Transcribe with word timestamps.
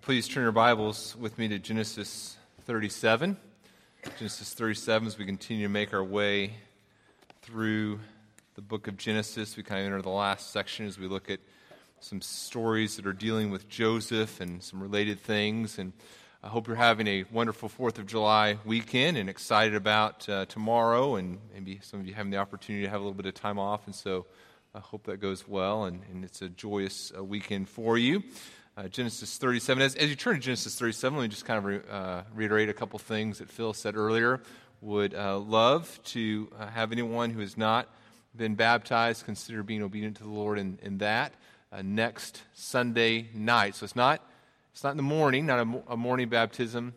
Well, 0.00 0.06
please 0.06 0.28
turn 0.28 0.44
your 0.44 0.52
Bibles 0.52 1.14
with 1.20 1.36
me 1.36 1.48
to 1.48 1.58
Genesis 1.58 2.38
37. 2.62 3.36
Genesis 4.16 4.54
37, 4.54 5.08
as 5.08 5.18
we 5.18 5.26
continue 5.26 5.66
to 5.66 5.68
make 5.70 5.92
our 5.92 6.02
way 6.02 6.54
through 7.42 8.00
the 8.54 8.62
book 8.62 8.88
of 8.88 8.96
Genesis, 8.96 9.58
we 9.58 9.62
kind 9.62 9.82
of 9.82 9.86
enter 9.88 10.00
the 10.00 10.08
last 10.08 10.52
section 10.52 10.86
as 10.86 10.98
we 10.98 11.06
look 11.06 11.28
at 11.28 11.40
some 12.00 12.22
stories 12.22 12.96
that 12.96 13.06
are 13.06 13.12
dealing 13.12 13.50
with 13.50 13.68
Joseph 13.68 14.40
and 14.40 14.62
some 14.62 14.82
related 14.82 15.20
things. 15.20 15.78
And 15.78 15.92
I 16.42 16.48
hope 16.48 16.66
you're 16.66 16.76
having 16.76 17.06
a 17.06 17.24
wonderful 17.30 17.68
4th 17.68 17.98
of 17.98 18.06
July 18.06 18.56
weekend 18.64 19.18
and 19.18 19.28
excited 19.28 19.74
about 19.74 20.26
uh, 20.30 20.46
tomorrow. 20.46 21.16
And 21.16 21.40
maybe 21.52 21.78
some 21.82 22.00
of 22.00 22.06
you 22.06 22.14
having 22.14 22.30
the 22.30 22.38
opportunity 22.38 22.86
to 22.86 22.90
have 22.90 23.02
a 23.02 23.04
little 23.04 23.12
bit 23.12 23.26
of 23.26 23.34
time 23.34 23.58
off. 23.58 23.84
And 23.84 23.94
so 23.94 24.24
I 24.74 24.78
hope 24.78 25.04
that 25.04 25.18
goes 25.18 25.46
well 25.46 25.84
and, 25.84 26.00
and 26.10 26.24
it's 26.24 26.40
a 26.40 26.48
joyous 26.48 27.12
uh, 27.14 27.22
weekend 27.22 27.68
for 27.68 27.98
you. 27.98 28.22
Uh, 28.80 28.88
Genesis 28.88 29.36
37. 29.36 29.82
As, 29.82 29.94
as, 29.94 30.08
you 30.08 30.16
turn 30.16 30.36
to 30.36 30.40
Genesis 30.40 30.74
37, 30.78 31.18
let 31.18 31.22
me 31.22 31.28
just 31.28 31.44
kind 31.44 31.58
of 31.58 31.64
re, 31.66 31.80
uh, 31.90 32.22
reiterate 32.34 32.70
a 32.70 32.72
couple 32.72 32.98
things 32.98 33.36
that 33.36 33.50
Phil 33.50 33.74
said 33.74 33.94
earlier. 33.94 34.40
Would 34.80 35.14
uh, 35.14 35.38
love 35.38 36.00
to 36.04 36.48
uh, 36.58 36.66
have 36.68 36.90
anyone 36.90 37.28
who 37.28 37.40
has 37.40 37.58
not 37.58 37.88
been 38.34 38.54
baptized 38.54 39.26
consider 39.26 39.62
being 39.62 39.82
obedient 39.82 40.16
to 40.16 40.22
the 40.22 40.30
Lord 40.30 40.58
in, 40.58 40.78
in 40.80 40.96
that 40.96 41.34
uh, 41.70 41.82
next 41.82 42.40
Sunday 42.54 43.28
night. 43.34 43.74
So 43.74 43.84
it's 43.84 43.96
not, 43.96 44.26
it's 44.72 44.82
not 44.82 44.92
in 44.92 44.96
the 44.96 45.02
morning, 45.02 45.44
not 45.44 45.58
a, 45.58 45.92
a 45.92 45.96
morning 45.98 46.30
baptism. 46.30 46.94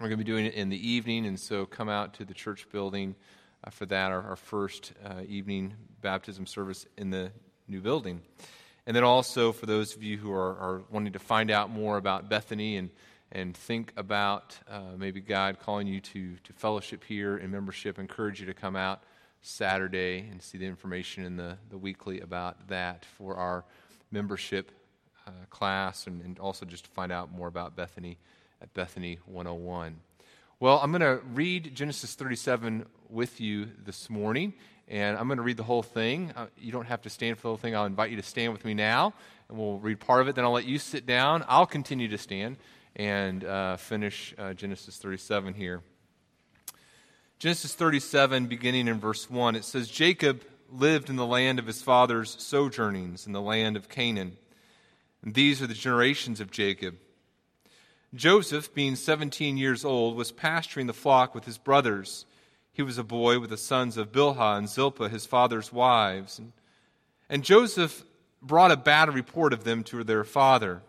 We're 0.00 0.08
going 0.08 0.18
to 0.18 0.24
be 0.24 0.28
doing 0.28 0.46
it 0.46 0.54
in 0.54 0.70
the 0.70 0.88
evening, 0.90 1.26
and 1.26 1.38
so 1.38 1.66
come 1.66 1.88
out 1.88 2.14
to 2.14 2.24
the 2.24 2.34
church 2.34 2.66
building 2.72 3.14
uh, 3.62 3.70
for 3.70 3.86
that, 3.86 4.10
our, 4.10 4.22
our 4.22 4.36
first 4.36 4.92
evening 5.28 5.74
baptism 6.00 6.46
service 6.46 6.84
in 6.98 7.10
the 7.10 7.30
new 7.68 7.80
building. 7.80 8.22
And 8.86 8.96
then 8.96 9.04
also 9.04 9.52
for 9.52 9.66
those 9.66 9.94
of 9.94 10.02
you 10.02 10.18
who 10.18 10.32
are, 10.32 10.56
are 10.56 10.82
wanting 10.90 11.12
to 11.12 11.18
find 11.18 11.50
out 11.50 11.70
more 11.70 11.96
about 11.96 12.28
Bethany 12.28 12.76
and, 12.76 12.90
and 13.30 13.56
think 13.56 13.92
about 13.96 14.58
uh, 14.68 14.80
maybe 14.96 15.20
God 15.20 15.60
calling 15.60 15.86
you 15.86 16.00
to, 16.00 16.36
to 16.42 16.52
fellowship 16.52 17.04
here 17.04 17.36
and 17.36 17.52
membership, 17.52 17.98
encourage 17.98 18.40
you 18.40 18.46
to 18.46 18.54
come 18.54 18.74
out 18.74 19.02
Saturday 19.40 20.26
and 20.30 20.42
see 20.42 20.58
the 20.58 20.66
information 20.66 21.24
in 21.24 21.36
the, 21.36 21.58
the 21.70 21.78
weekly 21.78 22.20
about 22.20 22.68
that 22.68 23.04
for 23.16 23.36
our 23.36 23.64
membership 24.10 24.72
uh, 25.26 25.30
class 25.50 26.08
and, 26.08 26.20
and 26.22 26.38
also 26.40 26.66
just 26.66 26.84
to 26.84 26.90
find 26.90 27.12
out 27.12 27.30
more 27.30 27.48
about 27.48 27.76
Bethany 27.76 28.18
at 28.60 28.74
Bethany 28.74 29.18
101. 29.26 29.96
Well, 30.58 30.78
I'm 30.80 30.90
going 30.90 31.00
to 31.00 31.20
read 31.34 31.74
Genesis 31.74 32.14
37 32.14 32.86
with 33.08 33.40
you 33.40 33.68
this 33.84 34.10
morning 34.10 34.54
and 34.88 35.16
I'm 35.16 35.26
going 35.26 35.38
to 35.38 35.42
read 35.42 35.56
the 35.56 35.62
whole 35.62 35.82
thing. 35.82 36.32
Uh, 36.36 36.46
you 36.58 36.72
don't 36.72 36.86
have 36.86 37.02
to 37.02 37.10
stand 37.10 37.38
for 37.38 37.42
the 37.42 37.48
whole 37.48 37.56
thing. 37.56 37.74
I'll 37.74 37.86
invite 37.86 38.10
you 38.10 38.16
to 38.16 38.22
stand 38.22 38.52
with 38.52 38.64
me 38.64 38.74
now, 38.74 39.14
and 39.48 39.58
we'll 39.58 39.78
read 39.78 40.00
part 40.00 40.20
of 40.20 40.28
it. 40.28 40.34
Then 40.34 40.44
I'll 40.44 40.52
let 40.52 40.64
you 40.64 40.78
sit 40.78 41.06
down. 41.06 41.44
I'll 41.48 41.66
continue 41.66 42.08
to 42.08 42.18
stand 42.18 42.56
and 42.96 43.44
uh, 43.44 43.76
finish 43.76 44.34
uh, 44.38 44.52
Genesis 44.54 44.96
37 44.98 45.54
here. 45.54 45.82
Genesis 47.38 47.74
37, 47.74 48.46
beginning 48.46 48.86
in 48.86 49.00
verse 49.00 49.28
1, 49.28 49.56
it 49.56 49.64
says 49.64 49.88
Jacob 49.88 50.44
lived 50.70 51.10
in 51.10 51.16
the 51.16 51.26
land 51.26 51.58
of 51.58 51.66
his 51.66 51.82
father's 51.82 52.40
sojournings, 52.40 53.26
in 53.26 53.32
the 53.32 53.40
land 53.40 53.76
of 53.76 53.88
Canaan. 53.88 54.36
And 55.22 55.34
these 55.34 55.60
are 55.60 55.66
the 55.66 55.74
generations 55.74 56.40
of 56.40 56.50
Jacob. 56.50 56.96
Joseph, 58.14 58.74
being 58.74 58.94
17 58.94 59.56
years 59.56 59.84
old, 59.84 60.16
was 60.16 60.32
pasturing 60.32 60.86
the 60.86 60.92
flock 60.92 61.34
with 61.34 61.44
his 61.44 61.58
brothers 61.58 62.26
he 62.72 62.82
was 62.82 62.98
a 62.98 63.04
boy 63.04 63.38
with 63.38 63.50
the 63.50 63.56
sons 63.56 63.96
of 63.96 64.12
Bilhah 64.12 64.56
and 64.56 64.68
Zilpah, 64.68 65.10
his 65.10 65.26
father's 65.26 65.72
wives. 65.72 66.38
And, 66.38 66.52
and 67.28 67.44
Joseph 67.44 68.04
brought 68.40 68.72
a 68.72 68.76
bad 68.76 69.12
report 69.12 69.52
of 69.52 69.64
them 69.64 69.84
to 69.84 70.02
their 70.02 70.24
father. 70.24 70.82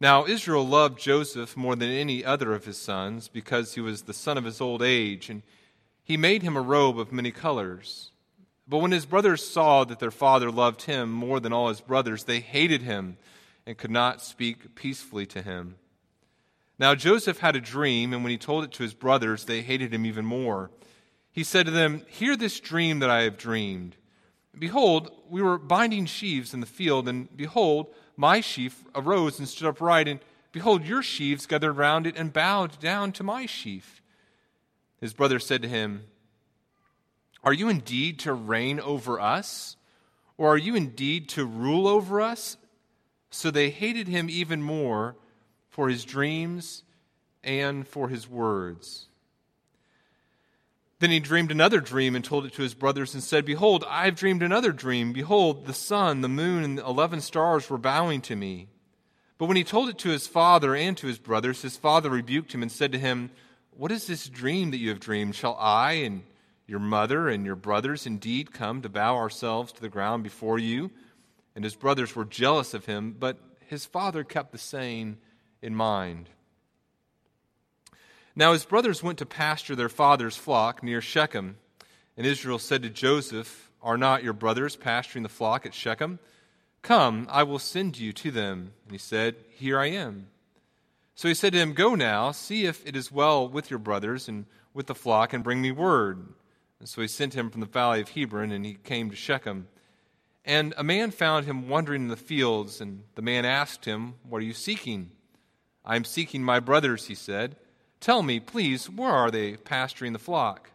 Now, 0.00 0.26
Israel 0.26 0.66
loved 0.66 1.00
Joseph 1.00 1.56
more 1.56 1.74
than 1.74 1.90
any 1.90 2.24
other 2.24 2.54
of 2.54 2.66
his 2.66 2.78
sons 2.78 3.28
because 3.28 3.74
he 3.74 3.80
was 3.80 4.02
the 4.02 4.14
son 4.14 4.38
of 4.38 4.44
his 4.44 4.60
old 4.60 4.82
age, 4.82 5.28
and 5.28 5.42
he 6.04 6.16
made 6.16 6.42
him 6.42 6.56
a 6.56 6.62
robe 6.62 7.00
of 7.00 7.12
many 7.12 7.32
colors. 7.32 8.12
But 8.68 8.78
when 8.78 8.92
his 8.92 9.06
brothers 9.06 9.44
saw 9.44 9.84
that 9.84 9.98
their 9.98 10.10
father 10.10 10.50
loved 10.50 10.82
him 10.82 11.10
more 11.10 11.40
than 11.40 11.52
all 11.52 11.68
his 11.68 11.80
brothers, 11.80 12.24
they 12.24 12.40
hated 12.40 12.82
him 12.82 13.16
and 13.66 13.76
could 13.76 13.90
not 13.90 14.22
speak 14.22 14.74
peacefully 14.74 15.26
to 15.26 15.42
him. 15.42 15.76
Now 16.78 16.94
Joseph 16.94 17.38
had 17.38 17.56
a 17.56 17.60
dream, 17.60 18.12
and 18.12 18.22
when 18.22 18.30
he 18.30 18.38
told 18.38 18.64
it 18.64 18.72
to 18.72 18.82
his 18.82 18.94
brothers, 18.94 19.44
they 19.44 19.62
hated 19.62 19.92
him 19.92 20.06
even 20.06 20.24
more. 20.24 20.70
He 21.32 21.42
said 21.42 21.66
to 21.66 21.72
them, 21.72 22.02
Hear 22.08 22.36
this 22.36 22.60
dream 22.60 23.00
that 23.00 23.10
I 23.10 23.22
have 23.22 23.36
dreamed. 23.36 23.96
Behold, 24.56 25.10
we 25.28 25.42
were 25.42 25.58
binding 25.58 26.06
sheaves 26.06 26.54
in 26.54 26.60
the 26.60 26.66
field, 26.66 27.08
and 27.08 27.34
behold, 27.36 27.92
my 28.16 28.40
sheaf 28.40 28.84
arose 28.94 29.38
and 29.38 29.48
stood 29.48 29.68
upright, 29.68 30.08
and 30.08 30.20
behold, 30.52 30.84
your 30.84 31.02
sheaves 31.02 31.46
gathered 31.46 31.74
round 31.74 32.06
it 32.06 32.16
and 32.16 32.32
bowed 32.32 32.78
down 32.80 33.12
to 33.12 33.24
my 33.24 33.46
sheaf. 33.46 34.02
His 35.00 35.12
brother 35.12 35.38
said 35.38 35.62
to 35.62 35.68
him, 35.68 36.04
Are 37.44 37.52
you 37.52 37.68
indeed 37.68 38.18
to 38.20 38.32
reign 38.32 38.80
over 38.80 39.20
us? 39.20 39.76
Or 40.36 40.54
are 40.54 40.58
you 40.58 40.76
indeed 40.76 41.28
to 41.30 41.44
rule 41.44 41.88
over 41.88 42.20
us? 42.20 42.56
So 43.30 43.50
they 43.50 43.70
hated 43.70 44.08
him 44.08 44.30
even 44.30 44.62
more 44.62 45.16
for 45.78 45.88
his 45.88 46.04
dreams 46.04 46.82
and 47.44 47.86
for 47.86 48.08
his 48.08 48.28
words. 48.28 49.06
Then 50.98 51.12
he 51.12 51.20
dreamed 51.20 51.52
another 51.52 51.78
dream 51.78 52.16
and 52.16 52.24
told 52.24 52.44
it 52.46 52.52
to 52.54 52.62
his 52.62 52.74
brothers 52.74 53.14
and 53.14 53.22
said, 53.22 53.44
Behold, 53.44 53.84
I've 53.88 54.16
dreamed 54.16 54.42
another 54.42 54.72
dream. 54.72 55.12
Behold, 55.12 55.66
the 55.66 55.72
sun, 55.72 56.20
the 56.20 56.28
moon, 56.28 56.64
and 56.64 56.78
the 56.78 56.84
eleven 56.84 57.20
stars 57.20 57.70
were 57.70 57.78
bowing 57.78 58.20
to 58.22 58.34
me. 58.34 58.66
But 59.38 59.46
when 59.46 59.56
he 59.56 59.62
told 59.62 59.88
it 59.88 59.98
to 59.98 60.08
his 60.08 60.26
father 60.26 60.74
and 60.74 60.96
to 60.96 61.06
his 61.06 61.20
brothers, 61.20 61.62
his 61.62 61.76
father 61.76 62.10
rebuked 62.10 62.52
him 62.52 62.62
and 62.62 62.72
said 62.72 62.90
to 62.90 62.98
him, 62.98 63.30
What 63.70 63.92
is 63.92 64.08
this 64.08 64.28
dream 64.28 64.72
that 64.72 64.78
you 64.78 64.88
have 64.88 64.98
dreamed? 64.98 65.36
Shall 65.36 65.56
I 65.60 65.92
and 65.92 66.24
your 66.66 66.80
mother 66.80 67.28
and 67.28 67.46
your 67.46 67.54
brothers 67.54 68.04
indeed 68.04 68.52
come 68.52 68.82
to 68.82 68.88
bow 68.88 69.14
ourselves 69.14 69.70
to 69.74 69.80
the 69.80 69.88
ground 69.88 70.24
before 70.24 70.58
you? 70.58 70.90
And 71.54 71.62
his 71.62 71.76
brothers 71.76 72.16
were 72.16 72.24
jealous 72.24 72.74
of 72.74 72.86
him, 72.86 73.14
but 73.16 73.38
his 73.68 73.86
father 73.86 74.24
kept 74.24 74.50
the 74.50 74.58
saying 74.58 75.18
in 75.62 75.74
mind. 75.74 76.28
Now 78.34 78.52
his 78.52 78.64
brothers 78.64 79.02
went 79.02 79.18
to 79.18 79.26
pasture 79.26 79.74
their 79.74 79.88
father's 79.88 80.36
flock 80.36 80.82
near 80.82 81.00
Shechem. 81.00 81.56
And 82.16 82.26
Israel 82.26 82.58
said 82.58 82.82
to 82.82 82.90
Joseph, 82.90 83.70
Are 83.82 83.98
not 83.98 84.22
your 84.22 84.32
brothers 84.32 84.76
pasturing 84.76 85.24
the 85.24 85.28
flock 85.28 85.66
at 85.66 85.74
Shechem? 85.74 86.18
Come, 86.82 87.26
I 87.30 87.42
will 87.42 87.58
send 87.58 87.98
you 87.98 88.12
to 88.12 88.30
them. 88.30 88.72
And 88.84 88.92
he 88.92 88.98
said, 88.98 89.36
Here 89.50 89.78
I 89.78 89.86
am. 89.86 90.28
So 91.14 91.26
he 91.26 91.34
said 91.34 91.52
to 91.52 91.58
him, 91.58 91.72
Go 91.72 91.96
now, 91.96 92.30
see 92.30 92.64
if 92.64 92.86
it 92.86 92.94
is 92.94 93.10
well 93.10 93.48
with 93.48 93.70
your 93.70 93.80
brothers 93.80 94.28
and 94.28 94.46
with 94.72 94.86
the 94.86 94.94
flock, 94.94 95.32
and 95.32 95.42
bring 95.42 95.60
me 95.60 95.72
word. 95.72 96.28
And 96.78 96.88
so 96.88 97.02
he 97.02 97.08
sent 97.08 97.34
him 97.34 97.50
from 97.50 97.60
the 97.60 97.66
valley 97.66 98.00
of 98.00 98.10
Hebron, 98.10 98.52
and 98.52 98.64
he 98.64 98.74
came 98.74 99.10
to 99.10 99.16
Shechem. 99.16 99.66
And 100.44 100.74
a 100.76 100.84
man 100.84 101.10
found 101.10 101.44
him 101.44 101.68
wandering 101.68 102.02
in 102.02 102.08
the 102.08 102.16
fields, 102.16 102.80
and 102.80 103.02
the 103.16 103.22
man 103.22 103.44
asked 103.44 103.84
him, 103.84 104.14
What 104.28 104.38
are 104.38 104.46
you 104.46 104.54
seeking? 104.54 105.10
I 105.88 105.96
am 105.96 106.04
seeking 106.04 106.44
my 106.44 106.60
brothers, 106.60 107.06
he 107.06 107.14
said. 107.14 107.56
Tell 107.98 108.22
me, 108.22 108.40
please, 108.40 108.90
where 108.90 109.10
are 109.10 109.30
they 109.30 109.56
pasturing 109.56 110.12
the 110.12 110.18
flock? 110.18 110.70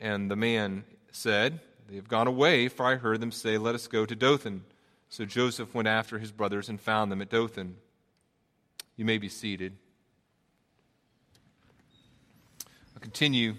And 0.00 0.30
the 0.30 0.36
man 0.36 0.84
said, 1.12 1.60
They 1.88 1.96
have 1.96 2.08
gone 2.08 2.26
away, 2.26 2.68
for 2.68 2.86
I 2.86 2.96
heard 2.96 3.20
them 3.20 3.30
say, 3.30 3.58
Let 3.58 3.74
us 3.74 3.86
go 3.86 4.06
to 4.06 4.16
Dothan. 4.16 4.64
So 5.10 5.26
Joseph 5.26 5.74
went 5.74 5.86
after 5.86 6.18
his 6.18 6.32
brothers 6.32 6.70
and 6.70 6.80
found 6.80 7.12
them 7.12 7.20
at 7.20 7.28
Dothan. 7.28 7.76
You 8.96 9.04
may 9.04 9.18
be 9.18 9.28
seated. 9.28 9.76
I'll 12.94 13.00
continue 13.00 13.54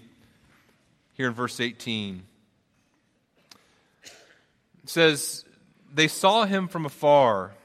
here 1.14 1.28
in 1.28 1.34
verse 1.34 1.60
18. 1.60 2.24
It 4.04 4.90
says, 4.90 5.44
They 5.94 6.08
saw 6.08 6.46
him 6.46 6.66
from 6.66 6.84
afar 6.84 7.55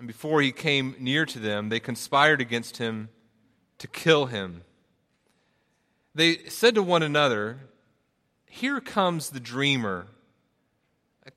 and 0.00 0.06
before 0.06 0.40
he 0.40 0.50
came 0.50 0.96
near 0.98 1.26
to 1.26 1.38
them, 1.38 1.68
they 1.68 1.78
conspired 1.78 2.40
against 2.40 2.78
him 2.78 3.10
to 3.78 3.86
kill 3.86 4.26
him. 4.26 4.62
They 6.14 6.48
said 6.48 6.74
to 6.74 6.82
one 6.82 7.02
another, 7.02 7.58
Here 8.46 8.80
comes 8.80 9.30
the 9.30 9.40
dreamer. 9.40 10.06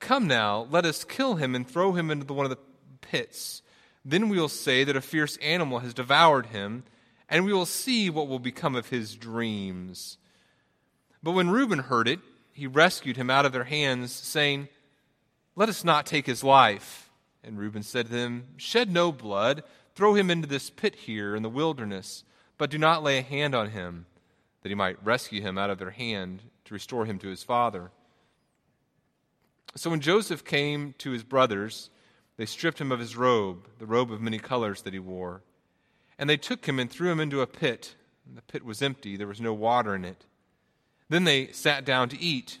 Come 0.00 0.26
now, 0.26 0.66
let 0.70 0.86
us 0.86 1.04
kill 1.04 1.36
him 1.36 1.54
and 1.54 1.68
throw 1.68 1.92
him 1.92 2.10
into 2.10 2.32
one 2.32 2.46
of 2.46 2.50
the 2.50 2.58
pits. 3.02 3.60
Then 4.02 4.30
we 4.30 4.38
will 4.38 4.48
say 4.48 4.82
that 4.82 4.96
a 4.96 5.02
fierce 5.02 5.36
animal 5.36 5.80
has 5.80 5.92
devoured 5.92 6.46
him, 6.46 6.84
and 7.28 7.44
we 7.44 7.52
will 7.52 7.66
see 7.66 8.08
what 8.08 8.28
will 8.28 8.38
become 8.38 8.74
of 8.74 8.88
his 8.88 9.14
dreams. 9.14 10.16
But 11.22 11.32
when 11.32 11.50
Reuben 11.50 11.80
heard 11.80 12.08
it, 12.08 12.20
he 12.54 12.66
rescued 12.66 13.18
him 13.18 13.28
out 13.28 13.44
of 13.44 13.52
their 13.52 13.64
hands, 13.64 14.12
saying, 14.12 14.68
Let 15.54 15.68
us 15.68 15.84
not 15.84 16.06
take 16.06 16.24
his 16.24 16.42
life. 16.42 17.03
And 17.44 17.58
Reuben 17.58 17.82
said 17.82 18.06
to 18.06 18.12
them, 18.12 18.44
Shed 18.56 18.90
no 18.90 19.12
blood, 19.12 19.62
throw 19.94 20.14
him 20.14 20.30
into 20.30 20.48
this 20.48 20.70
pit 20.70 20.94
here 20.94 21.36
in 21.36 21.42
the 21.42 21.48
wilderness, 21.50 22.24
but 22.56 22.70
do 22.70 22.78
not 22.78 23.02
lay 23.02 23.18
a 23.18 23.22
hand 23.22 23.54
on 23.54 23.70
him, 23.70 24.06
that 24.62 24.70
he 24.70 24.74
might 24.74 25.04
rescue 25.04 25.42
him 25.42 25.58
out 25.58 25.70
of 25.70 25.78
their 25.78 25.90
hand 25.90 26.42
to 26.64 26.74
restore 26.74 27.04
him 27.04 27.18
to 27.18 27.28
his 27.28 27.42
father. 27.42 27.90
So 29.76 29.90
when 29.90 30.00
Joseph 30.00 30.44
came 30.44 30.94
to 30.98 31.10
his 31.10 31.22
brothers, 31.22 31.90
They 32.36 32.46
stripped 32.46 32.80
him 32.80 32.90
of 32.90 32.98
his 32.98 33.16
robe, 33.16 33.68
the 33.78 33.86
robe 33.86 34.10
of 34.10 34.20
many 34.20 34.38
colors 34.38 34.82
that 34.82 34.92
he 34.92 34.98
wore. 34.98 35.42
And 36.18 36.28
they 36.28 36.36
took 36.36 36.66
him 36.66 36.78
and 36.78 36.90
threw 36.90 37.10
him 37.10 37.20
into 37.20 37.40
a 37.40 37.46
pit. 37.46 37.94
The 38.32 38.42
pit 38.42 38.64
was 38.64 38.82
empty, 38.82 39.16
there 39.16 39.26
was 39.26 39.40
no 39.40 39.52
water 39.52 39.94
in 39.94 40.04
it. 40.04 40.24
Then 41.08 41.24
they 41.24 41.48
sat 41.48 41.84
down 41.84 42.08
to 42.08 42.20
eat. 42.20 42.58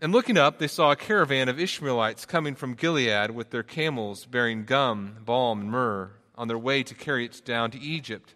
And 0.00 0.12
looking 0.12 0.36
up, 0.36 0.58
they 0.58 0.66
saw 0.66 0.90
a 0.90 0.96
caravan 0.96 1.48
of 1.48 1.60
Ishmaelites 1.60 2.26
coming 2.26 2.54
from 2.54 2.74
Gilead 2.74 3.30
with 3.30 3.50
their 3.50 3.62
camels 3.62 4.26
bearing 4.26 4.64
gum, 4.64 5.18
balm, 5.24 5.60
and 5.60 5.70
myrrh 5.70 6.10
on 6.36 6.48
their 6.48 6.58
way 6.58 6.82
to 6.82 6.94
carry 6.94 7.24
it 7.24 7.42
down 7.44 7.70
to 7.70 7.80
Egypt. 7.80 8.34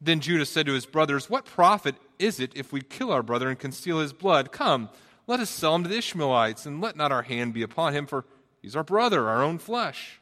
Then 0.00 0.20
Judah 0.20 0.46
said 0.46 0.66
to 0.66 0.74
his 0.74 0.86
brothers, 0.86 1.28
What 1.28 1.44
profit 1.44 1.96
is 2.18 2.38
it 2.38 2.52
if 2.54 2.72
we 2.72 2.80
kill 2.80 3.10
our 3.10 3.22
brother 3.22 3.48
and 3.48 3.58
conceal 3.58 3.98
his 3.98 4.12
blood? 4.12 4.52
Come, 4.52 4.88
let 5.26 5.40
us 5.40 5.50
sell 5.50 5.74
him 5.74 5.82
to 5.82 5.88
the 5.88 5.98
Ishmaelites, 5.98 6.64
and 6.64 6.80
let 6.80 6.96
not 6.96 7.12
our 7.12 7.22
hand 7.22 7.54
be 7.54 7.62
upon 7.62 7.92
him, 7.92 8.06
for 8.06 8.24
he's 8.62 8.76
our 8.76 8.84
brother, 8.84 9.28
our 9.28 9.42
own 9.42 9.58
flesh. 9.58 10.20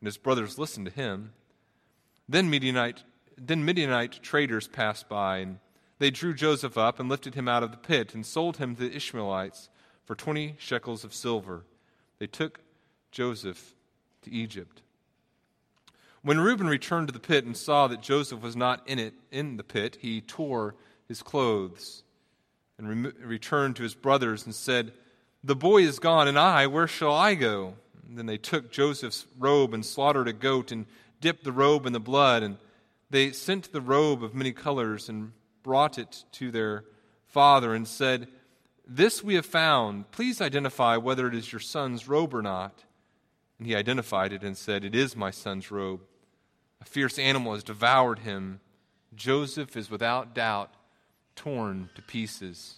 And 0.00 0.06
his 0.06 0.16
brothers 0.16 0.58
listened 0.58 0.86
to 0.86 0.92
him. 0.92 1.34
Then 2.28 2.48
Midianite, 2.48 3.04
then 3.36 3.64
Midianite 3.64 4.22
traders 4.22 4.66
passed 4.66 5.08
by, 5.08 5.38
and 5.38 5.58
they 5.98 6.10
drew 6.10 6.32
Joseph 6.32 6.78
up 6.78 6.98
and 6.98 7.08
lifted 7.08 7.34
him 7.34 7.48
out 7.48 7.62
of 7.62 7.70
the 7.70 7.76
pit 7.76 8.14
and 8.14 8.24
sold 8.24 8.56
him 8.56 8.74
to 8.74 8.88
the 8.88 8.96
Ishmaelites 8.96 9.68
for 10.10 10.16
twenty 10.16 10.56
shekels 10.58 11.04
of 11.04 11.14
silver. 11.14 11.62
They 12.18 12.26
took 12.26 12.58
Joseph 13.12 13.76
to 14.22 14.32
Egypt. 14.32 14.82
When 16.22 16.40
Reuben 16.40 16.66
returned 16.66 17.06
to 17.06 17.12
the 17.12 17.20
pit 17.20 17.44
and 17.44 17.56
saw 17.56 17.86
that 17.86 18.02
Joseph 18.02 18.40
was 18.40 18.56
not 18.56 18.82
in 18.88 18.98
it 18.98 19.14
in 19.30 19.56
the 19.56 19.62
pit, 19.62 19.98
he 20.00 20.20
tore 20.20 20.74
his 21.06 21.22
clothes 21.22 22.02
and 22.76 23.04
re- 23.04 23.12
returned 23.22 23.76
to 23.76 23.84
his 23.84 23.94
brothers 23.94 24.46
and 24.46 24.52
said, 24.52 24.92
"The 25.44 25.54
boy 25.54 25.82
is 25.82 26.00
gone, 26.00 26.26
and 26.26 26.36
I, 26.36 26.66
where 26.66 26.88
shall 26.88 27.14
I 27.14 27.36
go?" 27.36 27.76
And 28.08 28.18
then 28.18 28.26
they 28.26 28.36
took 28.36 28.72
Joseph's 28.72 29.28
robe 29.38 29.72
and 29.72 29.86
slaughtered 29.86 30.26
a 30.26 30.32
goat 30.32 30.72
and 30.72 30.86
dipped 31.20 31.44
the 31.44 31.52
robe 31.52 31.86
in 31.86 31.92
the 31.92 32.00
blood, 32.00 32.42
and 32.42 32.58
they 33.10 33.30
sent 33.30 33.70
the 33.70 33.80
robe 33.80 34.24
of 34.24 34.34
many 34.34 34.50
colors 34.50 35.08
and 35.08 35.30
brought 35.62 35.98
it 35.98 36.24
to 36.32 36.50
their 36.50 36.84
father 37.28 37.76
and 37.76 37.86
said, 37.86 38.26
"This 38.92 39.22
we 39.22 39.36
have 39.36 39.46
found. 39.46 40.10
Please 40.10 40.40
identify 40.40 40.96
whether 40.96 41.28
it 41.28 41.34
is 41.34 41.52
your 41.52 41.60
son's 41.60 42.08
robe 42.08 42.34
or 42.34 42.42
not." 42.42 42.84
And 43.60 43.66
he 43.66 43.76
identified 43.76 44.32
it 44.32 44.42
and 44.42 44.56
said, 44.56 44.86
It 44.86 44.94
is 44.94 45.14
my 45.14 45.30
son's 45.30 45.70
robe. 45.70 46.00
A 46.80 46.86
fierce 46.86 47.18
animal 47.18 47.52
has 47.52 47.62
devoured 47.62 48.20
him. 48.20 48.60
Joseph 49.14 49.76
is 49.76 49.90
without 49.90 50.34
doubt 50.34 50.72
torn 51.36 51.90
to 51.94 52.00
pieces. 52.00 52.76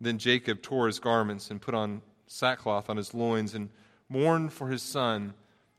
Then 0.00 0.16
Jacob 0.16 0.62
tore 0.62 0.86
his 0.86 0.98
garments 0.98 1.50
and 1.50 1.60
put 1.60 1.74
on 1.74 2.00
sackcloth 2.26 2.88
on 2.88 2.96
his 2.96 3.12
loins 3.12 3.54
and 3.54 3.68
mourned 4.08 4.54
for 4.54 4.68
his 4.68 4.82
son 4.82 5.34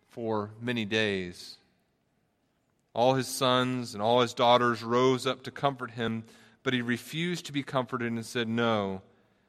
for 0.07 0.51
many 0.61 0.85
days. 0.85 1.57
All 2.93 3.15
his 3.15 3.27
sons 3.27 3.95
and 3.95 4.03
all 4.03 4.21
his 4.21 4.35
daughters 4.35 4.83
rose 4.83 5.25
up 5.25 5.41
to 5.43 5.51
comfort 5.51 5.91
him, 5.91 6.25
but 6.67 6.73
he 6.73 6.81
refused 6.81 7.45
to 7.45 7.53
be 7.53 7.63
comforted 7.63 8.11
and 8.11 8.25
said, 8.25 8.45
No, 8.45 9.01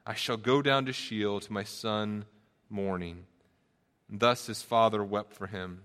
I 0.07 0.15
shall 0.15 0.37
go 0.37 0.63
down 0.63 0.85
to 0.85 0.93
Sheol 0.93 1.41
to 1.41 1.53
my 1.53 1.65
son 1.65 2.27
mourning. 2.71 3.25
And 4.09 4.21
thus 4.21 4.47
his 4.47 4.63
father 4.63 5.03
wept 5.03 5.33
for 5.33 5.49
him. 5.49 5.83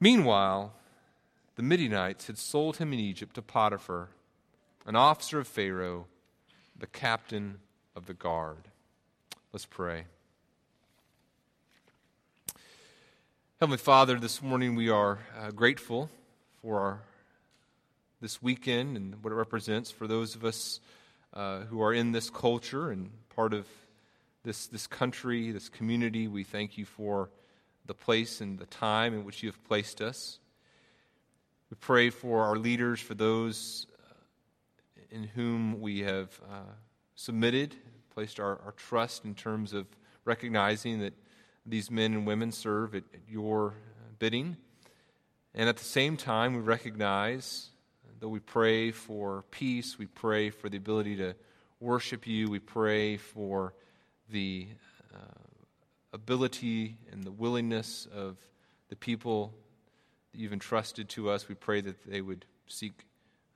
Meanwhile, 0.00 0.72
the 1.56 1.62
Midianites 1.62 2.28
had 2.28 2.38
sold 2.38 2.78
him 2.78 2.94
in 2.94 2.98
Egypt 2.98 3.34
to 3.34 3.42
Potiphar, 3.42 4.08
an 4.86 4.96
officer 4.96 5.38
of 5.38 5.48
Pharaoh, 5.48 6.06
the 6.74 6.86
captain 6.86 7.58
of 7.94 8.06
the 8.06 8.14
guard. 8.14 8.68
Let's 9.52 9.66
pray. 9.66 10.04
Heavenly 13.60 13.76
Father, 13.76 14.18
this 14.18 14.40
morning 14.40 14.74
we 14.74 14.88
are 14.88 15.18
uh, 15.38 15.50
grateful 15.50 16.08
for 16.62 16.80
our, 16.80 17.00
this 18.24 18.40
weekend 18.40 18.96
and 18.96 19.22
what 19.22 19.34
it 19.34 19.36
represents 19.36 19.90
for 19.90 20.06
those 20.06 20.34
of 20.34 20.46
us 20.46 20.80
uh, 21.34 21.58
who 21.64 21.82
are 21.82 21.92
in 21.92 22.12
this 22.12 22.30
culture 22.30 22.90
and 22.90 23.10
part 23.36 23.52
of 23.52 23.66
this, 24.44 24.66
this 24.68 24.86
country, 24.86 25.50
this 25.50 25.68
community. 25.68 26.26
We 26.26 26.42
thank 26.42 26.78
you 26.78 26.86
for 26.86 27.28
the 27.84 27.92
place 27.92 28.40
and 28.40 28.58
the 28.58 28.64
time 28.64 29.12
in 29.12 29.26
which 29.26 29.42
you 29.42 29.50
have 29.50 29.62
placed 29.64 30.00
us. 30.00 30.38
We 31.68 31.76
pray 31.78 32.08
for 32.08 32.44
our 32.44 32.56
leaders, 32.56 32.98
for 32.98 33.12
those 33.12 33.88
uh, 34.08 34.14
in 35.10 35.24
whom 35.24 35.82
we 35.82 36.00
have 36.00 36.30
uh, 36.50 36.72
submitted, 37.16 37.76
placed 38.14 38.40
our, 38.40 38.58
our 38.64 38.72
trust 38.72 39.26
in 39.26 39.34
terms 39.34 39.74
of 39.74 39.84
recognizing 40.24 41.00
that 41.00 41.12
these 41.66 41.90
men 41.90 42.14
and 42.14 42.26
women 42.26 42.52
serve 42.52 42.94
at, 42.94 43.04
at 43.12 43.20
your 43.28 43.74
bidding. 44.18 44.56
And 45.54 45.68
at 45.68 45.76
the 45.76 45.84
same 45.84 46.16
time, 46.16 46.54
we 46.54 46.60
recognize 46.60 47.68
that 48.24 48.30
we 48.30 48.40
pray 48.40 48.90
for 48.90 49.44
peace, 49.50 49.98
we 49.98 50.06
pray 50.06 50.48
for 50.48 50.70
the 50.70 50.78
ability 50.78 51.14
to 51.14 51.34
worship 51.78 52.26
you, 52.26 52.48
we 52.48 52.58
pray 52.58 53.18
for 53.18 53.74
the 54.30 54.66
uh, 55.14 55.18
ability 56.14 56.96
and 57.12 57.22
the 57.22 57.30
willingness 57.30 58.08
of 58.16 58.38
the 58.88 58.96
people 58.96 59.52
that 60.32 60.40
you've 60.40 60.54
entrusted 60.54 61.06
to 61.10 61.28
us. 61.28 61.50
We 61.50 61.54
pray 61.54 61.82
that 61.82 62.02
they 62.06 62.22
would 62.22 62.46
seek 62.66 63.04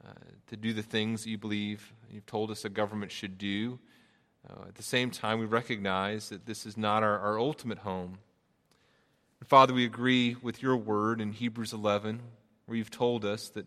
uh, 0.06 0.11
to 0.49 0.56
do 0.59 0.75
the 0.75 0.82
things 0.82 1.25
that 1.25 1.31
you 1.31 1.38
believe 1.38 1.91
you've 2.11 2.26
told 2.26 2.50
us 2.50 2.67
a 2.67 2.69
government 2.69 3.11
should 3.11 3.38
do. 3.38 3.79
Uh, 4.47 4.64
at 4.69 4.75
the 4.75 4.82
same 4.82 5.11
time, 5.11 5.38
we 5.38 5.47
recognize 5.47 6.29
that 6.29 6.44
this 6.44 6.67
is 6.67 6.76
not 6.76 7.03
our, 7.03 7.19
our 7.19 7.38
ultimate 7.38 7.79
home. 7.79 8.19
And 9.41 9.49
Father, 9.49 9.73
we 9.73 9.87
agree 9.87 10.37
with 10.43 10.61
your 10.61 10.76
word 10.76 11.23
in 11.23 11.32
Hebrews 11.32 11.73
11, 11.73 12.21
where 12.67 12.76
you've 12.76 12.91
told 12.91 13.25
us 13.25 13.49
that 13.49 13.67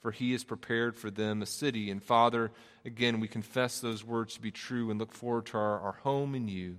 for 0.00 0.10
he 0.10 0.32
has 0.32 0.44
prepared 0.44 0.96
for 0.96 1.10
them 1.10 1.42
a 1.42 1.46
city. 1.46 1.90
And 1.90 2.02
Father, 2.02 2.50
again, 2.84 3.20
we 3.20 3.28
confess 3.28 3.80
those 3.80 4.04
words 4.04 4.34
to 4.34 4.40
be 4.40 4.50
true 4.50 4.90
and 4.90 4.98
look 4.98 5.12
forward 5.12 5.46
to 5.46 5.58
our, 5.58 5.80
our 5.80 5.98
home 6.02 6.34
in 6.34 6.48
you 6.48 6.78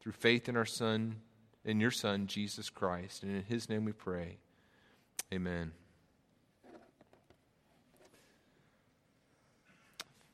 through 0.00 0.12
faith 0.12 0.48
in 0.48 0.56
our 0.56 0.66
Son, 0.66 1.16
in 1.64 1.80
your 1.80 1.90
Son, 1.90 2.26
Jesus 2.26 2.68
Christ. 2.68 3.22
And 3.22 3.34
in 3.34 3.42
his 3.44 3.68
name 3.68 3.84
we 3.84 3.92
pray. 3.92 4.38
Amen. 5.32 5.72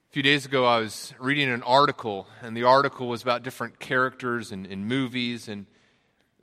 A 0.09 0.11
few 0.11 0.23
days 0.23 0.47
ago, 0.47 0.65
I 0.65 0.81
was 0.81 1.13
reading 1.21 1.51
an 1.51 1.63
article, 1.63 2.27
and 2.43 2.57
the 2.57 2.65
article 2.65 3.09
was 3.09 3.23
about 3.23 3.43
different 3.43 3.79
characters 3.79 4.51
in, 4.51 4.65
in 4.65 4.87
movies. 4.87 5.49
And 5.49 5.67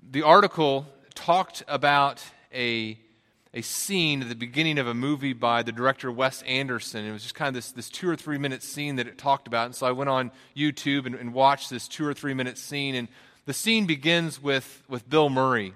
the 0.08 0.22
article 0.22 0.86
talked 1.16 1.64
about 1.68 2.24
a 2.54 3.00
a 3.56 3.62
scene 3.62 4.22
at 4.22 4.28
the 4.28 4.36
beginning 4.36 4.78
of 4.78 4.86
a 4.86 4.94
movie 4.94 5.32
by 5.32 5.64
the 5.64 5.72
director 5.72 6.12
Wes 6.12 6.42
Anderson. 6.42 7.06
It 7.06 7.14
was 7.14 7.24
just 7.24 7.36
kind 7.36 7.48
of 7.48 7.54
this, 7.56 7.72
this 7.72 7.90
two 7.90 8.10
or 8.10 8.18
three 8.18 8.38
minute 8.38 8.62
scene 8.62 8.98
that 8.98 9.08
it 9.08 9.18
talked 9.18 9.48
about. 9.48 9.68
And 9.68 9.74
so 9.74 9.88
I 9.88 9.94
went 9.94 10.10
on 10.10 10.32
YouTube 10.56 11.06
and, 11.06 11.16
and 11.16 11.34
watched 11.34 11.70
this 11.70 11.88
two 11.88 12.06
or 12.06 12.14
three 12.14 12.34
minute 12.34 12.58
scene. 12.58 12.96
And 12.96 13.08
the 13.46 13.54
scene 13.54 13.86
begins 13.86 14.44
with, 14.44 14.84
with 14.90 15.10
Bill 15.10 15.30
Murray. 15.30 15.74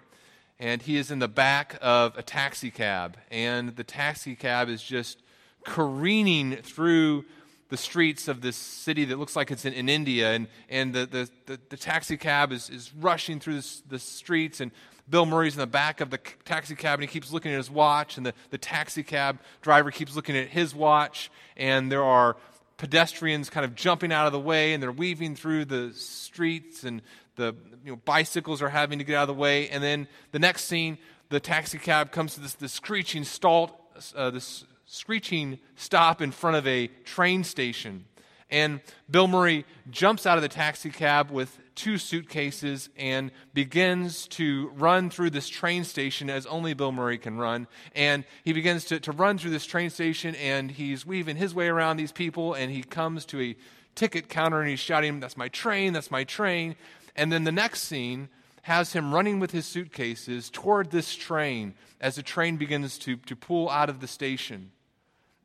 And 0.59 0.81
he 0.81 0.97
is 0.97 1.09
in 1.09 1.19
the 1.19 1.29
back 1.29 1.77
of 1.81 2.17
a 2.17 2.21
taxi 2.21 2.69
cab. 2.69 3.15
And 3.31 3.73
the 3.77 3.85
taxi 3.85 4.35
cab 4.35 4.67
is 4.67 4.83
just 4.83 5.23
careening 5.63 6.57
through 6.57 7.23
the 7.69 7.77
streets 7.77 8.27
of 8.27 8.41
this 8.41 8.57
city 8.57 9.05
that 9.05 9.19
looks 9.19 9.37
like 9.37 9.51
it's 9.51 9.63
in, 9.63 9.71
in 9.71 9.87
India. 9.87 10.33
And, 10.33 10.47
and 10.67 10.93
the, 10.93 11.05
the, 11.05 11.29
the, 11.45 11.59
the 11.69 11.77
taxi 11.77 12.17
cab 12.17 12.51
is, 12.51 12.69
is 12.69 12.91
rushing 12.93 13.39
through 13.39 13.61
the 13.87 13.99
streets. 13.99 14.59
And 14.59 14.71
Bill 15.09 15.25
Murray's 15.25 15.55
in 15.55 15.59
the 15.59 15.67
back 15.67 16.01
of 16.01 16.09
the 16.09 16.19
taxi 16.45 16.75
cab 16.75 16.99
and 16.99 17.09
he 17.09 17.11
keeps 17.11 17.31
looking 17.31 17.51
at 17.51 17.57
his 17.57 17.71
watch, 17.71 18.17
and 18.17 18.25
the, 18.25 18.33
the 18.51 18.57
taxi 18.57 19.03
cab 19.03 19.39
driver 19.61 19.91
keeps 19.91 20.15
looking 20.15 20.37
at 20.37 20.47
his 20.47 20.75
watch, 20.75 21.31
and 21.57 21.91
there 21.91 22.03
are 22.03 22.37
pedestrians 22.77 23.49
kind 23.49 23.65
of 23.65 23.75
jumping 23.75 24.11
out 24.11 24.25
of 24.25 24.31
the 24.31 24.39
way, 24.39 24.73
and 24.73 24.81
they're 24.81 24.91
weaving 24.91 25.35
through 25.35 25.65
the 25.65 25.91
streets, 25.93 26.83
and 26.83 27.01
the 27.35 27.55
you 27.83 27.91
know, 27.91 27.95
bicycles 28.05 28.61
are 28.61 28.69
having 28.69 28.99
to 28.99 29.05
get 29.05 29.15
out 29.15 29.23
of 29.23 29.27
the 29.27 29.33
way. 29.33 29.69
And 29.69 29.83
then 29.83 30.07
the 30.31 30.39
next 30.39 30.65
scene, 30.65 30.97
the 31.29 31.39
taxi 31.39 31.77
cab 31.77 32.11
comes 32.11 32.35
to 32.35 32.41
this, 32.41 32.53
this 32.53 32.73
screeching 32.73 33.23
stall, 33.23 33.91
uh, 34.15 34.29
this 34.29 34.65
screeching 34.85 35.59
stop 35.75 36.21
in 36.21 36.31
front 36.31 36.57
of 36.57 36.67
a 36.67 36.87
train 37.05 37.43
station. 37.43 38.05
And 38.49 38.81
Bill 39.09 39.27
Murray 39.27 39.65
jumps 39.91 40.25
out 40.25 40.37
of 40.37 40.41
the 40.41 40.49
taxi 40.49 40.89
cab 40.89 41.29
with 41.29 41.59
two 41.75 41.97
suitcases 41.97 42.89
and 42.97 43.31
begins 43.53 44.27
to 44.27 44.69
run 44.75 45.09
through 45.09 45.29
this 45.29 45.47
train 45.47 45.83
station 45.83 46.29
as 46.29 46.45
only 46.47 46.73
Bill 46.73 46.91
Murray 46.91 47.17
can 47.17 47.37
run. 47.37 47.67
And 47.95 48.25
he 48.43 48.51
begins 48.51 48.85
to, 48.85 48.99
to 49.01 49.11
run 49.11 49.37
through 49.37 49.51
this 49.51 49.65
train 49.65 49.89
station 49.89 50.35
and 50.35 50.71
he's 50.71 51.05
weaving 51.05 51.37
his 51.37 51.53
way 51.53 51.67
around 51.67 51.97
these 51.97 52.11
people 52.11 52.53
and 52.53 52.71
he 52.71 52.83
comes 52.83 53.25
to 53.27 53.39
a 53.39 53.55
ticket 53.95 54.29
counter 54.29 54.59
and 54.59 54.69
he's 54.69 54.79
shouting, 54.79 55.19
That's 55.19 55.37
my 55.37 55.47
train, 55.47 55.93
that's 55.93 56.11
my 56.11 56.23
train. 56.23 56.75
And 57.15 57.31
then 57.31 57.43
the 57.43 57.51
next 57.51 57.83
scene 57.83 58.29
has 58.63 58.93
him 58.93 59.13
running 59.13 59.39
with 59.39 59.51
his 59.51 59.65
suitcases 59.65 60.49
toward 60.49 60.91
this 60.91 61.15
train 61.15 61.75
as 62.01 62.15
the 62.15 62.23
train 62.23 62.57
begins 62.57 62.97
to, 62.99 63.17
to 63.17 63.35
pull 63.35 63.69
out 63.69 63.89
of 63.89 63.99
the 63.99 64.07
station. 64.07 64.71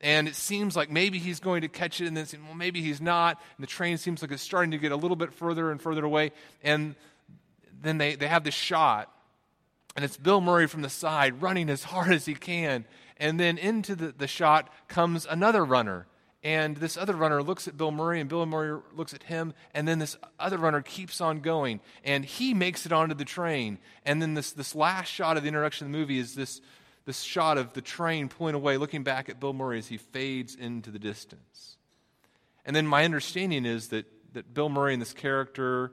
And 0.01 0.27
it 0.27 0.35
seems 0.35 0.75
like 0.75 0.91
maybe 0.91 1.19
he's 1.19 1.39
going 1.39 1.61
to 1.61 1.67
catch 1.67 2.01
it, 2.01 2.07
and 2.07 2.17
then 2.17 2.27
well, 2.45 2.53
maybe 2.53 2.81
he's 2.81 3.01
not. 3.01 3.41
And 3.57 3.63
the 3.63 3.67
train 3.67 3.97
seems 3.97 4.21
like 4.21 4.31
it's 4.31 4.43
starting 4.43 4.71
to 4.71 4.77
get 4.77 4.91
a 4.91 4.95
little 4.95 5.15
bit 5.15 5.33
further 5.33 5.71
and 5.71 5.81
further 5.81 6.03
away. 6.03 6.31
And 6.63 6.95
then 7.81 7.97
they, 7.97 8.15
they 8.15 8.27
have 8.27 8.43
this 8.43 8.53
shot, 8.53 9.11
and 9.95 10.03
it's 10.03 10.17
Bill 10.17 10.41
Murray 10.41 10.67
from 10.67 10.81
the 10.81 10.89
side 10.89 11.41
running 11.41 11.69
as 11.69 11.83
hard 11.83 12.11
as 12.11 12.25
he 12.25 12.35
can. 12.35 12.85
And 13.17 13.39
then 13.39 13.57
into 13.57 13.95
the, 13.95 14.11
the 14.11 14.27
shot 14.27 14.69
comes 14.87 15.25
another 15.25 15.63
runner. 15.63 16.07
And 16.43 16.77
this 16.77 16.95
other 16.95 17.15
runner 17.15 17.41
looks 17.41 17.67
at 17.67 17.75
Bill 17.75 17.89
Murray, 17.89 18.19
and 18.19 18.29
Bill 18.29 18.45
Murray 18.45 18.79
looks 18.93 19.15
at 19.15 19.23
him, 19.23 19.55
and 19.73 19.87
then 19.87 19.97
this 19.97 20.15
other 20.39 20.59
runner 20.59 20.83
keeps 20.83 21.19
on 21.19 21.39
going, 21.39 21.79
and 22.03 22.23
he 22.23 22.53
makes 22.53 22.85
it 22.85 22.91
onto 22.91 23.15
the 23.15 23.25
train. 23.25 23.79
And 24.05 24.21
then 24.21 24.35
this, 24.35 24.51
this 24.51 24.75
last 24.75 25.07
shot 25.07 25.37
of 25.37 25.43
the 25.43 25.47
introduction 25.47 25.87
of 25.87 25.91
the 25.91 25.97
movie 25.97 26.19
is 26.19 26.35
this 26.35 26.61
this 27.05 27.21
shot 27.21 27.57
of 27.57 27.73
the 27.73 27.81
train 27.81 28.29
pulling 28.29 28.55
away, 28.55 28.77
looking 28.77 29.03
back 29.03 29.29
at 29.29 29.39
Bill 29.39 29.53
Murray 29.53 29.77
as 29.77 29.87
he 29.87 29.97
fades 29.97 30.55
into 30.55 30.91
the 30.91 30.99
distance. 30.99 31.77
And 32.65 32.75
then 32.75 32.87
my 32.87 33.05
understanding 33.05 33.65
is 33.65 33.89
that, 33.89 34.05
that 34.33 34.53
Bill 34.53 34.69
Murray 34.69 34.93
and 34.93 35.01
this 35.01 35.13
character 35.13 35.91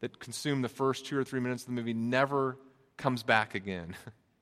that 0.00 0.18
consumed 0.18 0.64
the 0.64 0.68
first 0.68 1.06
two 1.06 1.18
or 1.18 1.24
three 1.24 1.40
minutes 1.40 1.62
of 1.62 1.66
the 1.66 1.72
movie 1.72 1.94
never 1.94 2.58
comes 2.96 3.22
back 3.22 3.54
again. 3.54 3.94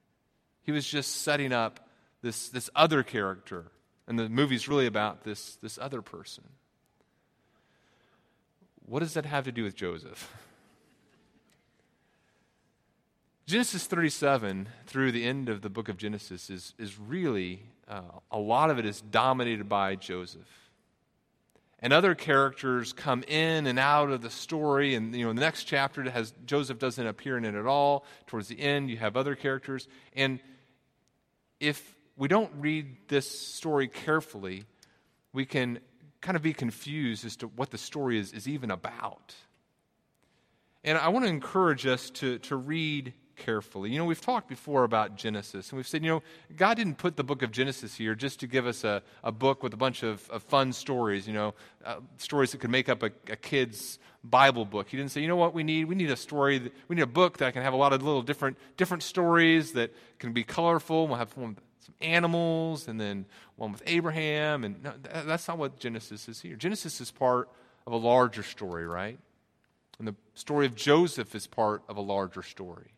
he 0.62 0.72
was 0.72 0.86
just 0.86 1.22
setting 1.22 1.52
up 1.52 1.88
this, 2.22 2.48
this 2.50 2.70
other 2.74 3.02
character. 3.02 3.72
And 4.06 4.18
the 4.18 4.28
movie's 4.28 4.68
really 4.68 4.86
about 4.86 5.24
this, 5.24 5.56
this 5.56 5.78
other 5.78 6.02
person. 6.02 6.44
What 8.86 9.00
does 9.00 9.14
that 9.14 9.26
have 9.26 9.44
to 9.44 9.52
do 9.52 9.64
with 9.64 9.74
Joseph? 9.74 10.32
Genesis 13.52 13.84
37 13.84 14.66
through 14.86 15.12
the 15.12 15.26
end 15.26 15.50
of 15.50 15.60
the 15.60 15.68
book 15.68 15.90
of 15.90 15.98
Genesis 15.98 16.48
is, 16.48 16.72
is 16.78 16.98
really, 16.98 17.62
uh, 17.86 18.00
a 18.30 18.38
lot 18.38 18.70
of 18.70 18.78
it 18.78 18.86
is 18.86 19.02
dominated 19.02 19.68
by 19.68 19.94
Joseph. 19.94 20.48
And 21.78 21.92
other 21.92 22.14
characters 22.14 22.94
come 22.94 23.22
in 23.24 23.66
and 23.66 23.78
out 23.78 24.08
of 24.08 24.22
the 24.22 24.30
story. 24.30 24.94
And, 24.94 25.14
you 25.14 25.24
know, 25.24 25.28
in 25.28 25.36
the 25.36 25.42
next 25.42 25.64
chapter 25.64 26.02
has 26.10 26.32
Joseph 26.46 26.78
doesn't 26.78 27.06
appear 27.06 27.36
in 27.36 27.44
it 27.44 27.54
at 27.54 27.66
all. 27.66 28.06
Towards 28.26 28.48
the 28.48 28.58
end, 28.58 28.88
you 28.88 28.96
have 28.96 29.18
other 29.18 29.34
characters. 29.34 29.86
And 30.16 30.40
if 31.60 31.94
we 32.16 32.28
don't 32.28 32.52
read 32.56 32.96
this 33.08 33.28
story 33.28 33.86
carefully, 33.86 34.64
we 35.34 35.44
can 35.44 35.78
kind 36.22 36.36
of 36.36 36.42
be 36.42 36.54
confused 36.54 37.26
as 37.26 37.36
to 37.36 37.48
what 37.48 37.68
the 37.68 37.76
story 37.76 38.18
is, 38.18 38.32
is 38.32 38.48
even 38.48 38.70
about. 38.70 39.34
And 40.84 40.96
I 40.96 41.08
want 41.08 41.26
to 41.26 41.30
encourage 41.30 41.84
us 41.86 42.08
to, 42.12 42.38
to 42.38 42.56
read 42.56 43.12
carefully. 43.36 43.90
You 43.90 43.98
know, 43.98 44.04
we've 44.04 44.20
talked 44.20 44.48
before 44.48 44.84
about 44.84 45.16
Genesis, 45.16 45.70
and 45.70 45.76
we've 45.76 45.86
said, 45.86 46.02
you 46.02 46.10
know, 46.10 46.22
God 46.56 46.76
didn't 46.76 46.96
put 46.96 47.16
the 47.16 47.24
book 47.24 47.42
of 47.42 47.50
Genesis 47.50 47.94
here 47.94 48.14
just 48.14 48.40
to 48.40 48.46
give 48.46 48.66
us 48.66 48.84
a, 48.84 49.02
a 49.22 49.32
book 49.32 49.62
with 49.62 49.74
a 49.74 49.76
bunch 49.76 50.02
of, 50.02 50.28
of 50.30 50.42
fun 50.42 50.72
stories, 50.72 51.26
you 51.26 51.32
know, 51.32 51.54
uh, 51.84 51.96
stories 52.18 52.52
that 52.52 52.58
could 52.58 52.70
make 52.70 52.88
up 52.88 53.02
a, 53.02 53.10
a, 53.28 53.36
kid's 53.36 53.98
Bible 54.22 54.64
book. 54.64 54.88
He 54.88 54.96
didn't 54.96 55.10
say, 55.12 55.20
you 55.20 55.28
know 55.28 55.36
what 55.36 55.54
we 55.54 55.62
need? 55.62 55.86
We 55.86 55.94
need 55.94 56.10
a 56.10 56.16
story, 56.16 56.58
that, 56.58 56.72
we 56.88 56.96
need 56.96 57.02
a 57.02 57.06
book 57.06 57.38
that 57.38 57.52
can 57.52 57.62
have 57.62 57.72
a 57.72 57.76
lot 57.76 57.92
of 57.92 58.02
little 58.02 58.22
different, 58.22 58.56
different 58.76 59.02
stories 59.02 59.72
that 59.72 59.94
can 60.18 60.32
be 60.32 60.44
colorful. 60.44 61.08
We'll 61.08 61.18
have 61.18 61.36
one 61.36 61.56
some 61.82 61.94
animals, 62.00 62.86
and 62.86 63.00
then 63.00 63.26
one 63.56 63.72
with 63.72 63.82
Abraham. 63.86 64.62
And 64.62 64.82
no, 64.84 64.92
that's 65.02 65.48
not 65.48 65.58
what 65.58 65.80
Genesis 65.80 66.28
is 66.28 66.40
here. 66.40 66.54
Genesis 66.54 67.00
is 67.00 67.10
part 67.10 67.48
of 67.86 67.92
a 67.92 67.96
larger 67.96 68.44
story, 68.44 68.86
right? 68.86 69.18
And 69.98 70.08
the 70.08 70.14
story 70.34 70.66
of 70.66 70.74
Joseph 70.74 71.34
is 71.34 71.46
part 71.46 71.82
of 71.88 71.96
a 71.96 72.00
larger 72.00 72.42
story. 72.42 72.94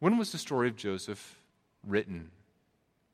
When 0.00 0.16
was 0.16 0.30
the 0.30 0.38
story 0.38 0.68
of 0.68 0.76
Joseph 0.76 1.40
written? 1.86 2.30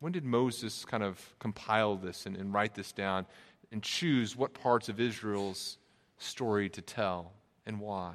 When 0.00 0.12
did 0.12 0.24
Moses 0.24 0.84
kind 0.84 1.02
of 1.02 1.34
compile 1.38 1.96
this 1.96 2.26
and, 2.26 2.36
and 2.36 2.52
write 2.52 2.74
this 2.74 2.92
down 2.92 3.26
and 3.72 3.82
choose 3.82 4.36
what 4.36 4.52
parts 4.52 4.88
of 4.88 5.00
Israel's 5.00 5.78
story 6.18 6.68
to 6.70 6.82
tell 6.82 7.32
and 7.64 7.80
why? 7.80 8.12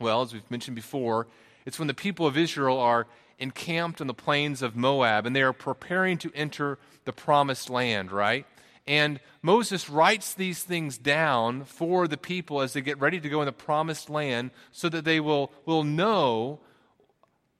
Well, 0.00 0.22
as 0.22 0.32
we've 0.32 0.50
mentioned 0.50 0.74
before, 0.74 1.28
it's 1.64 1.78
when 1.78 1.86
the 1.86 1.94
people 1.94 2.26
of 2.26 2.36
Israel 2.36 2.80
are 2.80 3.06
encamped 3.38 4.00
on 4.00 4.08
the 4.08 4.14
plains 4.14 4.60
of 4.62 4.74
Moab 4.74 5.24
and 5.24 5.34
they 5.34 5.42
are 5.42 5.52
preparing 5.52 6.18
to 6.18 6.32
enter 6.34 6.78
the 7.04 7.12
promised 7.12 7.70
land, 7.70 8.10
right? 8.10 8.46
And 8.86 9.20
Moses 9.42 9.88
writes 9.88 10.34
these 10.34 10.62
things 10.62 10.98
down 10.98 11.64
for 11.64 12.08
the 12.08 12.16
people 12.16 12.60
as 12.60 12.72
they 12.72 12.80
get 12.80 13.00
ready 13.00 13.20
to 13.20 13.28
go 13.28 13.40
in 13.40 13.46
the 13.46 13.52
promised 13.52 14.10
land 14.10 14.50
so 14.72 14.88
that 14.88 15.04
they 15.04 15.20
will, 15.20 15.52
will 15.64 15.84
know 15.84 16.58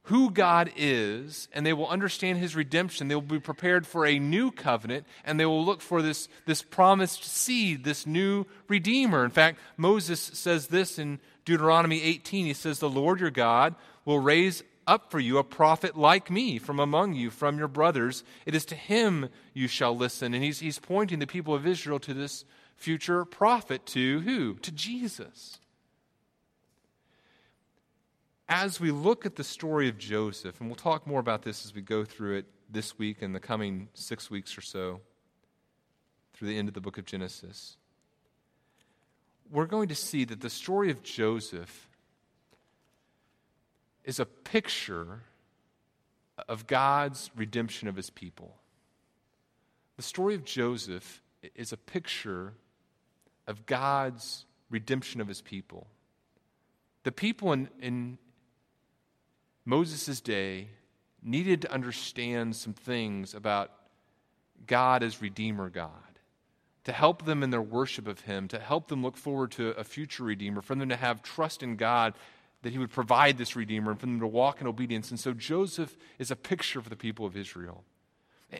who 0.08 0.30
God 0.30 0.70
is, 0.76 1.48
and 1.54 1.64
they 1.64 1.72
will 1.72 1.88
understand 1.88 2.38
his 2.38 2.54
redemption. 2.54 3.08
They 3.08 3.14
will 3.14 3.22
be 3.22 3.40
prepared 3.40 3.86
for 3.86 4.04
a 4.04 4.18
new 4.18 4.50
covenant, 4.50 5.06
and 5.24 5.40
they 5.40 5.46
will 5.46 5.64
look 5.64 5.80
for 5.80 6.02
this, 6.02 6.28
this 6.44 6.60
promised 6.60 7.24
seed, 7.24 7.84
this 7.84 8.06
new 8.06 8.44
Redeemer. 8.68 9.24
In 9.24 9.30
fact, 9.30 9.58
Moses 9.78 10.20
says 10.20 10.66
this 10.66 10.98
in 10.98 11.20
Deuteronomy 11.46 12.02
18. 12.02 12.44
He 12.44 12.52
says, 12.52 12.78
The 12.78 12.88
Lord 12.88 13.20
your 13.20 13.30
God 13.30 13.76
will 14.04 14.18
raise 14.18 14.62
up 14.86 15.10
for 15.10 15.20
you 15.20 15.38
a 15.38 15.44
prophet 15.44 15.96
like 15.96 16.30
me 16.30 16.58
from 16.58 16.78
among 16.78 17.14
you, 17.14 17.30
from 17.30 17.56
your 17.56 17.68
brothers. 17.68 18.24
It 18.44 18.54
is 18.54 18.66
to 18.66 18.74
him 18.74 19.30
you 19.54 19.68
shall 19.68 19.96
listen. 19.96 20.34
And 20.34 20.44
he's, 20.44 20.60
he's 20.60 20.78
pointing 20.78 21.18
the 21.18 21.26
people 21.26 21.54
of 21.54 21.66
Israel 21.66 21.98
to 22.00 22.12
this 22.12 22.44
future 22.76 23.24
prophet, 23.24 23.86
to 23.86 24.20
who? 24.20 24.56
To 24.56 24.70
Jesus 24.70 25.60
as 28.48 28.78
we 28.80 28.90
look 28.90 29.24
at 29.24 29.36
the 29.36 29.44
story 29.44 29.88
of 29.88 29.98
Joseph, 29.98 30.60
and 30.60 30.68
we'll 30.68 30.76
talk 30.76 31.06
more 31.06 31.20
about 31.20 31.42
this 31.42 31.64
as 31.64 31.74
we 31.74 31.80
go 31.80 32.04
through 32.04 32.38
it 32.38 32.46
this 32.70 32.98
week 32.98 33.22
and 33.22 33.34
the 33.34 33.40
coming 33.40 33.88
six 33.94 34.30
weeks 34.30 34.56
or 34.56 34.60
so, 34.60 35.00
through 36.34 36.48
the 36.48 36.58
end 36.58 36.68
of 36.68 36.74
the 36.74 36.80
book 36.80 36.98
of 36.98 37.04
Genesis, 37.04 37.76
we're 39.50 39.66
going 39.66 39.88
to 39.88 39.94
see 39.94 40.24
that 40.24 40.40
the 40.40 40.50
story 40.50 40.90
of 40.90 41.02
Joseph 41.02 41.88
is 44.04 44.18
a 44.18 44.26
picture 44.26 45.20
of 46.48 46.66
God's 46.66 47.30
redemption 47.36 47.88
of 47.88 47.96
his 47.96 48.10
people. 48.10 48.56
The 49.96 50.02
story 50.02 50.34
of 50.34 50.44
Joseph 50.44 51.22
is 51.54 51.72
a 51.72 51.76
picture 51.76 52.54
of 53.46 53.64
God's 53.66 54.44
redemption 54.70 55.20
of 55.20 55.28
his 55.28 55.40
people. 55.40 55.86
The 57.04 57.12
people 57.12 57.52
in, 57.52 57.68
in 57.80 58.18
Moses' 59.64 60.20
day 60.20 60.68
needed 61.22 61.62
to 61.62 61.72
understand 61.72 62.54
some 62.54 62.74
things 62.74 63.34
about 63.34 63.70
God 64.66 65.02
as 65.02 65.22
Redeemer 65.22 65.70
God, 65.70 65.90
to 66.84 66.92
help 66.92 67.24
them 67.24 67.42
in 67.42 67.50
their 67.50 67.62
worship 67.62 68.06
of 68.06 68.20
Him, 68.20 68.48
to 68.48 68.58
help 68.58 68.88
them 68.88 69.02
look 69.02 69.16
forward 69.16 69.52
to 69.52 69.70
a 69.70 69.84
future 69.84 70.24
Redeemer, 70.24 70.62
for 70.62 70.74
them 70.74 70.88
to 70.90 70.96
have 70.96 71.22
trust 71.22 71.62
in 71.62 71.76
God 71.76 72.14
that 72.62 72.72
He 72.72 72.78
would 72.78 72.90
provide 72.90 73.38
this 73.38 73.56
Redeemer, 73.56 73.90
and 73.90 74.00
for 74.00 74.06
them 74.06 74.20
to 74.20 74.26
walk 74.26 74.60
in 74.60 74.66
obedience. 74.66 75.10
And 75.10 75.20
so 75.20 75.32
Joseph 75.32 75.96
is 76.18 76.30
a 76.30 76.36
picture 76.36 76.80
for 76.80 76.90
the 76.90 76.96
people 76.96 77.26
of 77.26 77.36
Israel. 77.36 77.84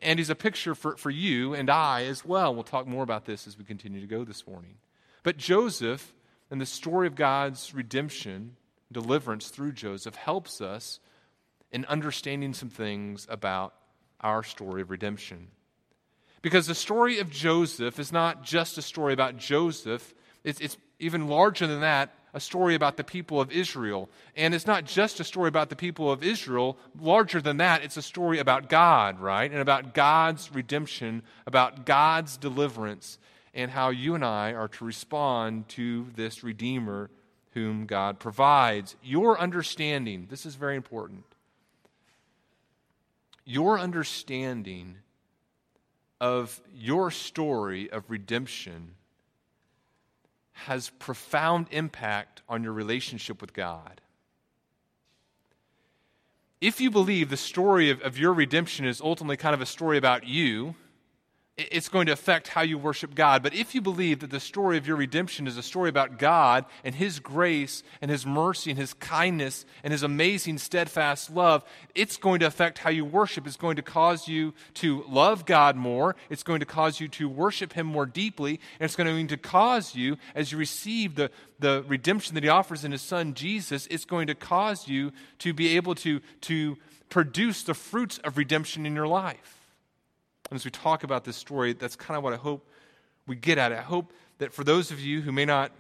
And 0.03 0.19
he's 0.19 0.31
a 0.31 0.35
picture 0.35 0.75
for, 0.75 0.97
for 0.97 1.11
you 1.11 1.55
and 1.55 1.71
I 1.71 2.05
as 2.05 2.25
well. 2.25 2.55
We'll 2.55 2.65
talk 2.65 2.87
more 2.87 3.03
about 3.03 3.27
this 3.27 3.47
as 3.47 3.57
we 3.57 3.65
continue 3.65 4.01
to 4.01 4.07
go 4.07 4.25
this 4.25 4.47
morning. 4.47 4.77
But 5.23 5.37
Joseph 5.37 6.15
and 6.51 6.61
the 6.61 6.67
story 6.67 7.07
of 7.07 7.15
God's 7.15 7.75
redemption 7.75 8.57
deliverance 8.95 9.49
through 9.49 9.73
Joseph 9.73 10.15
helps 10.15 10.63
us 10.63 11.01
in 11.71 11.85
understanding 11.85 12.55
some 12.55 12.71
things 12.71 13.27
about 13.29 13.75
our 14.21 14.43
story 14.43 14.81
of 14.81 14.91
redemption. 14.91 15.49
Because 16.41 16.67
the 16.67 16.75
story 16.75 17.19
of 17.19 17.31
Joseph 17.31 17.99
is 17.99 18.13
not 18.13 18.43
just 18.43 18.79
a 18.79 18.83
story 18.83 19.13
about 19.13 19.37
Joseph, 19.37 20.15
it's, 20.45 20.61
it's 20.61 20.77
even 20.99 21.29
larger 21.29 21.67
than 21.67 21.81
that, 21.81 22.15
a 22.35 22.41
story 22.41 22.75
about 22.75 22.97
the 22.97 23.05
people 23.05 23.41
of 23.41 23.51
Israel. 23.53 24.11
And 24.37 24.55
it's 24.55 24.67
not 24.67 24.85
just 24.85 25.21
a 25.21 25.25
story 25.25 25.49
about 25.49 25.71
the 25.71 25.77
people 25.77 26.11
of 26.11 26.23
Israel, 26.23 26.77
larger 26.99 27.41
than 27.41 27.59
that, 27.59 27.83
it's 27.83 27.97
a 27.97 28.03
story 28.03 28.39
about 28.39 28.69
God, 28.69 29.21
right? 29.21 29.51
And 29.51 29.61
about 29.61 29.95
God's 29.95 30.53
redemption, 30.53 31.23
about 31.47 31.87
God's 31.87 32.37
deliverance, 32.37 33.19
and 33.55 33.71
how 33.71 33.91
you 33.91 34.15
and 34.15 34.25
I 34.25 34.53
are 34.53 34.69
to 34.69 34.85
respond 34.85 35.69
to 35.71 36.09
this 36.17 36.43
Redeemer 36.43 37.09
whom 37.55 37.87
God 37.87 38.19
provides. 38.19 38.97
Your 39.03 39.39
understanding, 39.39 40.27
this 40.29 40.45
is 40.45 40.57
very 40.57 40.77
important. 40.77 41.25
Your 43.45 43.79
understanding 43.79 44.97
of 46.21 46.61
your 46.75 47.11
story 47.11 47.91
of 47.91 48.05
redemption 48.09 48.95
has 50.53 50.91
profound 50.99 51.67
impact 51.71 52.43
on 52.49 52.63
your 52.63 52.73
relationship 52.73 53.41
with 53.41 53.53
God. 53.53 54.01
If 56.61 56.81
you 56.81 56.91
believe 56.91 57.29
the 57.29 57.37
story 57.37 57.91
of, 57.91 58.01
of 58.01 58.19
your 58.19 58.33
redemption 58.33 58.87
is 58.87 59.01
ultimately 59.01 59.37
kind 59.37 59.55
of 59.55 59.61
a 59.61 59.67
story 59.67 59.99
about 59.99 60.27
you, 60.27 60.75
it's 61.57 61.89
going 61.89 62.07
to 62.07 62.13
affect 62.13 62.49
how 62.49 62.63
you 62.63 62.77
worship 62.77 63.15
God. 63.15 63.45
But 63.45 63.55
if 63.55 63.77
you 63.77 63.81
believe 63.81 64.21
that 64.21 64.31
the 64.31 64.41
story 64.41 64.77
of 64.77 64.89
your 64.89 64.97
redemption 64.97 65.47
is 65.47 65.57
a 65.57 65.63
story 65.63 65.89
about 65.89 66.19
God 66.19 66.65
and 66.83 66.97
His 66.97 67.21
grace 67.21 67.85
and 68.01 68.11
His 68.11 68.27
mercy 68.27 68.71
and 68.71 68.79
His 68.79 68.93
kindness 68.95 69.65
and 69.85 69.93
His 69.93 70.03
amazing, 70.03 70.59
steadfast 70.59 71.31
love, 71.31 71.65
it's 71.95 72.17
going 72.17 72.41
to 72.41 72.47
affect 72.47 72.79
how 72.79 72.91
you 72.91 73.05
worship. 73.05 73.47
It's 73.47 73.57
going 73.57 73.77
to 73.77 73.83
cause 73.83 74.27
you 74.27 74.53
to 74.75 75.05
love 75.09 75.47
God 75.47 75.77
more. 75.77 76.17
It's 76.29 76.43
going 76.43 76.59
to 76.59 76.67
cause 76.67 76.99
you 76.99 77.07
to 77.09 77.29
worship 77.29 77.75
Him 77.75 77.87
more 77.87 78.07
deeply. 78.07 78.59
And 78.81 78.87
it's 78.87 78.97
going 78.97 79.29
to 79.29 79.37
cause 79.37 79.95
you, 79.95 80.17
as 80.35 80.51
you 80.51 80.59
receive 80.59 81.15
the, 81.15 81.31
the 81.61 81.85
redemption 81.87 82.35
that 82.35 82.43
He 82.43 82.51
offers 82.51 82.85
in 82.85 82.91
His 82.91 83.03
Son 83.03 83.33
Jesus, 83.33 83.87
it's 83.93 84.05
going 84.05 84.27
to 84.27 84.35
cause 84.35 84.89
you 84.89 85.13
to 85.39 85.55
be 85.55 85.77
able 85.77 85.95
to, 85.97 86.21
to 86.43 86.79
produce 87.11 87.63
the 87.63 87.75
fruits 87.75 88.19
of 88.19 88.37
redemption 88.37 88.87
in 88.87 88.97
your 88.97 89.07
life. 89.07 89.64
And 90.51 90.57
as 90.57 90.65
we 90.65 90.71
talk 90.71 91.05
about 91.05 91.25
this 91.25 91.37
story, 91.37 91.73
that's 91.73 91.97
kind 91.97 92.17
of 92.17 92.23
what 92.23 92.33
I 92.33 92.37
hope 92.37 92.69
we 93.27 93.37
get 93.37 93.59
at. 93.59 93.73
I 93.73 93.81
hope 93.81 94.13
that 94.39 94.53
for 94.53 94.65
those 94.65 94.91
of 94.91 95.01
you 95.01 95.23
who 95.23 95.33
may 95.33 95.45
not 95.45 95.73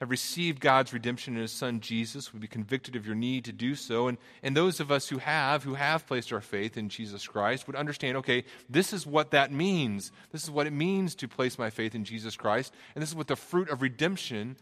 have 0.00 0.10
received 0.10 0.60
God's 0.60 0.92
redemption 0.92 1.34
in 1.34 1.42
His 1.42 1.50
Son 1.50 1.80
Jesus, 1.80 2.32
would 2.32 2.40
be 2.40 2.46
convicted 2.46 2.94
of 2.94 3.04
your 3.04 3.16
need 3.16 3.44
to 3.46 3.52
do 3.52 3.74
so. 3.74 4.06
And, 4.06 4.16
and 4.44 4.56
those 4.56 4.78
of 4.78 4.92
us 4.92 5.08
who 5.08 5.18
have, 5.18 5.64
who 5.64 5.74
have 5.74 6.06
placed 6.06 6.32
our 6.32 6.40
faith 6.40 6.76
in 6.76 6.88
Jesus 6.88 7.26
Christ, 7.26 7.66
would 7.66 7.74
understand 7.74 8.16
okay, 8.18 8.44
this 8.70 8.92
is 8.92 9.06
what 9.06 9.32
that 9.32 9.50
means. 9.50 10.12
This 10.30 10.44
is 10.44 10.50
what 10.50 10.68
it 10.68 10.72
means 10.72 11.16
to 11.16 11.26
place 11.26 11.58
my 11.58 11.70
faith 11.70 11.96
in 11.96 12.04
Jesus 12.04 12.36
Christ. 12.36 12.72
And 12.94 13.02
this 13.02 13.08
is 13.08 13.16
what 13.16 13.26
the 13.26 13.36
fruit 13.36 13.68
of 13.70 13.82
redemption 13.82 14.56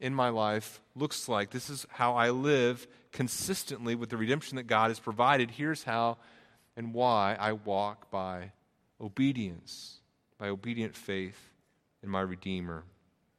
in 0.00 0.14
my 0.14 0.30
life 0.30 0.80
looks 0.96 1.28
like. 1.28 1.50
This 1.50 1.70
is 1.70 1.86
how 1.90 2.16
I 2.16 2.30
live 2.30 2.88
consistently 3.12 3.94
with 3.94 4.10
the 4.10 4.16
redemption 4.16 4.56
that 4.56 4.64
God 4.64 4.88
has 4.88 4.98
provided. 4.98 5.52
Here's 5.52 5.84
how 5.84 6.16
and 6.76 6.94
why 6.94 7.36
I 7.38 7.52
walk 7.52 8.10
by 8.10 8.52
obedience, 9.00 9.98
by 10.38 10.48
obedient 10.48 10.94
faith 10.94 11.50
in 12.02 12.08
my 12.08 12.20
Redeemer. 12.20 12.84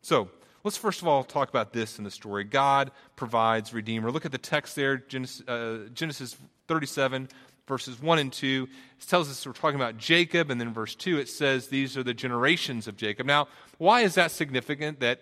So, 0.01 0.29
let's 0.63 0.77
first 0.77 1.01
of 1.01 1.07
all 1.07 1.23
talk 1.23 1.49
about 1.49 1.73
this 1.73 1.97
in 1.97 2.03
the 2.03 2.11
story. 2.11 2.43
God 2.43 2.91
provides 3.15 3.73
Redeemer. 3.73 4.11
Look 4.11 4.25
at 4.25 4.31
the 4.31 4.37
text 4.37 4.75
there, 4.75 4.97
Genesis, 4.97 5.47
uh, 5.47 5.89
Genesis 5.93 6.37
37, 6.67 7.29
verses 7.67 8.01
1 8.01 8.19
and 8.19 8.33
2. 8.33 8.67
It 8.99 9.07
tells 9.07 9.29
us 9.29 9.45
we're 9.45 9.53
talking 9.53 9.79
about 9.79 9.97
Jacob, 9.97 10.51
and 10.51 10.59
then 10.59 10.73
verse 10.73 10.95
2 10.95 11.19
it 11.19 11.29
says 11.29 11.67
these 11.67 11.97
are 11.97 12.03
the 12.03 12.13
generations 12.13 12.87
of 12.87 12.97
Jacob. 12.97 13.25
Now, 13.25 13.47
why 13.77 14.01
is 14.01 14.15
that 14.15 14.31
significant 14.31 14.99
that 14.99 15.21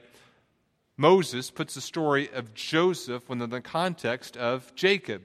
Moses 0.97 1.49
puts 1.49 1.75
the 1.75 1.81
story 1.81 2.29
of 2.33 2.53
Joseph 2.53 3.29
within 3.29 3.49
the 3.49 3.61
context 3.61 4.35
of 4.35 4.73
Jacob? 4.75 5.21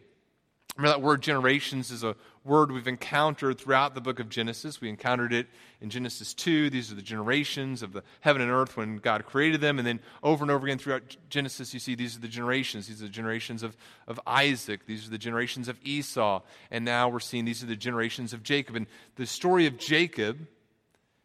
Remember 0.76 0.98
that 0.98 1.04
word 1.04 1.22
generations 1.22 1.90
is 1.90 2.02
a 2.02 2.16
word 2.44 2.70
we've 2.70 2.86
encountered 2.86 3.58
throughout 3.58 3.94
the 3.94 4.00
book 4.02 4.20
of 4.20 4.28
Genesis. 4.28 4.80
We 4.80 4.90
encountered 4.90 5.32
it 5.32 5.46
in 5.80 5.88
Genesis 5.88 6.34
2. 6.34 6.68
These 6.68 6.92
are 6.92 6.94
the 6.94 7.02
generations 7.02 7.82
of 7.82 7.94
the 7.94 8.02
heaven 8.20 8.42
and 8.42 8.50
earth 8.50 8.76
when 8.76 8.98
God 8.98 9.24
created 9.24 9.62
them. 9.62 9.78
And 9.78 9.86
then 9.86 10.00
over 10.22 10.44
and 10.44 10.50
over 10.50 10.66
again 10.66 10.78
throughout 10.78 11.16
Genesis, 11.30 11.72
you 11.72 11.80
see 11.80 11.94
these 11.94 12.16
are 12.16 12.20
the 12.20 12.28
generations. 12.28 12.86
These 12.86 13.00
are 13.00 13.06
the 13.06 13.10
generations 13.10 13.62
of, 13.62 13.76
of 14.06 14.20
Isaac. 14.26 14.86
These 14.86 15.06
are 15.06 15.10
the 15.10 15.18
generations 15.18 15.68
of 15.68 15.78
Esau. 15.82 16.42
And 16.70 16.84
now 16.84 17.08
we're 17.08 17.20
seeing 17.20 17.46
these 17.46 17.62
are 17.62 17.66
the 17.66 17.76
generations 17.76 18.34
of 18.34 18.42
Jacob. 18.42 18.76
And 18.76 18.86
the 19.16 19.26
story 19.26 19.66
of 19.66 19.78
Jacob 19.78 20.46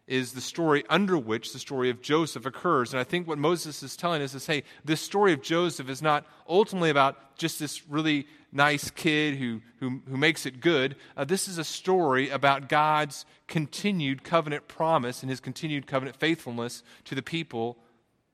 is 0.08 0.32
the 0.32 0.42
story 0.42 0.84
under 0.90 1.18
which 1.18 1.54
the 1.54 1.60
story 1.60 1.90
of 1.90 2.02
Joseph 2.02 2.46
occurs. 2.46 2.94
And 2.94 3.00
I 3.00 3.04
think 3.04 3.28
what 3.28 3.38
Moses 3.38 3.84
is 3.84 3.96
telling 3.96 4.22
us 4.22 4.34
is 4.34 4.48
hey, 4.48 4.64
this 4.86 5.02
story 5.02 5.34
of 5.34 5.42
Joseph 5.42 5.90
is 5.90 6.02
not 6.02 6.26
ultimately 6.48 6.90
about 6.90 7.38
just 7.38 7.60
this 7.60 7.88
really 7.88 8.26
nice 8.52 8.90
kid 8.92 9.36
who, 9.36 9.62
who, 9.80 10.02
who 10.08 10.18
makes 10.18 10.46
it 10.46 10.60
good. 10.60 10.96
Uh, 11.16 11.24
this 11.24 11.48
is 11.48 11.58
a 11.58 11.64
story 11.64 12.30
about 12.30 12.70
God's 12.70 13.26
continued 13.48 14.24
covenant 14.24 14.68
promise 14.68 15.22
and 15.22 15.30
his 15.30 15.40
continued 15.40 15.88
covenant 15.88 16.18
faithfulness 16.18 16.84
to 17.06 17.16
the 17.16 17.22
people 17.22 17.78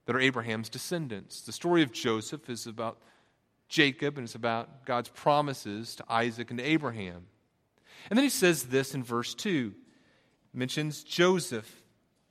that 0.06 0.16
are 0.16 0.20
Abraham's 0.20 0.70
descendants. 0.70 1.42
The 1.42 1.52
story 1.52 1.82
of 1.82 1.92
Joseph 1.92 2.50
is 2.50 2.68
about 2.68 2.98
Jacob 3.68 4.18
and 4.18 4.26
it's 4.26 4.36
about 4.36 4.86
God's 4.86 5.10
promises 5.10 5.96
to 5.96 6.06
Isaac 6.08 6.50
and 6.50 6.60
to 6.60 6.66
Abraham. 6.66 7.26
And 8.10 8.18
then 8.18 8.24
he 8.24 8.30
says 8.30 8.66
this 8.66 8.94
in 8.94 9.04
verse 9.04 9.34
2. 9.34 9.74
He 10.52 10.58
mentions 10.58 11.04
Joseph. 11.04 11.82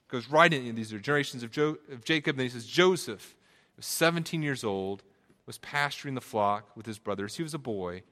Goes 0.08 0.28
right 0.28 0.52
in, 0.52 0.74
these 0.76 0.92
are 0.92 1.00
generations 1.00 1.42
of, 1.42 1.50
jo- 1.50 1.78
of 1.90 2.04
Jacob. 2.04 2.34
And 2.34 2.40
then 2.40 2.46
he 2.46 2.50
says, 2.50 2.66
Joseph 2.66 3.34
was 3.76 3.86
17 3.86 4.42
years 4.42 4.62
old 4.62 5.02
was 5.46 5.58
pasturing 5.58 6.14
the 6.14 6.20
flock 6.20 6.76
with 6.76 6.86
his 6.86 6.98
brothers. 6.98 7.36
He 7.36 7.42
was 7.42 7.54
a 7.54 7.58
boy. 7.58 8.02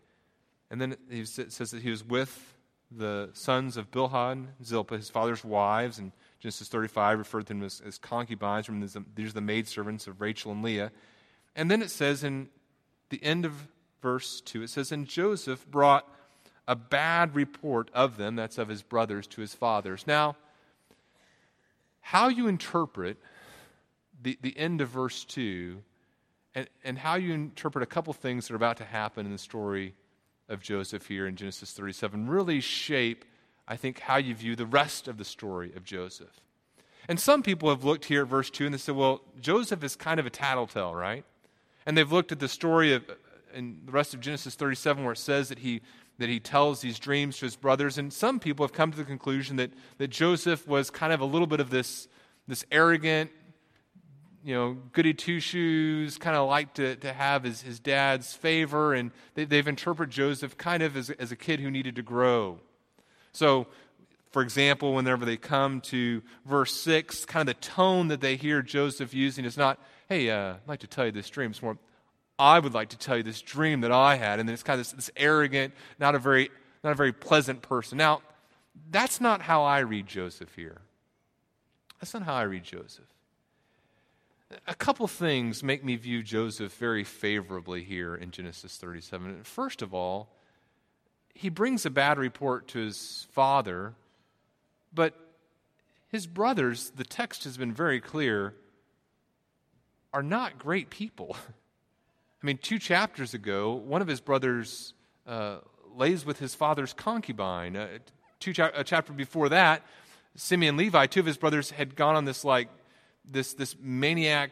And 0.71 0.81
then 0.81 0.97
he 1.11 1.25
says 1.25 1.71
that 1.71 1.83
he 1.83 1.91
was 1.91 2.05
with 2.05 2.57
the 2.91 3.31
sons 3.33 3.77
of 3.77 3.91
Bilhah 3.91 4.33
and 4.33 4.49
Zilpah, 4.65 4.97
his 4.97 5.11
father's 5.11 5.45
wives, 5.45 5.99
and 5.99 6.13
Genesis 6.41 6.69
35 6.69 7.19
referred 7.19 7.47
to 7.47 7.55
them 7.55 7.63
as, 7.63 7.83
as 7.85 7.99
concubines. 7.99 8.67
These 9.15 9.31
are 9.31 9.35
the 9.35 9.41
maidservants 9.41 10.07
of 10.07 10.21
Rachel 10.21 10.53
and 10.53 10.63
Leah. 10.63 10.93
And 11.55 11.71
then 11.71 11.83
it 11.83 11.91
says 11.91 12.25
in 12.25 12.49
the 13.11 13.23
end 13.23 13.45
of 13.45 13.69
verse 14.01 14.41
2, 14.43 14.63
it 14.63 14.71
says, 14.71 14.93
And 14.93 15.07
Joseph 15.07 15.67
brought 15.71 16.09
a 16.67 16.77
bad 16.77 17.35
report 17.35 17.91
of 17.95 18.17
them, 18.17 18.37
that's 18.37 18.59
of 18.59 18.69
his 18.69 18.83
brothers, 18.83 19.27
to 19.29 19.41
his 19.41 19.55
fathers. 19.55 20.07
Now, 20.07 20.37
how 22.01 22.29
you 22.29 22.47
interpret 22.47 23.19
the, 24.21 24.39
the 24.43 24.57
end 24.59 24.81
of 24.81 24.89
verse 24.89 25.25
2 25.25 25.83
and, 26.55 26.69
and 26.85 26.99
how 26.99 27.15
you 27.15 27.33
interpret 27.33 27.83
a 27.83 27.87
couple 27.87 28.13
things 28.13 28.47
that 28.47 28.55
are 28.55 28.57
about 28.57 28.77
to 28.79 28.85
happen 28.85 29.27
in 29.27 29.33
the 29.33 29.39
story 29.39 29.95
of 30.49 30.61
Joseph 30.61 31.07
here 31.07 31.27
in 31.27 31.37
Genesis 31.37 31.73
37 31.73 32.29
really 32.29 32.61
shape, 32.61 33.25
I 33.67 33.77
think, 33.77 34.01
how 34.01 34.17
you 34.17 34.35
view 34.35 34.55
the 34.55 34.67
rest 34.67 35.09
of 35.09 35.19
the 35.19 35.25
story 35.25 35.73
of 35.75 35.85
Joseph. 35.85 36.41
And 37.09 37.19
some 37.19 37.43
people 37.43 37.69
have 37.71 37.85
looked 37.85 38.05
here 38.05 38.23
at 38.23 38.29
verse 38.29 38.51
2 38.51 38.67
and 38.67 38.75
they 38.75 38.79
said, 38.79 38.95
well, 38.95 39.23
Joseph 39.41 39.83
is 39.83 39.97
kind 39.97 40.21
of 40.21 40.27
a 40.27 40.31
tattletale, 40.31 40.95
right? 40.95 41.25
And 41.87 41.97
they've 41.97 42.11
looked 42.11 42.33
at 42.33 42.39
the 42.39 42.49
story 42.49 42.93
of 42.93 43.09
uh, 43.09 43.15
in 43.55 43.81
the 43.85 43.93
rest 43.93 44.15
of 44.15 44.21
Genesis 44.21 44.55
37 44.55 45.05
where 45.05 45.13
it 45.13 45.19
says 45.19 45.49
that 45.49 45.59
he 45.59 45.83
that 46.19 46.29
he 46.29 46.39
tells 46.39 46.81
these 46.81 46.99
dreams 46.99 47.39
to 47.39 47.47
his 47.47 47.57
brothers. 47.57 47.99
And 47.99 48.13
some 48.13 48.39
people 48.39 48.65
have 48.65 48.73
come 48.73 48.91
to 48.91 48.97
the 48.97 49.05
conclusion 49.05 49.57
that, 49.57 49.73
that 49.99 50.09
Joseph 50.09 50.69
was 50.69 50.91
kind 50.91 51.13
of 51.13 51.21
a 51.21 51.25
little 51.25 51.47
bit 51.47 51.59
of 51.59 51.71
this, 51.71 52.07
this 52.47 52.65
arrogant, 52.71 53.31
you 54.45 54.55
know, 54.55 54.77
goody 54.93 55.15
two 55.15 55.41
shoes, 55.41 56.19
kind 56.19 56.37
of 56.37 56.49
like 56.49 56.75
to, 56.75 56.97
to 56.97 57.13
have 57.13 57.45
his, 57.45 57.63
his 57.63 57.79
dad's 57.79 58.35
favor, 58.35 58.93
and 58.93 59.13
they, 59.35 59.45
they've 59.45 59.69
interpreted 59.69 60.13
Joseph 60.13 60.57
kind 60.59 60.83
of 60.83 60.97
as, 60.97 61.11
as 61.11 61.31
a 61.31 61.37
kid 61.37 61.61
who 61.61 61.71
needed 61.71 61.97
to 61.97 62.03
grow. 62.03 62.59
So, 63.33 63.67
for 64.33 64.43
example, 64.43 64.95
whenever 64.95 65.25
they 65.25 65.37
come 65.37 65.81
to 65.83 66.23
verse 66.45 66.75
6, 66.75 67.25
kind 67.27 67.49
of 67.49 67.55
the 67.55 67.61
tone 67.61 68.09
that 68.09 68.21
they 68.21 68.37
hear 68.37 68.63
Joseph 68.63 69.15
using 69.15 69.45
is 69.45 69.57
not, 69.57 69.79
hey, 70.09 70.31
uh, 70.31 70.55
I'd 70.55 70.69
like 70.69 70.81
to 70.81 70.87
tell 70.87 71.07
you 71.07 71.13
this 71.13 71.31
dream. 71.31 71.51
It's 71.51 71.63
more, 71.63 71.79
I 72.39 72.59
would 72.59 72.75
like 72.75 72.89
to 72.91 72.99
tell 72.99 73.17
you 73.17 73.23
this 73.23 73.43
dream 73.43 73.83
that 73.83 73.93
I 73.93 74.17
had. 74.17 74.41
And 74.41 74.49
then 74.49 74.55
it's 74.55 74.63
kind 74.63 74.81
of 74.81 74.87
this, 74.87 74.93
this 74.93 75.11
arrogant, 75.17 75.75
not 76.01 76.15
a 76.15 76.19
very, 76.19 76.51
not 76.83 76.91
a 76.91 76.97
very 76.97 77.13
pleasant 77.13 77.63
person. 77.63 77.99
Now, 77.99 78.23
that's 78.91 79.21
not 79.21 79.43
how 79.43 79.63
I 79.63 79.81
read 79.81 80.07
Joseph 80.07 80.55
here. 80.57 80.81
That's 82.01 82.15
not 82.15 82.25
how 82.25 82.35
I 82.35 82.43
read 82.43 82.65
Joseph 82.65 83.12
a 84.67 84.75
couple 84.75 85.07
things 85.07 85.63
make 85.63 85.85
me 85.85 85.97
view 85.97 86.23
Joseph 86.23 86.75
very 86.77 87.05
favorably 87.05 87.83
here 87.83 88.15
in 88.15 88.31
Genesis 88.31 88.77
37. 88.77 89.45
First 89.45 89.83
of 89.83 89.95
all, 89.95 90.29
he 91.35 91.49
brings 91.49 91.87
a 91.87 91.91
bad 91.91 92.19
report 92.19 92.69
to 92.69 92.79
his 92.79 93.27
father, 93.33 93.95
but 94.93 95.15
his 96.09 96.27
brothers, 96.27 96.93
the 96.95 97.05
text 97.05 97.45
has 97.45 97.57
been 97.57 97.73
very 97.73 98.01
clear, 98.01 98.55
are 100.13 100.23
not 100.23 100.59
great 100.59 100.91
people. 100.91 101.37
I 102.43 102.47
mean, 102.47 102.59
two 102.59 102.79
chapters 102.79 103.35
ago, 103.35 103.73
one 103.73 104.03
of 104.03 104.09
his 104.09 104.21
brothers 104.21 104.95
uh, 105.27 105.59
lays 105.95 106.25
with 106.27 106.39
his 106.39 106.55
father's 106.55 106.93
concubine. 106.93 107.77
Uh, 107.77 107.99
two 108.41 108.53
cha- 108.53 108.71
a 108.75 108.85
chapter 108.85 109.13
before 109.13 109.49
that, 109.49 109.83
Simeon 110.35 110.77
Levi, 110.77 111.07
two 111.07 111.21
of 111.21 111.27
his 111.27 111.37
brothers 111.37 111.71
had 111.71 111.95
gone 111.95 112.17
on 112.17 112.25
this 112.25 112.45
like 112.45 112.69
this, 113.25 113.55
this 113.55 113.77
maniac 113.81 114.51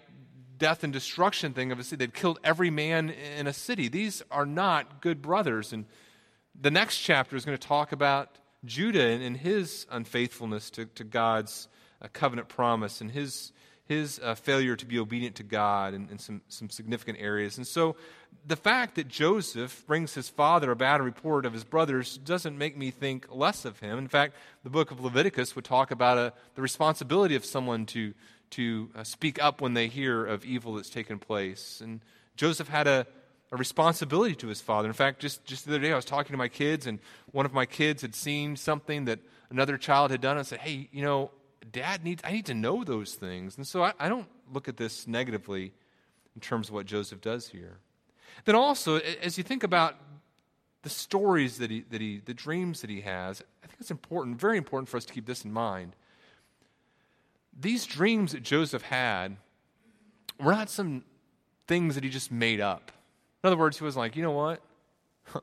death 0.61 0.85
and 0.85 0.93
destruction 0.93 1.53
thing 1.53 1.73
of 1.73 1.81
a 1.81 1.83
city. 1.83 2.05
They'd 2.05 2.15
killed 2.15 2.39
every 2.45 2.71
man 2.71 3.11
in 3.11 3.49
a 3.49 3.53
city. 3.53 3.89
These 3.89 4.23
are 4.31 4.47
not 4.47 5.01
good 5.01 5.21
brothers. 5.21 5.73
And 5.73 5.87
the 6.61 6.71
next 6.71 6.99
chapter 6.99 7.35
is 7.35 7.45
going 7.45 7.59
to 7.59 7.67
talk 7.67 7.91
about 7.91 8.39
Judah 8.65 9.03
and, 9.03 9.23
and 9.23 9.37
his 9.37 9.87
unfaithfulness 9.91 10.71
to, 10.71 10.85
to 10.85 11.03
God's 11.03 11.67
uh, 12.03 12.09
covenant 12.13 12.49
promise 12.49 13.01
and 13.01 13.11
his, 13.11 13.53
his 13.87 14.21
uh, 14.23 14.35
failure 14.35 14.77
to 14.77 14.87
be 14.87 14.99
obedient 14.99 15.37
to 15.37 15.43
God 15.43 15.95
in, 15.95 16.09
in 16.11 16.19
some, 16.19 16.43
some 16.49 16.69
significant 16.69 17.19
areas. 17.21 17.57
And 17.57 17.67
so 17.67 17.97
the 18.47 18.57
fact 18.57 18.97
that 18.97 19.09
Joseph 19.09 19.85
brings 19.87 20.13
his 20.13 20.29
father 20.29 20.71
a 20.71 20.77
bad 20.77 21.01
report 21.01 21.47
of 21.47 21.55
his 21.55 21.65
brothers 21.65 22.19
doesn't 22.19 22.57
make 22.57 22.77
me 22.77 22.91
think 22.91 23.27
less 23.31 23.65
of 23.65 23.81
him. 23.81 23.99
In 23.99 24.09
fact, 24.09 24.35
the 24.63 24.71
book 24.71 24.91
of 24.91 25.01
Leviticus 25.01 25.57
would 25.57 25.65
talk 25.65 25.91
about 25.91 26.19
a, 26.19 26.21
uh, 26.21 26.31
the 26.55 26.63
responsibility 26.63 27.35
of 27.35 27.47
someone 27.47 27.87
to, 27.87 28.13
to 28.51 28.91
uh, 28.95 29.05
speak 29.05 29.43
up 29.43 29.61
when 29.61 29.75
they 29.75 29.89
hear 29.89 30.27
of 30.27 30.45
evil 30.45 30.75
that's 30.75 30.91
taken 30.91 31.19
place. 31.19 31.81
And 31.81 32.01
Joseph 32.37 32.69
had 32.69 32.87
a, 32.87 33.07
a 33.53 33.57
responsibility 33.57 34.35
to 34.37 34.49
his 34.49 34.61
father. 34.61 34.89
In 34.89 34.95
fact, 34.95 35.21
just, 35.21 35.45
just 35.45 35.67
the 35.67 35.73
other 35.73 35.81
day, 35.81 35.93
I 35.93 35.97
was 35.97 36.05
talking 36.05 36.33
to 36.33 36.39
my 36.39 36.49
kids, 36.49 36.87
and 36.87 36.99
one 37.33 37.47
of 37.47 37.53
my 37.53 37.67
kids 37.67 38.03
had 38.03 38.15
seen 38.15 38.57
something 38.57 39.05
that 39.07 39.21
another 39.51 39.77
child 39.77 40.11
had 40.11 40.21
done 40.21 40.37
and 40.37 40.47
said, 40.47 40.61
Hey, 40.61 40.89
you 40.93 41.03
know, 41.03 41.31
dad 41.71 42.05
needs, 42.05 42.23
I 42.25 42.33
need 42.33 42.47
to 42.47 42.55
know 42.55 42.85
those 42.85 43.15
things. 43.15 43.57
And 43.57 43.67
so 43.67 43.83
I, 43.83 43.93
I 43.99 44.09
don't 44.09 44.29
look 44.53 44.69
at 44.69 44.77
this 44.77 45.07
negatively 45.07 45.73
in 46.35 46.41
terms 46.41 46.69
of 46.69 46.75
what 46.75 46.87
Joseph 46.87 47.21
does 47.21 47.49
here. 47.49 47.79
Then 48.45 48.55
also, 48.55 48.97
as 48.97 49.37
you 49.37 49.45
think 49.45 49.63
about 49.63 49.97
the 50.83 50.89
stories 50.89 51.59
that 51.59 51.71
he, 51.71 51.85
that 51.91 52.01
he, 52.01 52.23
the 52.25 52.35
dreams 52.35 52.81
that 52.81 52.91
he 52.91 53.03
has, 53.03 53.43
I 53.63 53.67
think 53.67 53.81
it's 53.81 53.91
important, 53.91 54.41
very 54.41 54.57
important 54.57 54.89
for 54.89 54.97
us 54.97 55.05
to 55.05 55.13
keep 55.13 55.27
this 55.27 55.45
in 55.45 55.53
mind. 55.53 55.95
These 57.61 57.87
dreams 57.87 58.33
that 58.33 58.43
Joseph 58.43 58.83
had 58.83 59.37
were 60.39 60.53
not 60.53 60.71
some 60.71 61.05
things 61.67 61.95
that 61.95 62.05
he 62.05 62.11
just 62.11 62.33
made 62.33 62.61
up. 62.61 62.91
In 63.43 63.49
other 63.49 63.57
words, 63.57 63.79
he 63.79 63.85
was 63.85 63.97
like, 63.97 64.17
you 64.17 64.23
know 64.23 64.33
what? 64.33 64.63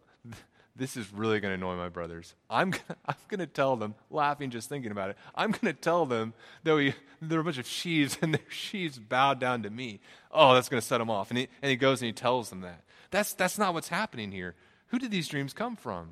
this 0.76 0.98
is 0.98 1.12
really 1.14 1.40
going 1.40 1.52
to 1.52 1.56
annoy 1.56 1.76
my 1.76 1.90
brothers. 1.90 2.34
I'm 2.50 2.72
gonna, 2.72 2.84
I'm 3.06 3.16
going 3.28 3.40
to 3.40 3.48
tell 3.48 3.76
them, 3.76 3.96
laughing 4.10 4.50
just 4.50 4.70
thinking 4.70 4.92
about 4.92 5.12
it. 5.12 5.18
I'm 5.36 5.52
going 5.52 5.74
to 5.74 5.80
tell 5.80 6.06
them 6.06 6.34
that 6.64 6.76
we, 6.76 6.94
there 7.22 7.38
are 7.38 7.42
a 7.42 7.44
bunch 7.44 7.58
of 7.60 7.68
sheaves 7.68 8.18
and 8.22 8.34
their 8.34 8.50
sheaves 8.50 8.98
bowed 8.98 9.40
down 9.40 9.64
to 9.64 9.70
me. 9.70 10.00
Oh, 10.32 10.54
that's 10.54 10.70
going 10.70 10.82
to 10.82 10.86
set 10.88 10.98
them 10.98 11.10
off. 11.10 11.30
And 11.30 11.38
he, 11.38 11.48
and 11.62 11.70
he 11.70 11.76
goes 11.76 12.02
and 12.02 12.08
he 12.08 12.14
tells 12.14 12.50
them 12.50 12.62
that. 12.62 12.84
That's, 13.12 13.34
that's 13.34 13.58
not 13.58 13.74
what's 13.74 13.90
happening 13.90 14.32
here. 14.32 14.56
Who 14.88 15.00
did 15.00 15.12
these 15.12 15.28
dreams 15.28 15.54
come 15.54 15.76
from? 15.76 16.10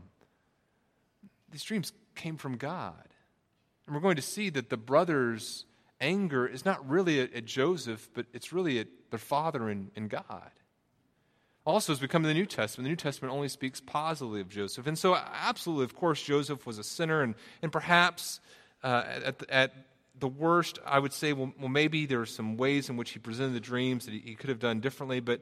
These 1.51 1.63
dreams 1.63 1.93
came 2.15 2.37
from 2.37 2.57
God. 2.57 2.93
And 3.85 3.95
we're 3.95 4.01
going 4.01 4.15
to 4.15 4.21
see 4.21 4.49
that 4.51 4.69
the 4.69 4.77
brothers' 4.77 5.65
anger 6.05 6.47
is 6.47 6.63
not 6.63 6.87
really 6.87 7.19
at, 7.19 7.33
at 7.33 7.45
Joseph, 7.45 8.09
but 8.13 8.27
it's 8.33 8.53
really 8.53 8.79
at 8.79 8.87
their 9.09 9.19
father 9.19 9.67
and, 9.69 9.89
and 9.95 10.09
God. 10.09 10.51
Also, 11.65 11.91
as 11.91 11.99
we 11.99 12.07
come 12.07 12.21
to 12.21 12.27
the 12.27 12.33
New 12.33 12.45
Testament, 12.45 12.85
the 12.85 12.89
New 12.89 12.95
Testament 12.95 13.33
only 13.33 13.47
speaks 13.47 13.81
positively 13.81 14.39
of 14.39 14.49
Joseph. 14.49 14.85
And 14.85 14.97
so, 14.97 15.15
absolutely, 15.15 15.85
of 15.85 15.95
course, 15.95 16.21
Joseph 16.21 16.67
was 16.67 16.77
a 16.77 16.83
sinner, 16.83 17.23
and, 17.23 17.33
and 17.63 17.71
perhaps 17.71 18.39
uh, 18.83 19.03
at, 19.25 19.39
the, 19.39 19.53
at 19.53 19.73
the 20.19 20.27
worst, 20.27 20.77
I 20.85 20.99
would 20.99 21.11
say, 21.11 21.33
well, 21.33 21.51
well, 21.59 21.69
maybe 21.69 22.05
there 22.05 22.21
are 22.21 22.27
some 22.27 22.55
ways 22.55 22.87
in 22.87 22.97
which 22.97 23.11
he 23.11 23.19
presented 23.19 23.53
the 23.53 23.59
dreams 23.59 24.05
that 24.05 24.13
he, 24.13 24.19
he 24.19 24.35
could 24.35 24.49
have 24.49 24.59
done 24.59 24.79
differently, 24.79 25.21
but 25.21 25.41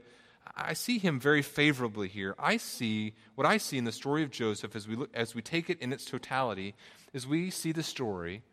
I 0.55 0.73
see 0.73 0.97
him 0.97 1.19
very 1.19 1.41
favorably 1.41 2.07
here. 2.07 2.35
I 2.39 2.55
see 2.55 3.15
what 3.35 3.45
I 3.45 3.57
see 3.57 3.77
in 3.77 3.83
the 3.83 3.91
story 3.91 4.23
of 4.23 4.31
Joseph 4.31 4.75
as 4.77 4.87
we 4.87 4.95
look, 4.95 5.09
as 5.13 5.35
we 5.35 5.41
take 5.41 5.69
it 5.69 5.79
in 5.81 5.91
its 5.91 6.05
totality 6.05 6.73
is 7.11 7.27
we 7.27 7.49
see 7.49 7.71
the 7.71 7.83
story 7.83 8.43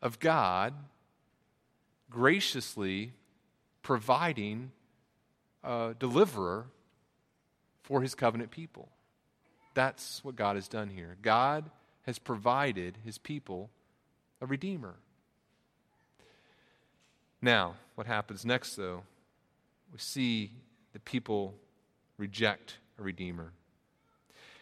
of 0.00 0.18
God 0.20 0.74
graciously 2.12 3.12
providing 3.82 4.70
a 5.64 5.94
deliverer 5.98 6.66
for 7.82 8.02
his 8.02 8.14
covenant 8.14 8.50
people. 8.50 8.88
That's 9.74 10.22
what 10.22 10.36
God 10.36 10.56
has 10.56 10.68
done 10.68 10.88
here. 10.88 11.16
God 11.22 11.70
has 12.02 12.18
provided 12.18 12.98
his 13.04 13.18
people 13.18 13.70
a 14.40 14.46
redeemer. 14.46 14.94
Now, 17.40 17.74
what 17.94 18.06
happens 18.06 18.44
next, 18.44 18.76
though? 18.76 19.02
We 19.92 19.98
see 19.98 20.52
the 20.92 21.00
people 21.00 21.54
reject 22.18 22.76
a 22.98 23.02
redeemer. 23.02 23.52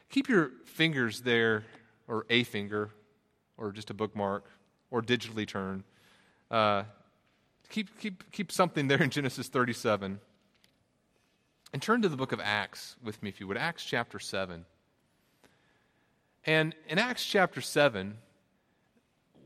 Keep 0.08 0.28
your 0.28 0.50
fingers 0.64 1.20
there, 1.20 1.64
or 2.08 2.26
a 2.30 2.42
finger, 2.44 2.90
or 3.56 3.72
just 3.72 3.90
a 3.90 3.94
bookmark, 3.94 4.44
or 4.90 5.02
digitally 5.02 5.46
turn. 5.46 5.84
Uh, 6.50 6.84
keep, 7.70 7.98
keep, 7.98 8.30
keep 8.32 8.52
something 8.52 8.88
there 8.88 9.02
in 9.02 9.10
Genesis 9.10 9.48
37. 9.48 10.20
And 11.72 11.80
turn 11.80 12.02
to 12.02 12.08
the 12.08 12.16
book 12.16 12.32
of 12.32 12.40
Acts 12.42 12.96
with 13.02 13.22
me, 13.22 13.28
if 13.28 13.40
you 13.40 13.46
would. 13.46 13.56
Acts 13.56 13.84
chapter 13.84 14.18
7. 14.18 14.66
And 16.44 16.74
in 16.88 16.98
Acts 16.98 17.24
chapter 17.24 17.60
7, 17.60 18.16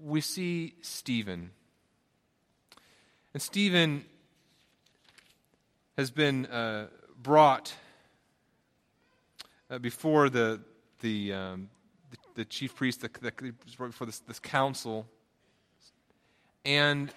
we 0.03 0.21
see 0.21 0.75
Stephen. 0.81 1.51
And 3.35 3.43
Stephen 3.43 4.05
has 5.99 6.11
been 6.11 6.47
uh, 6.47 6.87
brought 7.23 7.75
uh, 9.71 9.79
before 9.79 10.31
the, 10.31 10.61
the, 11.01 11.33
um, 11.33 11.69
the, 12.11 12.17
the, 12.37 12.45
chief 12.45 12.75
priest, 12.75 13.03
the, 13.03 13.11
the, 13.21 13.53
before 13.79 14.07
this, 14.07 14.21
this 14.21 14.39
council. 14.39 15.07
And 16.65 17.13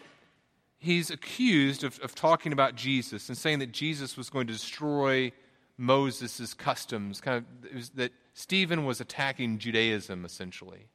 he's 0.79 1.09
accused 1.09 1.83
of, 1.83 1.99
of 1.99 2.15
talking 2.15 2.53
about 2.53 2.75
Jesus 2.75 3.29
and 3.29 3.37
saying 3.37 3.59
that 3.59 3.71
Jesus 3.71 4.17
was 4.17 4.29
going 4.29 4.47
to 4.47 4.53
destroy 4.53 5.31
Moses' 5.77 6.53
customs, 6.53 7.21
kind 7.21 7.45
of 7.71 7.95
that 7.95 8.11
Stephen 8.33 8.85
was 8.85 8.99
attacking 8.99 9.59
Judaism 9.59 10.25
essentially. 10.25 10.87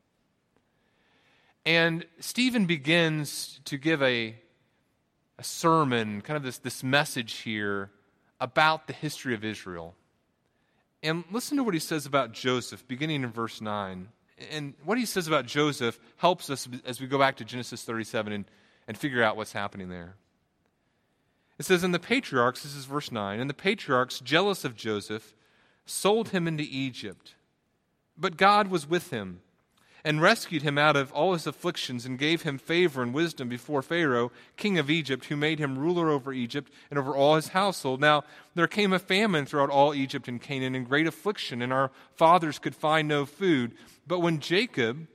And 1.65 2.05
Stephen 2.19 2.67
begins 2.67 3.61
to 3.67 3.79
give 3.79 4.03
a, 4.03 4.35
a 5.39 5.45
sermon, 5.45 6.21
kind 6.21 6.37
of 6.37 6.43
this, 6.43 6.59
this 6.59 6.83
message 6.83 7.35
here 7.35 7.91
about 8.41 8.89
the 8.89 8.93
history 8.93 9.35
of 9.35 9.45
Israel. 9.45 9.95
And 11.05 11.25
listen 11.31 11.57
to 11.57 11.65
what 11.65 11.75
he 11.75 11.81
says 11.81 12.07
about 12.07 12.33
Joseph, 12.33 12.87
beginning 12.89 13.23
in 13.23 13.31
verse 13.31 13.61
9. 13.61 14.09
And 14.51 14.75
what 14.85 14.99
he 14.99 15.07
says 15.07 15.29
about 15.29 15.47
Joseph 15.47 15.99
helps 16.17 16.51
us 16.51 16.69
as 16.85 17.01
we 17.01 17.07
go 17.07 17.19
back 17.19 17.37
to 17.37 17.45
Genesis 17.45 17.85
37 17.85 18.33
and 18.33 18.45
and 18.93 18.99
figure 18.99 19.23
out 19.23 19.39
what's 19.39 19.55
happening 19.55 19.89
there. 19.89 20.17
It 21.59 21.65
says, 21.65 21.83
And 21.83 21.95
the 21.95 21.99
patriarchs, 21.99 22.63
this 22.63 22.75
is 22.75 22.85
verse 22.85 23.11
9, 23.11 23.41
and 23.41 23.49
the 23.49 23.55
patriarchs, 23.55 24.21
jealous 24.21 24.67
of 24.67 24.77
Joseph, 24.77 25.35
sold 25.87 26.29
him 26.29 26.47
into 26.47 26.65
Egypt. 26.65 27.35
But 28.19 28.37
God 28.37 28.69
was 28.69 28.87
with 28.87 29.09
him 29.09 29.41
and 30.05 30.21
rescued 30.21 30.61
him 30.61 30.77
out 30.77 30.95
of 30.95 31.11
all 31.13 31.33
his 31.33 31.47
afflictions 31.47 32.05
and 32.05 32.19
gave 32.19 32.43
him 32.43 32.59
favor 32.59 33.03
and 33.03 33.15
wisdom 33.15 33.49
before 33.49 33.81
Pharaoh, 33.81 34.31
king 34.59 34.79
of 34.79 34.91
Egypt, 34.91 35.25
who 35.25 35.37
made 35.37 35.59
him 35.59 35.79
ruler 35.79 36.11
over 36.11 36.35
Egypt 36.35 36.71
and 36.91 36.99
over 36.99 37.17
all 37.17 37.37
his 37.37 37.49
household. 37.49 37.99
Now, 37.99 38.25
there 38.55 38.67
came 38.67 38.93
a 38.93 38.99
famine 38.99 39.47
throughout 39.47 39.71
all 39.71 39.95
Egypt 39.95 40.29
and 40.29 40.39
Canaan 40.39 40.75
and 40.75 40.87
great 40.87 41.07
affliction, 41.07 41.63
and 41.63 41.73
our 41.73 41.91
fathers 42.15 42.59
could 42.59 42.75
find 42.75 43.09
no 43.09 43.25
food. 43.25 43.73
But 44.07 44.19
when 44.19 44.39
Jacob, 44.39 45.07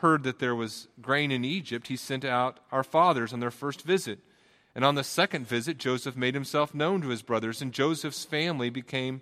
heard 0.00 0.22
that 0.24 0.38
there 0.38 0.54
was 0.54 0.88
grain 1.00 1.30
in 1.30 1.44
Egypt, 1.44 1.88
he 1.88 1.96
sent 1.96 2.24
out 2.24 2.58
our 2.72 2.82
fathers 2.82 3.32
on 3.32 3.40
their 3.40 3.50
first 3.50 3.82
visit. 3.82 4.18
And 4.74 4.84
on 4.84 4.94
the 4.94 5.04
second 5.04 5.46
visit, 5.46 5.78
Joseph 5.78 6.16
made 6.16 6.34
himself 6.34 6.74
known 6.74 7.02
to 7.02 7.08
his 7.08 7.22
brothers, 7.22 7.60
and 7.60 7.72
Joseph's 7.72 8.24
family 8.24 8.70
became 8.70 9.20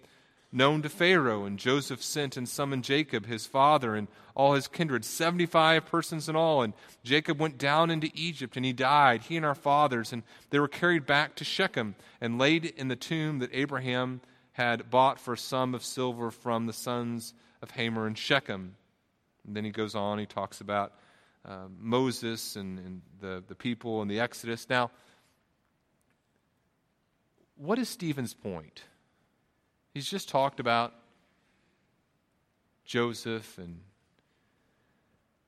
known 0.53 0.83
to 0.83 0.89
Pharaoh. 0.89 1.45
And 1.45 1.59
Joseph 1.59 2.03
sent 2.03 2.37
and 2.37 2.49
summoned 2.49 2.85
Jacob, 2.85 3.27
his 3.27 3.47
father, 3.47 3.95
and 3.95 4.09
all 4.35 4.55
his 4.55 4.69
kindred, 4.69 5.05
75 5.05 5.87
persons 5.87 6.29
in 6.29 6.37
all. 6.37 6.63
And 6.63 6.75
Jacob 7.03 7.41
went 7.41 7.59
down 7.59 7.91
into 7.91 8.11
Egypt, 8.15 8.57
and 8.57 8.65
he 8.65 8.73
died, 8.73 9.23
he 9.23 9.37
and 9.37 9.45
our 9.45 9.55
fathers. 9.55 10.13
And 10.13 10.23
they 10.51 10.61
were 10.61 10.69
carried 10.69 11.07
back 11.07 11.35
to 11.37 11.45
Shechem 11.45 11.97
and 12.21 12.39
laid 12.39 12.65
in 12.65 12.89
the 12.89 12.97
tomb 12.97 13.41
that 13.41 13.51
Abraham 13.53 14.21
had 14.53 14.91
bought 14.91 15.19
for 15.19 15.35
a 15.35 15.39
sum 15.39 15.75
of 15.75 15.85
silver 15.85 16.31
from 16.31 16.67
the 16.67 16.73
sons 16.73 17.35
of 17.63 17.73
Hamor 17.73 18.07
and 18.07 18.17
Shechem. 18.17 18.75
And 19.49 19.57
then 19.57 19.65
he 19.65 19.71
goes 19.71 19.95
on, 19.95 20.19
he 20.19 20.27
talks 20.27 20.61
about 20.61 20.93
uh, 21.45 21.67
Moses 21.81 22.55
and, 22.55 22.79
and 22.79 23.03
the, 23.21 23.43
the 23.49 23.55
people 23.55 24.03
and 24.03 24.11
the 24.11 24.21
Exodus. 24.21 24.69
Now, 24.69 24.91
what 27.57 27.79
is 27.79 27.89
Stephen's 27.89 28.35
point? 28.35 28.83
He's 29.95 30.09
just 30.09 30.29
talked 30.29 30.61
about 30.61 30.95
Joseph 32.85 33.59
and 33.59 33.81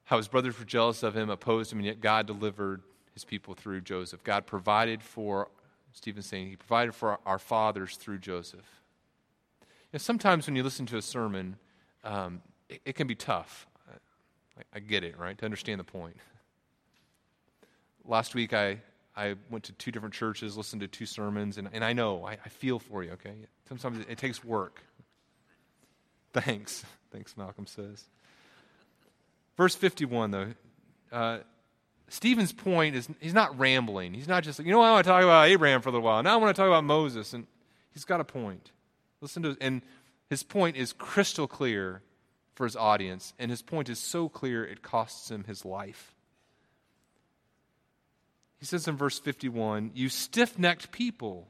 how 0.05 0.17
his 0.17 0.29
brothers 0.29 0.59
were 0.59 0.65
jealous 0.65 1.03
of 1.03 1.15
him, 1.15 1.31
opposed 1.31 1.71
him, 1.71 1.79
and 1.79 1.87
yet 1.87 2.01
God 2.01 2.27
delivered 2.27 2.83
his 3.15 3.25
people 3.25 3.55
through 3.55 3.83
Joseph. 3.83 4.25
God 4.25 4.45
provided 4.47 5.03
for, 5.03 5.49
Stephen's 5.93 6.27
saying, 6.27 6.49
he 6.49 6.57
provided 6.57 6.95
for 6.95 7.21
our, 7.25 7.39
fathers 7.39 7.97
through 7.97 8.19
Joseph. 8.19 8.83
You 9.61 9.67
know, 9.95 9.99
sometimes 9.99 10.47
when 10.47 10.57
you 10.57 10.63
listen 10.63 10.87
to 10.87 10.97
a 10.97 11.03
sermon, 11.03 11.57
um, 12.03 12.43
it, 12.69 12.81
it, 12.87 12.95
can 12.97 13.07
be 13.07 13.15
tough. 13.15 13.69
I, 14.75 14.81
get 14.81 15.05
it, 15.05 15.19
right? 15.19 15.37
To 15.39 15.45
understand 15.45 15.81
the 15.81 15.85
point. 15.85 16.17
Last 18.05 18.35
week, 18.35 18.53
I, 18.53 18.79
I 19.17 19.35
went 19.51 19.65
to 19.65 19.73
two 19.73 19.91
different 19.91 20.15
churches, 20.15 20.57
listened 20.57 20.81
to 20.83 20.89
two 20.89 21.07
sermons, 21.07 21.59
and, 21.59 21.69
and 21.73 21.85
I 21.85 21.93
know, 21.93 22.25
I, 22.25 22.33
I 22.45 22.49
feel 22.49 22.79
for 22.79 23.03
you, 23.03 23.13
okay? 23.13 23.35
Sometimes 23.69 23.99
it, 23.99 24.07
it 24.11 24.19
takes 24.19 24.45
work. 24.45 24.83
Thanks. 26.33 26.85
Thanks, 27.11 27.37
Malcolm 27.37 27.67
says. 27.67 28.05
Verse 29.57 29.75
51, 29.75 30.31
though. 30.31 30.55
Uh, 31.13 31.39
Stephen's 32.09 32.53
point 32.53 32.97
is 32.97 33.09
he's 33.21 33.35
not 33.35 33.57
rambling. 33.59 34.15
He's 34.15 34.29
not 34.29 34.43
just 34.43 34.59
like, 34.59 34.67
you 34.67 34.73
know, 34.73 34.81
I 34.81 34.91
want 34.91 35.05
to 35.05 35.11
talk 35.11 35.23
about 35.23 35.49
Abraham 35.49 35.81
for 35.81 35.91
a 35.91 35.93
little 35.93 36.05
while. 36.05 36.23
Now 36.23 36.35
I 36.35 36.37
want 36.37 36.55
to 36.55 36.61
talk 36.61 36.67
about 36.67 36.85
Moses. 36.85 37.33
And 37.33 37.47
he's 37.93 38.05
got 38.05 38.21
a 38.21 38.25
point. 38.25 38.73
Listen 39.21 39.43
to 39.45 39.57
and 39.61 39.83
his 40.29 40.43
point 40.43 40.77
is 40.77 40.93
crystal 40.93 41.47
clear 41.47 42.03
for 42.61 42.67
his 42.67 42.77
audience, 42.77 43.33
and 43.39 43.51
his 43.51 43.63
point 43.63 43.89
is 43.89 43.99
so 43.99 44.29
clear 44.29 44.63
it 44.63 44.83
costs 44.83 45.31
him 45.31 45.45
his 45.45 45.65
life. 45.65 46.15
He 48.59 48.67
says 48.67 48.87
in 48.87 48.99
verse 48.99 49.19
51 49.19 49.93
You 49.95 50.11
stiff 50.11 50.59
necked 50.59 50.93
people, 50.93 51.49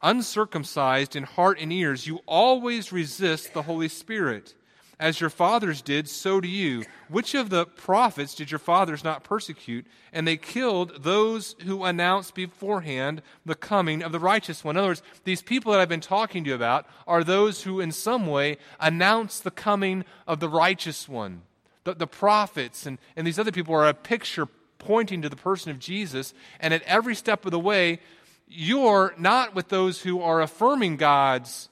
uncircumcised 0.00 1.14
in 1.14 1.24
heart 1.24 1.58
and 1.60 1.70
ears, 1.70 2.06
you 2.06 2.20
always 2.24 2.90
resist 2.90 3.52
the 3.52 3.60
Holy 3.60 3.88
Spirit. 3.88 4.54
As 5.00 5.20
your 5.20 5.30
fathers 5.30 5.80
did, 5.80 6.08
so 6.08 6.40
do 6.40 6.48
you. 6.48 6.84
Which 7.08 7.34
of 7.34 7.50
the 7.50 7.66
prophets 7.66 8.34
did 8.34 8.50
your 8.50 8.58
fathers 8.58 9.04
not 9.04 9.22
persecute? 9.22 9.86
And 10.12 10.26
they 10.26 10.36
killed 10.36 11.04
those 11.04 11.54
who 11.64 11.84
announced 11.84 12.34
beforehand 12.34 13.22
the 13.46 13.54
coming 13.54 14.02
of 14.02 14.10
the 14.10 14.18
righteous 14.18 14.64
one. 14.64 14.74
In 14.74 14.80
other 14.80 14.88
words, 14.88 15.02
these 15.22 15.40
people 15.40 15.70
that 15.70 15.80
I've 15.80 15.88
been 15.88 16.00
talking 16.00 16.42
to 16.42 16.50
you 16.50 16.56
about 16.56 16.84
are 17.06 17.22
those 17.22 17.62
who, 17.62 17.78
in 17.78 17.92
some 17.92 18.26
way, 18.26 18.58
announce 18.80 19.38
the 19.38 19.52
coming 19.52 20.04
of 20.26 20.40
the 20.40 20.48
righteous 20.48 21.08
one. 21.08 21.42
The, 21.84 21.94
the 21.94 22.08
prophets 22.08 22.84
and, 22.84 22.98
and 23.14 23.24
these 23.24 23.38
other 23.38 23.52
people 23.52 23.74
are 23.76 23.86
a 23.86 23.94
picture 23.94 24.48
pointing 24.78 25.22
to 25.22 25.28
the 25.28 25.36
person 25.36 25.70
of 25.70 25.78
Jesus. 25.78 26.34
And 26.58 26.74
at 26.74 26.82
every 26.82 27.14
step 27.14 27.44
of 27.44 27.52
the 27.52 27.58
way, 27.60 28.00
you're 28.48 29.14
not 29.16 29.54
with 29.54 29.68
those 29.68 30.02
who 30.02 30.20
are 30.20 30.40
affirming 30.40 30.96
God's 30.96 31.68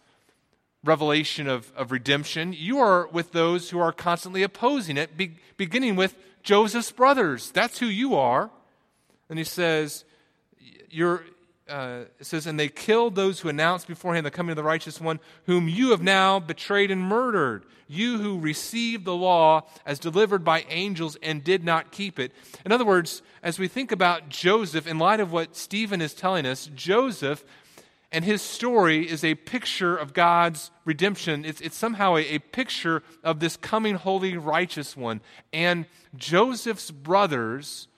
revelation 0.86 1.48
of, 1.48 1.72
of 1.76 1.92
redemption. 1.92 2.52
You 2.52 2.78
are 2.78 3.06
with 3.08 3.32
those 3.32 3.70
who 3.70 3.78
are 3.78 3.92
constantly 3.92 4.42
opposing 4.42 4.96
it, 4.96 5.16
be, 5.16 5.36
beginning 5.56 5.96
with 5.96 6.14
Joseph's 6.42 6.92
brothers. 6.92 7.50
That's 7.50 7.78
who 7.78 7.86
you 7.86 8.14
are. 8.14 8.50
And 9.28 9.38
he 9.38 9.44
says, 9.44 10.04
you're, 10.90 11.24
uh, 11.68 12.04
it 12.20 12.26
says, 12.26 12.46
and 12.46 12.58
they 12.58 12.68
killed 12.68 13.14
those 13.14 13.40
who 13.40 13.48
announced 13.48 13.88
beforehand 13.88 14.24
the 14.24 14.30
coming 14.30 14.50
of 14.52 14.56
the 14.56 14.62
righteous 14.62 15.00
one, 15.00 15.18
whom 15.46 15.68
you 15.68 15.90
have 15.90 16.02
now 16.02 16.38
betrayed 16.38 16.90
and 16.90 17.02
murdered. 17.02 17.64
You 17.88 18.18
who 18.18 18.38
received 18.38 19.04
the 19.04 19.14
law 19.14 19.62
as 19.84 19.98
delivered 19.98 20.44
by 20.44 20.64
angels 20.68 21.16
and 21.22 21.44
did 21.44 21.64
not 21.64 21.92
keep 21.92 22.18
it. 22.18 22.32
In 22.64 22.72
other 22.72 22.84
words, 22.84 23.22
as 23.42 23.58
we 23.58 23.68
think 23.68 23.92
about 23.92 24.28
Joseph, 24.28 24.86
in 24.86 24.98
light 24.98 25.20
of 25.20 25.32
what 25.32 25.56
Stephen 25.56 26.00
is 26.00 26.14
telling 26.14 26.46
us, 26.46 26.68
Joseph 26.74 27.44
and 28.12 28.24
his 28.24 28.40
story 28.40 29.08
is 29.08 29.24
a 29.24 29.34
picture 29.34 29.96
of 29.96 30.14
God's 30.14 30.70
redemption. 30.84 31.44
It's, 31.44 31.60
it's 31.60 31.76
somehow 31.76 32.16
a, 32.16 32.22
a 32.34 32.38
picture 32.38 33.02
of 33.24 33.40
this 33.40 33.56
coming 33.56 33.96
holy, 33.96 34.36
righteous 34.36 34.96
one. 34.96 35.20
And 35.52 35.86
Joseph's 36.14 36.90
brothers 36.90 37.88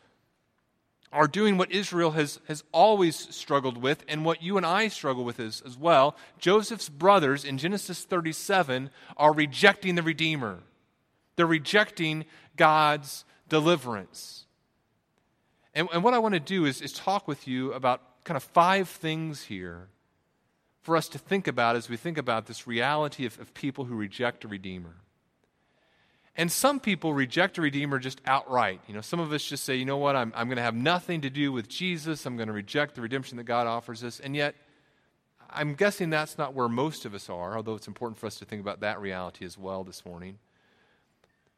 are 1.13 1.29
doing 1.29 1.57
what 1.57 1.71
Israel 1.73 2.13
has, 2.13 2.41
has 2.49 2.65
always 2.73 3.17
struggled 3.35 3.79
with 3.79 4.05
and 4.09 4.25
what 4.25 4.43
you 4.43 4.57
and 4.57 4.65
I 4.65 4.89
struggle 4.89 5.25
with 5.25 5.41
as, 5.41 5.63
as 5.65 5.77
well. 5.77 6.17
Joseph's 6.39 6.89
brothers 6.89 7.45
in 7.45 7.59
Genesis 7.59 8.05
37 8.05 8.91
are 9.17 9.33
rejecting 9.33 9.95
the 9.95 10.03
Redeemer, 10.03 10.61
they're 11.37 11.47
rejecting 11.47 12.25
God's 12.57 13.25
deliverance. 13.49 14.47
And, 15.75 15.89
and 15.93 16.03
what 16.03 16.15
I 16.15 16.19
want 16.19 16.35
to 16.35 16.41
do 16.41 16.65
is, 16.65 16.81
is 16.81 16.93
talk 16.93 17.29
with 17.29 17.47
you 17.47 17.73
about 17.73 18.25
kind 18.25 18.37
of 18.37 18.43
five 18.43 18.89
things 18.89 19.45
here 19.45 19.89
for 20.83 20.97
us 20.97 21.09
to 21.09 21.19
think 21.19 21.47
about 21.47 21.77
as 21.77 21.89
we 21.89 21.97
think 21.97 22.19
about 22.19 22.47
this 22.47 22.67
reality 22.67 23.27
of, 23.27 23.39
of 23.41 23.53
people 23.55 23.85
who 23.85 23.95
reject 23.95 24.45
a 24.45 24.49
Redeemer. 24.49 24.97
And 26.37 26.53
some 26.53 26.79
people 26.79 27.13
reject 27.13 27.59
a 27.59 27.61
Redeemer 27.61 27.99
just 27.99 28.21
outright. 28.25 28.81
You 28.87 28.95
know, 28.95 29.01
some 29.01 29.19
of 29.19 29.33
us 29.33 29.43
just 29.43 29.65
say, 29.65 29.75
you 29.75 29.85
know 29.85 29.97
what, 29.97 30.15
I'm, 30.15 30.33
I'm 30.37 30.47
going 30.47 30.57
to 30.57 30.63
have 30.63 30.75
nothing 30.75 31.23
to 31.23 31.31
do 31.31 31.51
with 31.51 31.69
Jesus. 31.69 32.25
I'm 32.27 32.37
going 32.37 32.47
to 32.47 32.53
reject 32.53 32.95
the 32.95 33.01
redemption 33.01 33.39
that 33.39 33.45
God 33.45 33.67
offers 33.67 34.05
us. 34.05 34.21
And 34.21 34.37
yet, 34.37 34.55
I'm 35.51 35.75
guessing 35.75 36.11
that's 36.11 36.39
not 36.39 36.55
where 36.55 36.69
most 36.69 37.05
of 37.05 37.15
us 37.15 37.29
are, 37.29 37.57
although 37.57 37.75
it's 37.75 37.89
important 37.89 38.19
for 38.19 38.27
us 38.27 38.37
to 38.37 38.45
think 38.45 38.61
about 38.61 38.81
that 38.81 39.01
reality 39.01 39.45
as 39.45 39.59
well 39.59 39.83
this 39.83 40.05
morning. 40.07 40.39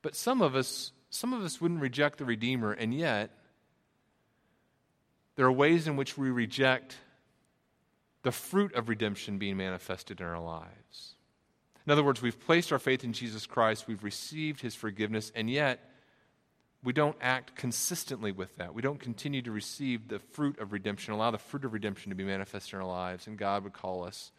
But 0.01 0.15
some 0.15 0.41
of 0.41 0.55
us, 0.55 0.93
some 1.11 1.35
of 1.35 1.43
us 1.43 1.61
wouldn't 1.61 1.81
reject 1.81 2.19
the 2.19 2.25
Redeemer, 2.25 2.73
and 2.73 2.95
yet 2.95 3.31
there 5.37 5.45
are 5.45 5.53
ways 5.53 5.87
in 5.87 5.97
which 5.97 6.17
we 6.17 6.31
reject 6.31 6.97
the 8.23 8.33
fruit 8.33 8.75
of 8.75 8.89
redemption 8.89 9.39
being 9.39 9.57
manifested 9.57 10.21
in 10.21 10.27
our 10.27 10.41
lives. 10.41 11.15
In 11.87 11.93
other 11.93 12.05
words, 12.05 12.21
we've 12.21 12.39
placed 12.39 12.73
our 12.73 12.79
faith 12.79 13.05
in 13.05 13.13
Jesus 13.13 13.47
Christ, 13.47 13.89
we've 13.89 14.05
received 14.05 14.61
his 14.61 14.75
forgiveness, 14.75 15.33
and 15.35 15.51
yet 15.51 15.91
we 16.83 16.93
don't 16.93 17.17
act 17.21 17.57
consistently 17.57 18.33
with 18.33 18.57
that. 18.57 18.75
We 18.75 18.83
don't 18.83 19.01
continue 19.01 19.43
to 19.43 19.51
receive 19.51 20.09
the 20.09 20.19
fruit 20.19 20.59
of 20.59 20.73
redemption, 20.73 21.13
allow 21.13 21.31
the 21.31 21.39
fruit 21.39 21.65
of 21.65 21.73
redemption 21.73 22.11
to 22.11 22.17
be 22.17 22.25
manifested 22.25 22.75
in 22.75 22.81
our 22.81 22.87
lives, 22.87 23.27
and 23.27 23.39
God 23.39 23.65
would 23.65 23.73
call 23.73 24.05
us 24.05 24.33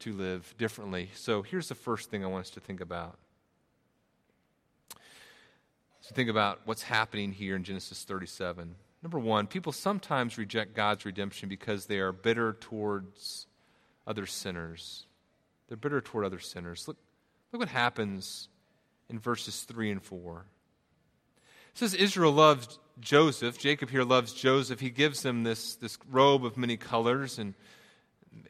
to 0.00 0.12
live 0.12 0.54
differently. 0.58 1.10
So 1.14 1.42
here's 1.42 1.68
the 1.68 1.74
first 1.74 2.10
thing 2.10 2.24
I 2.24 2.26
want 2.26 2.46
us 2.46 2.50
to 2.50 2.60
think 2.60 2.80
about. 2.80 3.18
So 6.00 6.14
think 6.14 6.30
about 6.30 6.60
what's 6.64 6.82
happening 6.82 7.32
here 7.32 7.56
in 7.56 7.64
Genesis 7.64 8.04
37. 8.04 8.74
Number 9.02 9.18
one, 9.18 9.46
people 9.46 9.72
sometimes 9.72 10.36
reject 10.36 10.74
God's 10.74 11.04
redemption 11.04 11.48
because 11.48 11.86
they 11.86 11.98
are 11.98 12.12
bitter 12.12 12.54
towards 12.60 13.46
other 14.06 14.26
sinners. 14.26 15.06
They're 15.68 15.76
bitter 15.76 16.00
toward 16.00 16.24
other 16.24 16.38
sinners. 16.38 16.86
Look, 16.86 16.98
look 17.52 17.60
what 17.60 17.68
happens 17.68 18.48
in 19.08 19.18
verses 19.18 19.62
3 19.62 19.92
and 19.92 20.02
4. 20.02 20.44
It 21.72 21.78
says 21.78 21.94
Israel 21.94 22.32
loves 22.32 22.78
Joseph. 23.00 23.58
Jacob 23.58 23.88
here 23.88 24.04
loves 24.04 24.32
Joseph. 24.32 24.80
He 24.80 24.90
gives 24.90 25.24
him 25.24 25.44
this, 25.44 25.76
this 25.76 25.96
robe 26.10 26.44
of 26.44 26.56
many 26.56 26.76
colors. 26.76 27.38
And 27.38 27.54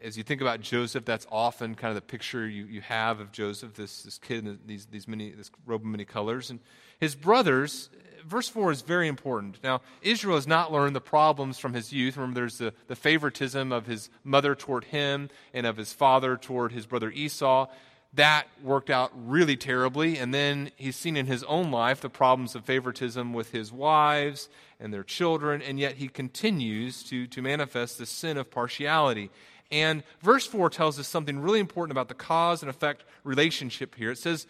as 0.02 0.16
you 0.16 0.24
think 0.24 0.40
about 0.40 0.60
Joseph, 0.60 1.04
that's 1.04 1.26
often 1.30 1.74
kind 1.74 1.90
of 1.90 1.94
the 1.94 2.06
picture 2.06 2.48
you, 2.48 2.64
you 2.64 2.80
have 2.80 3.20
of 3.20 3.32
Joseph, 3.32 3.74
this, 3.74 4.02
this 4.02 4.18
kid 4.18 4.46
in 4.46 4.58
these, 4.66 4.86
these 4.86 5.06
many, 5.06 5.30
this 5.30 5.50
robe 5.64 5.82
of 5.82 5.86
many 5.86 6.04
colors. 6.04 6.50
And 6.50 6.60
his 6.98 7.14
brothers, 7.14 7.90
verse 8.26 8.48
4 8.48 8.72
is 8.72 8.83
very 8.83 9.09
important. 9.09 9.59
Now, 9.62 9.83
Israel 10.02 10.37
has 10.37 10.46
not 10.46 10.72
learned 10.72 10.96
the 10.96 11.00
problems 11.00 11.59
from 11.59 11.74
his 11.74 11.92
youth. 11.92 12.16
Remember, 12.16 12.40
there's 12.40 12.59
the, 12.59 12.72
the 12.87 12.96
favoritism 12.96 13.72
of 13.72 13.87
his 13.87 14.11
mother 14.24 14.54
toward 14.54 14.85
him 14.85 15.30
and 15.54 15.66
of 15.66 15.76
his 15.76 15.92
father 15.92 16.37
toward 16.37 16.72
his 16.72 16.87
brother 16.87 17.11
Esau. 17.11 17.68
That 18.14 18.48
worked 18.62 18.90
out 18.90 19.12
really 19.14 19.56
terribly. 19.56 20.18
And 20.18 20.35
then 20.35 20.70
he's 20.76 20.96
seen 20.96 21.16
in 21.16 21.26
his 21.26 21.44
own 21.44 21.70
life 21.70 22.00
the 22.00 22.11
problems 22.11 22.54
of 22.54 22.64
favoritism 22.64 23.33
with 23.33 23.52
his 23.52 23.72
wives 23.72 24.48
and 24.80 24.92
their 24.92 25.04
children, 25.04 25.62
and 25.62 25.78
yet 25.78 25.96
he 25.96 26.09
continues 26.09 27.02
to, 27.04 27.26
to 27.28 27.42
manifest 27.42 27.98
the 27.98 28.06
sin 28.06 28.37
of 28.37 28.50
partiality. 28.50 29.30
And 29.70 30.02
verse 30.20 30.46
4 30.46 30.70
tells 30.70 30.98
us 30.98 31.06
something 31.06 31.38
really 31.38 31.61
important 31.61 31.92
about 31.92 32.09
the 32.09 32.14
cause 32.14 32.62
and 32.62 32.70
effect 32.70 33.04
relationship 33.22 33.94
here. 33.94 34.11
It 34.11 34.18
says, 34.18 34.46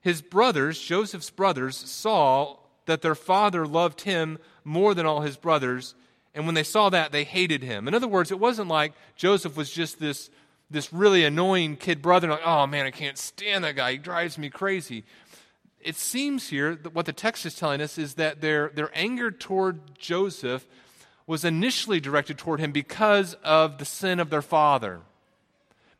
His 0.00 0.22
brothers, 0.22 0.80
Joseph's 0.80 1.30
brothers, 1.30 1.76
saw 1.76 2.56
that 2.86 3.02
their 3.02 3.14
father 3.14 3.66
loved 3.66 4.02
him 4.02 4.38
more 4.64 4.94
than 4.94 5.06
all 5.06 5.20
his 5.20 5.36
brothers. 5.36 5.94
And 6.34 6.46
when 6.46 6.54
they 6.54 6.62
saw 6.62 6.90
that, 6.90 7.12
they 7.12 7.24
hated 7.24 7.62
him. 7.62 7.86
In 7.86 7.94
other 7.94 8.08
words, 8.08 8.30
it 8.30 8.38
wasn't 8.38 8.68
like 8.68 8.92
Joseph 9.16 9.56
was 9.56 9.70
just 9.70 9.98
this, 10.00 10.30
this 10.70 10.92
really 10.92 11.24
annoying 11.24 11.76
kid 11.76 12.00
brother, 12.00 12.28
like, 12.28 12.40
oh 12.44 12.66
man, 12.66 12.86
I 12.86 12.90
can't 12.90 13.18
stand 13.18 13.64
that 13.64 13.76
guy. 13.76 13.92
He 13.92 13.98
drives 13.98 14.38
me 14.38 14.48
crazy. 14.48 15.04
It 15.80 15.96
seems 15.96 16.48
here 16.48 16.76
that 16.76 16.94
what 16.94 17.06
the 17.06 17.12
text 17.12 17.44
is 17.44 17.54
telling 17.54 17.80
us 17.80 17.98
is 17.98 18.14
that 18.14 18.40
their, 18.40 18.70
their 18.70 18.90
anger 18.94 19.30
toward 19.30 19.98
Joseph 19.98 20.66
was 21.26 21.44
initially 21.44 22.00
directed 22.00 22.38
toward 22.38 22.60
him 22.60 22.72
because 22.72 23.34
of 23.44 23.78
the 23.78 23.84
sin 23.84 24.20
of 24.20 24.30
their 24.30 24.42
father. 24.42 25.00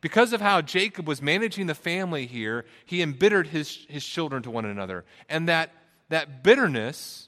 Because 0.01 0.33
of 0.33 0.41
how 0.41 0.61
Jacob 0.61 1.07
was 1.07 1.21
managing 1.21 1.67
the 1.67 1.75
family 1.75 2.25
here, 2.25 2.65
he 2.85 3.01
embittered 3.01 3.47
his, 3.47 3.85
his 3.87 4.05
children 4.05 4.43
to 4.43 4.51
one 4.51 4.65
another. 4.65 5.05
And 5.29 5.47
that 5.47 5.71
that 6.13 6.43
bitterness 6.43 7.27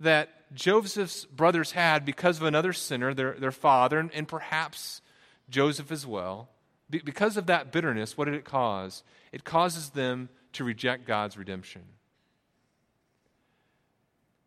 that 0.00 0.52
Joseph's 0.52 1.24
brothers 1.24 1.70
had 1.70 2.04
because 2.04 2.38
of 2.38 2.42
another 2.42 2.72
sinner, 2.72 3.14
their, 3.14 3.34
their 3.34 3.52
father, 3.52 4.00
and, 4.00 4.12
and 4.12 4.26
perhaps 4.26 5.00
Joseph 5.48 5.92
as 5.92 6.04
well, 6.04 6.48
be, 6.90 6.98
because 6.98 7.36
of 7.36 7.46
that 7.46 7.70
bitterness, 7.70 8.18
what 8.18 8.24
did 8.24 8.34
it 8.34 8.44
cause? 8.44 9.04
It 9.30 9.44
causes 9.44 9.90
them 9.90 10.30
to 10.54 10.64
reject 10.64 11.06
God's 11.06 11.38
redemption. 11.38 11.82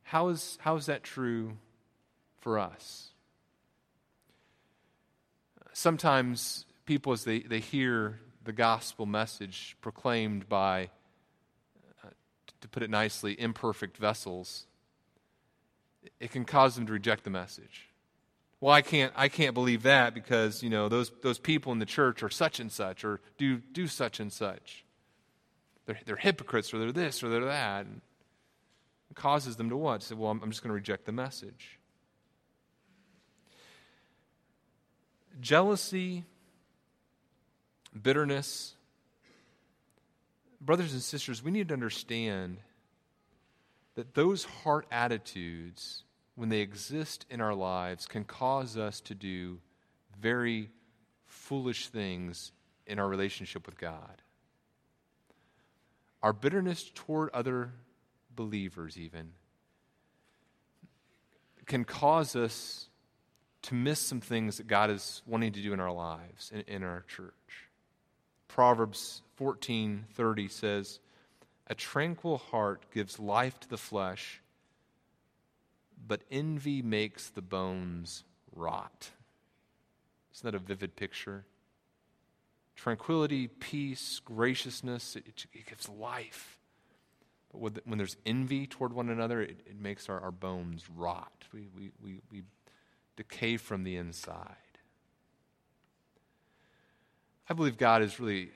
How 0.04 0.28
is, 0.28 0.58
how 0.60 0.76
is 0.76 0.88
that 0.88 1.04
true 1.04 1.54
for 2.42 2.60
us? 2.60 3.12
Sometimes 5.72 6.66
people, 6.86 7.14
as 7.14 7.24
they, 7.24 7.40
they 7.40 7.62
hear 7.62 8.20
the 8.44 8.52
gospel 8.52 9.06
message 9.06 9.78
proclaimed 9.80 10.50
by 10.50 10.90
to 12.62 12.68
put 12.68 12.84
it 12.84 12.90
nicely, 12.90 13.40
imperfect 13.40 13.98
vessels, 13.98 14.66
it 16.20 16.32
can 16.32 16.46
cause 16.46 16.76
them 16.76 16.86
to 16.88 16.94
reject 16.94 17.24
the 17.24 17.30
message. 17.30 17.90
Well, 18.60 18.74
I 18.74 18.82
can't, 18.82 19.14
I 19.16 19.28
can't 19.28 19.54
believe 19.54 19.84
that 19.84 20.14
because, 20.14 20.64
you 20.64 20.70
know, 20.70 20.90
those, 20.90 21.12
those 21.22 21.38
people 21.38 21.72
in 21.72 21.80
the 21.80 21.86
church 21.86 22.24
are 22.24 22.30
such 22.30 22.60
and 22.60 22.72
such 22.72 23.04
or 23.04 23.22
do, 23.38 23.58
do 23.58 23.88
such 23.88 24.20
and 24.20 24.34
such. 24.34 24.84
They're, 25.86 26.00
they're 26.06 26.16
hypocrites 26.16 26.74
or 26.74 26.80
they're 26.80 26.92
this 26.92 27.24
or 27.24 27.30
they're 27.30 27.46
that. 27.46 27.86
And 27.86 28.02
it 29.12 29.16
causes 29.16 29.58
them 29.58 29.70
to 29.70 29.78
what? 29.78 30.02
Say, 30.02 30.16
well, 30.16 30.32
I'm, 30.32 30.42
I'm 30.42 30.50
just 30.50 30.64
going 30.64 30.70
to 30.70 30.76
reject 30.76 31.06
the 31.06 31.12
message. 31.12 31.78
Jealousy, 35.40 36.26
bitterness, 38.02 38.74
brothers 40.62 40.94
and 40.94 41.02
sisters, 41.02 41.44
we 41.44 41.52
need 41.52 41.68
to 41.70 41.74
understand 41.74 42.58
that 43.96 44.14
those 44.14 44.44
heart 44.44 44.86
attitudes 44.92 46.04
when 46.38 46.50
they 46.50 46.60
exist 46.60 47.26
in 47.32 47.42
our 47.42 47.56
lives, 47.56 48.06
can 48.06 48.24
cause 48.24 48.78
us 48.78 49.02
to 49.02 49.16
do 49.16 49.58
very 50.22 50.70
foolish 51.26 51.88
things 51.88 52.52
in 52.86 53.00
our 53.00 53.10
relationship 53.10 53.66
with 53.66 53.76
God. 53.76 54.22
Our 56.22 56.34
bitterness 56.34 56.92
toward 56.94 57.32
other 57.32 57.74
believers, 58.36 59.00
even, 59.00 59.32
can 61.66 61.84
cause 61.84 62.36
us 62.36 62.88
to 63.64 63.74
miss 63.74 64.00
some 64.00 64.22
things 64.22 64.58
that 64.58 64.68
God 64.68 64.92
is 64.92 65.24
wanting 65.26 65.54
to 65.54 65.62
do 65.62 65.74
in 65.74 65.80
our 65.80 65.92
lives, 65.92 66.52
in, 66.54 66.62
in 66.68 66.84
our 66.84 67.04
church. 67.08 67.67
Proverbs 68.48 69.22
14:30 69.38 70.48
says, 70.48 71.00
"A 71.68 71.76
tranquil 71.76 72.38
heart 72.38 72.90
gives 72.92 73.20
life 73.20 73.60
to 73.60 73.68
the 73.70 73.78
flesh, 73.78 74.42
but 76.08 76.24
envy 76.32 76.82
makes 76.82 77.30
the 77.30 77.42
bones 77.42 78.24
rot." 78.52 79.12
Isn't 80.34 80.52
that 80.52 80.56
a 80.56 80.60
vivid 80.60 80.96
picture? 80.96 81.46
Tranquility, 82.76 83.48
peace, 83.48 84.20
graciousness, 84.20 85.16
it, 85.16 85.46
it 85.52 85.66
gives 85.66 85.90
life. 85.90 86.60
But 87.52 87.88
when 87.88 87.98
there's 87.98 88.18
envy 88.26 88.68
toward 88.68 88.94
one 88.94 89.10
another, 89.10 89.42
it, 89.42 89.62
it 89.66 89.80
makes 89.80 90.10
our, 90.10 90.20
our 90.20 90.32
bones 90.32 90.88
rot. 90.90 91.46
We, 91.52 91.68
we, 91.76 91.92
we, 92.02 92.20
we 92.32 92.44
decay 93.16 93.58
from 93.58 93.84
the 93.84 93.96
inside. 93.96 94.67
I 97.50 97.54
believe 97.54 97.78
God 97.78 98.02
has 98.02 98.20
really 98.20 98.52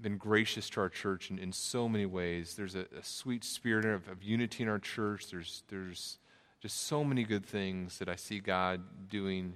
been 0.00 0.16
gracious 0.16 0.68
to 0.70 0.80
our 0.80 0.88
church 0.88 1.30
in, 1.30 1.38
in 1.38 1.52
so 1.52 1.88
many 1.88 2.06
ways. 2.06 2.54
There's 2.56 2.74
a, 2.74 2.86
a 2.98 3.02
sweet 3.02 3.44
spirit 3.44 3.84
of, 3.84 4.08
of, 4.08 4.22
unity 4.22 4.62
in 4.62 4.68
our 4.68 4.78
church. 4.78 5.30
There's, 5.30 5.62
there's 5.68 6.18
just 6.60 6.86
so 6.86 7.04
many 7.04 7.24
good 7.24 7.44
things 7.44 7.98
that 7.98 8.08
I 8.08 8.16
see 8.16 8.40
God 8.40 8.80
doing 9.08 9.54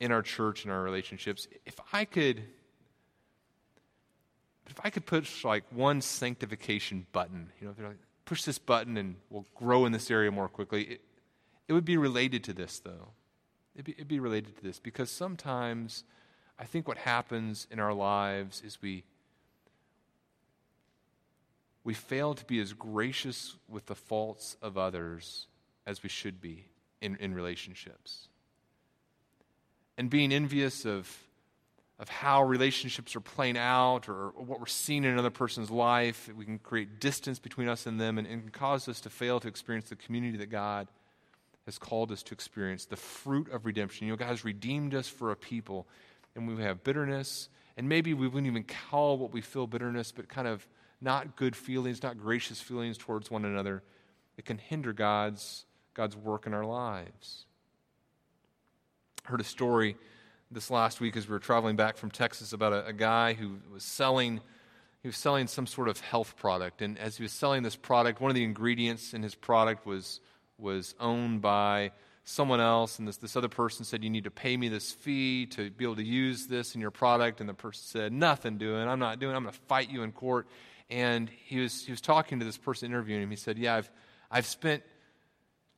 in 0.00 0.12
our 0.12 0.22
church 0.22 0.64
and 0.64 0.72
our 0.72 0.82
relationships. 0.82 1.48
If 1.64 1.78
I 1.92 2.04
could 2.04 2.42
if 4.68 4.80
I 4.82 4.90
could 4.90 5.06
push 5.06 5.44
like 5.44 5.64
one 5.70 6.00
sanctification 6.00 7.06
button, 7.12 7.50
you 7.60 7.68
know, 7.68 7.74
they're 7.76 7.88
like, 7.88 7.98
push 8.24 8.42
this 8.42 8.58
button 8.58 8.96
and 8.96 9.16
we'll 9.30 9.46
grow 9.54 9.86
in 9.86 9.92
this 9.92 10.10
area 10.10 10.30
more 10.30 10.48
quickly, 10.48 10.82
it, 10.82 11.00
it 11.68 11.72
would 11.72 11.84
be 11.84 11.96
related 11.96 12.42
to 12.44 12.52
this, 12.52 12.80
though. 12.80 13.10
It'd 13.74 13.84
be, 13.84 13.92
it'd 13.92 14.08
be 14.08 14.20
related 14.20 14.56
to 14.56 14.62
this 14.62 14.80
because 14.80 15.10
sometimes 15.10 16.04
I 16.58 16.64
think 16.64 16.88
what 16.88 16.98
happens 16.98 17.66
in 17.70 17.78
our 17.78 17.92
lives 17.92 18.62
is 18.64 18.80
we 18.80 19.04
we 21.84 21.94
fail 21.94 22.34
to 22.34 22.44
be 22.44 22.58
as 22.60 22.72
gracious 22.72 23.54
with 23.68 23.86
the 23.86 23.94
faults 23.94 24.56
of 24.60 24.76
others 24.76 25.46
as 25.86 26.02
we 26.02 26.08
should 26.08 26.40
be 26.40 26.64
in, 27.00 27.14
in 27.20 27.32
relationships. 27.32 28.26
And 29.96 30.10
being 30.10 30.32
envious 30.32 30.84
of 30.84 31.26
of 31.98 32.08
how 32.08 32.42
relationships 32.42 33.16
are 33.16 33.20
playing 33.20 33.56
out 33.56 34.08
or, 34.08 34.28
what 34.36 34.60
we're 34.60 34.66
seeing 34.66 35.04
in 35.04 35.10
another 35.10 35.30
person's 35.30 35.70
life. 35.70 36.28
We 36.36 36.44
can 36.44 36.58
create 36.58 37.00
distance 37.00 37.38
between 37.38 37.68
us 37.68 37.86
and 37.86 37.98
them 38.00 38.18
and, 38.18 38.26
and 38.26 38.52
cause 38.52 38.88
us 38.88 39.00
to 39.02 39.10
fail 39.10 39.40
to 39.40 39.48
experience 39.48 39.88
the 39.88 39.96
community 39.96 40.36
that 40.38 40.50
God 40.50 40.88
has 41.64 41.78
called 41.78 42.12
us 42.12 42.22
to 42.24 42.34
experience, 42.34 42.84
the 42.84 42.96
fruit 42.96 43.50
of 43.50 43.64
redemption. 43.66 44.06
You 44.06 44.12
know, 44.12 44.16
God 44.16 44.28
has 44.28 44.44
redeemed 44.44 44.94
us 44.94 45.08
for 45.08 45.32
a 45.32 45.36
people, 45.36 45.86
and 46.36 46.46
we 46.46 46.62
have 46.62 46.84
bitterness, 46.84 47.48
and 47.76 47.88
maybe 47.88 48.14
we 48.14 48.28
wouldn't 48.28 48.46
even 48.46 48.64
call 48.64 49.18
what 49.18 49.32
we 49.32 49.40
feel 49.40 49.66
bitterness, 49.66 50.12
but 50.12 50.28
kind 50.28 50.46
of 50.46 50.66
not 51.00 51.36
good 51.36 51.56
feelings, 51.56 52.02
not 52.02 52.18
gracious 52.18 52.60
feelings 52.60 52.96
towards 52.96 53.30
one 53.30 53.44
another. 53.44 53.82
It 54.36 54.44
can 54.44 54.58
hinder 54.58 54.92
God's, 54.92 55.66
God's 55.94 56.16
work 56.16 56.46
in 56.46 56.54
our 56.54 56.64
lives. 56.64 57.46
I 59.26 59.30
heard 59.30 59.40
a 59.40 59.44
story 59.44 59.96
this 60.50 60.70
last 60.70 61.00
week 61.00 61.16
as 61.16 61.26
we 61.26 61.32
were 61.32 61.40
traveling 61.40 61.76
back 61.76 61.96
from 61.96 62.10
Texas 62.10 62.52
about 62.52 62.72
a, 62.72 62.86
a, 62.86 62.92
guy 62.92 63.32
who 63.34 63.56
was 63.72 63.82
selling 63.82 64.40
he 65.02 65.08
was 65.08 65.16
selling 65.16 65.46
some 65.46 65.66
sort 65.66 65.88
of 65.88 65.98
health 66.00 66.36
product 66.36 66.82
and 66.82 66.98
as 66.98 67.16
he 67.16 67.24
was 67.24 67.32
selling 67.32 67.64
this 67.64 67.74
product 67.74 68.20
one 68.20 68.30
of 68.30 68.36
the 68.36 68.44
ingredients 68.44 69.12
in 69.12 69.24
his 69.24 69.34
product 69.34 69.86
was 69.86 70.20
was 70.56 70.94
owned 71.00 71.40
by 71.40 71.90
someone 72.28 72.60
else 72.60 72.98
and 72.98 73.06
this, 73.06 73.18
this 73.18 73.36
other 73.36 73.48
person 73.48 73.84
said 73.84 74.02
you 74.02 74.10
need 74.10 74.24
to 74.24 74.32
pay 74.32 74.56
me 74.56 74.68
this 74.68 74.90
fee 74.90 75.46
to 75.46 75.70
be 75.70 75.84
able 75.84 75.94
to 75.94 76.04
use 76.04 76.48
this 76.48 76.74
in 76.74 76.80
your 76.80 76.90
product 76.90 77.40
and 77.40 77.48
the 77.48 77.54
person 77.54 77.82
said 77.84 78.12
nothing 78.12 78.58
doing 78.58 78.88
i'm 78.88 78.98
not 78.98 79.20
doing 79.20 79.34
i'm 79.34 79.44
going 79.44 79.54
to 79.54 79.60
fight 79.68 79.88
you 79.88 80.02
in 80.02 80.10
court 80.10 80.48
and 80.90 81.30
he 81.30 81.60
was 81.60 81.84
he 81.84 81.92
was 81.92 82.00
talking 82.00 82.40
to 82.40 82.44
this 82.44 82.58
person 82.58 82.90
interviewing 82.90 83.22
him 83.22 83.30
he 83.30 83.36
said 83.36 83.56
yeah 83.56 83.76
i've 83.76 83.90
i've 84.30 84.44
spent 84.44 84.82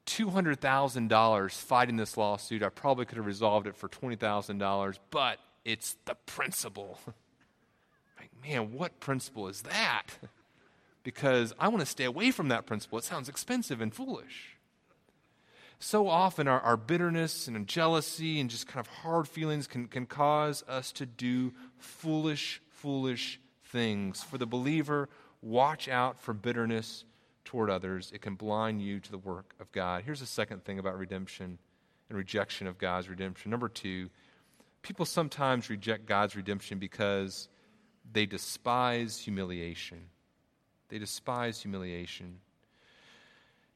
$200,000 0.06 1.50
fighting 1.50 1.96
this 1.96 2.16
lawsuit. 2.16 2.62
I 2.62 2.70
probably 2.70 3.04
could 3.04 3.18
have 3.18 3.26
resolved 3.26 3.66
it 3.66 3.76
for 3.76 3.90
$20,000, 3.90 4.98
but 5.10 5.38
it's 5.66 5.96
the 6.06 6.14
principle. 6.24 6.98
like, 8.18 8.30
man, 8.42 8.72
what 8.72 9.00
principle 9.00 9.48
is 9.48 9.60
that? 9.62 10.06
because 11.02 11.52
I 11.58 11.68
want 11.68 11.80
to 11.80 11.86
stay 11.86 12.04
away 12.04 12.30
from 12.30 12.48
that 12.48 12.64
principle. 12.64 12.96
It 12.96 13.04
sounds 13.04 13.28
expensive 13.28 13.82
and 13.82 13.94
foolish. 13.94 14.57
So 15.80 16.08
often, 16.08 16.48
our, 16.48 16.60
our 16.60 16.76
bitterness 16.76 17.46
and 17.46 17.66
jealousy 17.66 18.40
and 18.40 18.50
just 18.50 18.66
kind 18.66 18.84
of 18.84 18.88
hard 18.88 19.28
feelings 19.28 19.66
can, 19.66 19.86
can 19.86 20.06
cause 20.06 20.64
us 20.68 20.90
to 20.92 21.06
do 21.06 21.52
foolish, 21.78 22.60
foolish 22.68 23.40
things. 23.66 24.22
For 24.22 24.38
the 24.38 24.46
believer, 24.46 25.08
watch 25.40 25.88
out 25.88 26.20
for 26.20 26.34
bitterness 26.34 27.04
toward 27.44 27.70
others, 27.70 28.10
it 28.12 28.20
can 28.20 28.34
blind 28.34 28.82
you 28.82 29.00
to 29.00 29.10
the 29.10 29.16
work 29.16 29.54
of 29.58 29.72
God. 29.72 30.02
Here's 30.04 30.20
the 30.20 30.26
second 30.26 30.64
thing 30.64 30.78
about 30.78 30.98
redemption 30.98 31.58
and 32.10 32.18
rejection 32.18 32.66
of 32.66 32.76
God's 32.76 33.08
redemption. 33.08 33.50
Number 33.50 33.70
two, 33.70 34.10
people 34.82 35.06
sometimes 35.06 35.70
reject 35.70 36.04
God's 36.04 36.36
redemption 36.36 36.78
because 36.78 37.48
they 38.12 38.26
despise 38.26 39.18
humiliation. 39.18 40.10
They 40.90 40.98
despise 40.98 41.62
humiliation. 41.62 42.40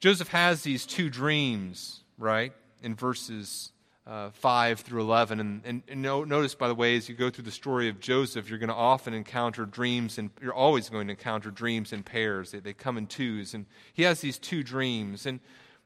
Joseph 0.02 0.26
has 0.26 0.62
these 0.62 0.84
two 0.84 1.08
dreams, 1.08 2.02
right, 2.18 2.52
in 2.82 2.96
verses 2.96 3.70
uh, 4.04 4.30
5 4.30 4.80
through 4.80 5.00
11. 5.00 5.38
And, 5.38 5.62
and, 5.64 5.82
and 5.86 6.02
no, 6.02 6.24
notice, 6.24 6.56
by 6.56 6.66
the 6.66 6.74
way, 6.74 6.96
as 6.96 7.08
you 7.08 7.14
go 7.14 7.30
through 7.30 7.44
the 7.44 7.52
story 7.52 7.88
of 7.88 8.00
Joseph, 8.00 8.50
you're 8.50 8.58
going 8.58 8.68
to 8.68 8.74
often 8.74 9.14
encounter 9.14 9.64
dreams, 9.64 10.18
and 10.18 10.30
you're 10.40 10.52
always 10.52 10.88
going 10.88 11.06
to 11.06 11.12
encounter 11.12 11.52
dreams 11.52 11.92
in 11.92 12.02
pairs. 12.02 12.50
They, 12.50 12.58
they 12.58 12.72
come 12.72 12.98
in 12.98 13.06
twos. 13.06 13.54
And 13.54 13.64
he 13.94 14.02
has 14.02 14.20
these 14.20 14.40
two 14.40 14.64
dreams. 14.64 15.24
And, 15.24 15.38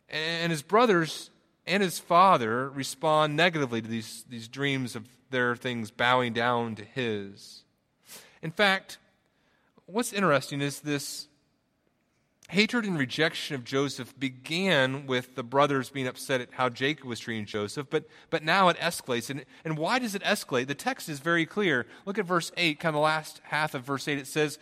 and 0.08 0.50
his 0.50 0.62
brothers 0.62 1.28
and 1.66 1.82
his 1.82 1.98
father 1.98 2.70
respond 2.70 3.36
negatively 3.36 3.82
to 3.82 3.88
these, 3.88 4.24
these 4.30 4.48
dreams 4.48 4.96
of 4.96 5.06
their 5.28 5.54
things 5.56 5.90
bowing 5.90 6.32
down 6.32 6.74
to 6.76 6.84
his. 6.86 7.64
In 8.40 8.50
fact, 8.50 8.96
what's 9.84 10.14
interesting 10.14 10.62
is 10.62 10.80
this 10.80 11.28
hatred 12.48 12.84
and 12.84 12.98
rejection 12.98 13.56
of 13.56 13.64
Joseph 13.64 14.18
began 14.18 15.06
with 15.06 15.34
the 15.34 15.42
brothers 15.42 15.90
being 15.90 16.06
upset 16.06 16.40
at 16.40 16.48
how 16.52 16.68
Jacob 16.68 17.06
was 17.06 17.18
treating 17.18 17.44
Joseph, 17.44 17.88
but, 17.90 18.04
but 18.30 18.44
now 18.44 18.68
it 18.68 18.76
escalates. 18.78 19.30
And, 19.30 19.44
and 19.64 19.76
why 19.76 19.98
does 19.98 20.14
it 20.14 20.22
escalate? 20.22 20.68
The 20.68 20.74
text 20.74 21.08
is 21.08 21.18
very 21.18 21.44
clear. 21.44 21.86
Look 22.04 22.18
at 22.18 22.24
verse 22.24 22.52
8, 22.56 22.78
kind 22.78 22.94
of 22.94 22.98
the 22.98 23.04
last 23.04 23.40
half 23.44 23.74
of 23.74 23.82
verse 23.82 24.06
8. 24.06 24.18
It 24.18 24.26
says, 24.26 24.58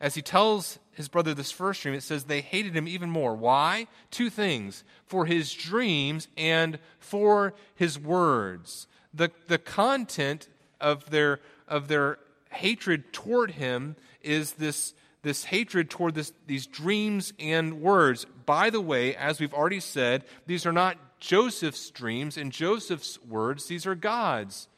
as 0.00 0.14
he 0.14 0.22
tells 0.22 0.78
his 0.92 1.08
brother 1.08 1.34
this 1.34 1.50
first 1.50 1.82
dream, 1.82 1.94
it 1.94 2.02
says 2.02 2.24
they 2.24 2.40
hated 2.40 2.74
him 2.74 2.88
even 2.88 3.10
more. 3.10 3.34
Why? 3.34 3.86
Two 4.10 4.30
things 4.30 4.84
for 5.06 5.26
his 5.26 5.52
dreams 5.52 6.28
and 6.36 6.78
for 6.98 7.54
his 7.74 7.98
words. 7.98 8.86
The, 9.14 9.30
the 9.46 9.58
content 9.58 10.48
of 10.80 11.10
their, 11.10 11.40
of 11.66 11.88
their 11.88 12.18
hatred 12.50 13.12
toward 13.12 13.52
him 13.52 13.96
is 14.22 14.52
this 14.52 14.94
this 15.22 15.44
hatred 15.44 15.90
toward 15.90 16.14
this, 16.14 16.32
these 16.46 16.66
dreams 16.66 17.32
and 17.38 17.80
words. 17.80 18.26
By 18.46 18.70
the 18.70 18.80
way, 18.80 19.14
as 19.16 19.40
we've 19.40 19.54
already 19.54 19.80
said, 19.80 20.24
these 20.46 20.66
are 20.66 20.72
not 20.72 20.96
Joseph's 21.20 21.90
dreams 21.90 22.36
and 22.36 22.52
Joseph's 22.52 23.18
words, 23.24 23.66
these 23.66 23.86
are 23.86 23.94
God's 23.94 24.68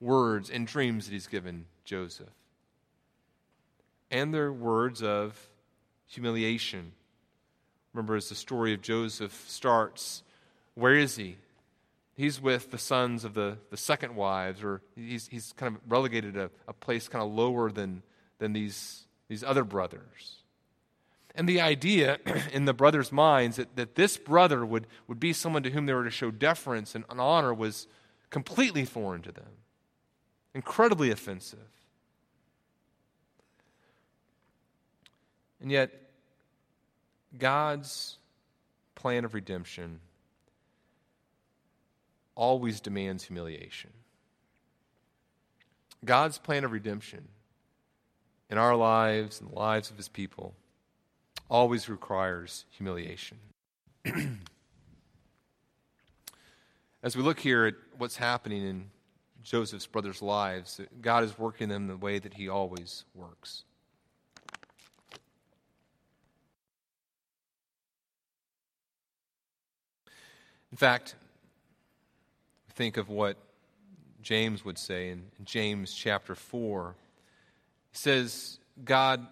words 0.00 0.50
and 0.50 0.66
dreams 0.66 1.06
that 1.06 1.12
he's 1.12 1.26
given 1.26 1.66
Joseph. 1.84 2.28
And 4.10 4.32
they're 4.34 4.52
words 4.52 5.02
of 5.02 5.48
humiliation. 6.06 6.92
Remember, 7.92 8.16
as 8.16 8.28
the 8.28 8.34
story 8.34 8.74
of 8.74 8.82
Joseph 8.82 9.44
starts, 9.48 10.22
where 10.74 10.94
is 10.94 11.16
he? 11.16 11.36
He's 12.14 12.40
with 12.40 12.70
the 12.70 12.78
sons 12.78 13.24
of 13.24 13.34
the, 13.34 13.58
the 13.70 13.76
second 13.76 14.16
wives, 14.16 14.62
or 14.62 14.80
he's, 14.94 15.28
he's 15.28 15.52
kind 15.56 15.76
of 15.76 15.82
relegated 15.88 16.34
to 16.34 16.50
a 16.66 16.72
place 16.72 17.08
kind 17.08 17.22
of 17.22 17.32
lower 17.32 17.70
than, 17.70 18.02
than 18.38 18.52
these 18.52 19.05
these 19.28 19.42
other 19.42 19.64
brothers. 19.64 20.42
And 21.34 21.48
the 21.48 21.60
idea 21.60 22.18
in 22.52 22.64
the 22.64 22.74
brothers' 22.74 23.12
minds 23.12 23.56
that, 23.56 23.76
that 23.76 23.94
this 23.94 24.16
brother 24.16 24.64
would, 24.64 24.86
would 25.06 25.20
be 25.20 25.32
someone 25.32 25.62
to 25.62 25.70
whom 25.70 25.86
they 25.86 25.92
were 25.92 26.04
to 26.04 26.10
show 26.10 26.30
deference 26.30 26.94
and, 26.94 27.04
honor 27.10 27.52
was 27.52 27.86
completely 28.30 28.84
foreign 28.84 29.22
to 29.22 29.32
them, 29.32 29.50
incredibly 30.54 31.10
offensive. 31.10 31.58
And 35.60 35.70
yet, 35.70 35.90
God's 37.38 38.18
plan 38.94 39.24
of 39.24 39.34
redemption 39.34 40.00
always 42.34 42.80
demands 42.80 43.24
humiliation. 43.24 43.90
God's 46.04 46.38
plan 46.38 46.64
of 46.64 46.72
redemption 46.72 47.28
in 48.50 48.58
our 48.58 48.76
lives 48.76 49.40
and 49.40 49.50
the 49.50 49.54
lives 49.54 49.90
of 49.90 49.96
his 49.96 50.08
people 50.08 50.54
always 51.48 51.88
requires 51.88 52.64
humiliation. 52.70 53.38
As 57.02 57.16
we 57.16 57.22
look 57.22 57.38
here 57.38 57.66
at 57.66 57.74
what's 57.98 58.16
happening 58.16 58.66
in 58.66 58.90
Joseph's 59.42 59.86
brothers' 59.86 60.22
lives, 60.22 60.80
God 61.00 61.22
is 61.22 61.38
working 61.38 61.68
them 61.68 61.86
the 61.86 61.96
way 61.96 62.18
that 62.18 62.34
he 62.34 62.48
always 62.48 63.04
works. 63.14 63.64
In 70.72 70.76
fact, 70.76 71.14
think 72.74 72.96
of 72.96 73.08
what 73.08 73.36
James 74.20 74.64
would 74.64 74.76
say 74.76 75.10
in, 75.10 75.22
James 75.44 75.94
chapter 75.94 76.34
4. 76.34 76.96
Says, 77.96 78.58
God 78.84 79.26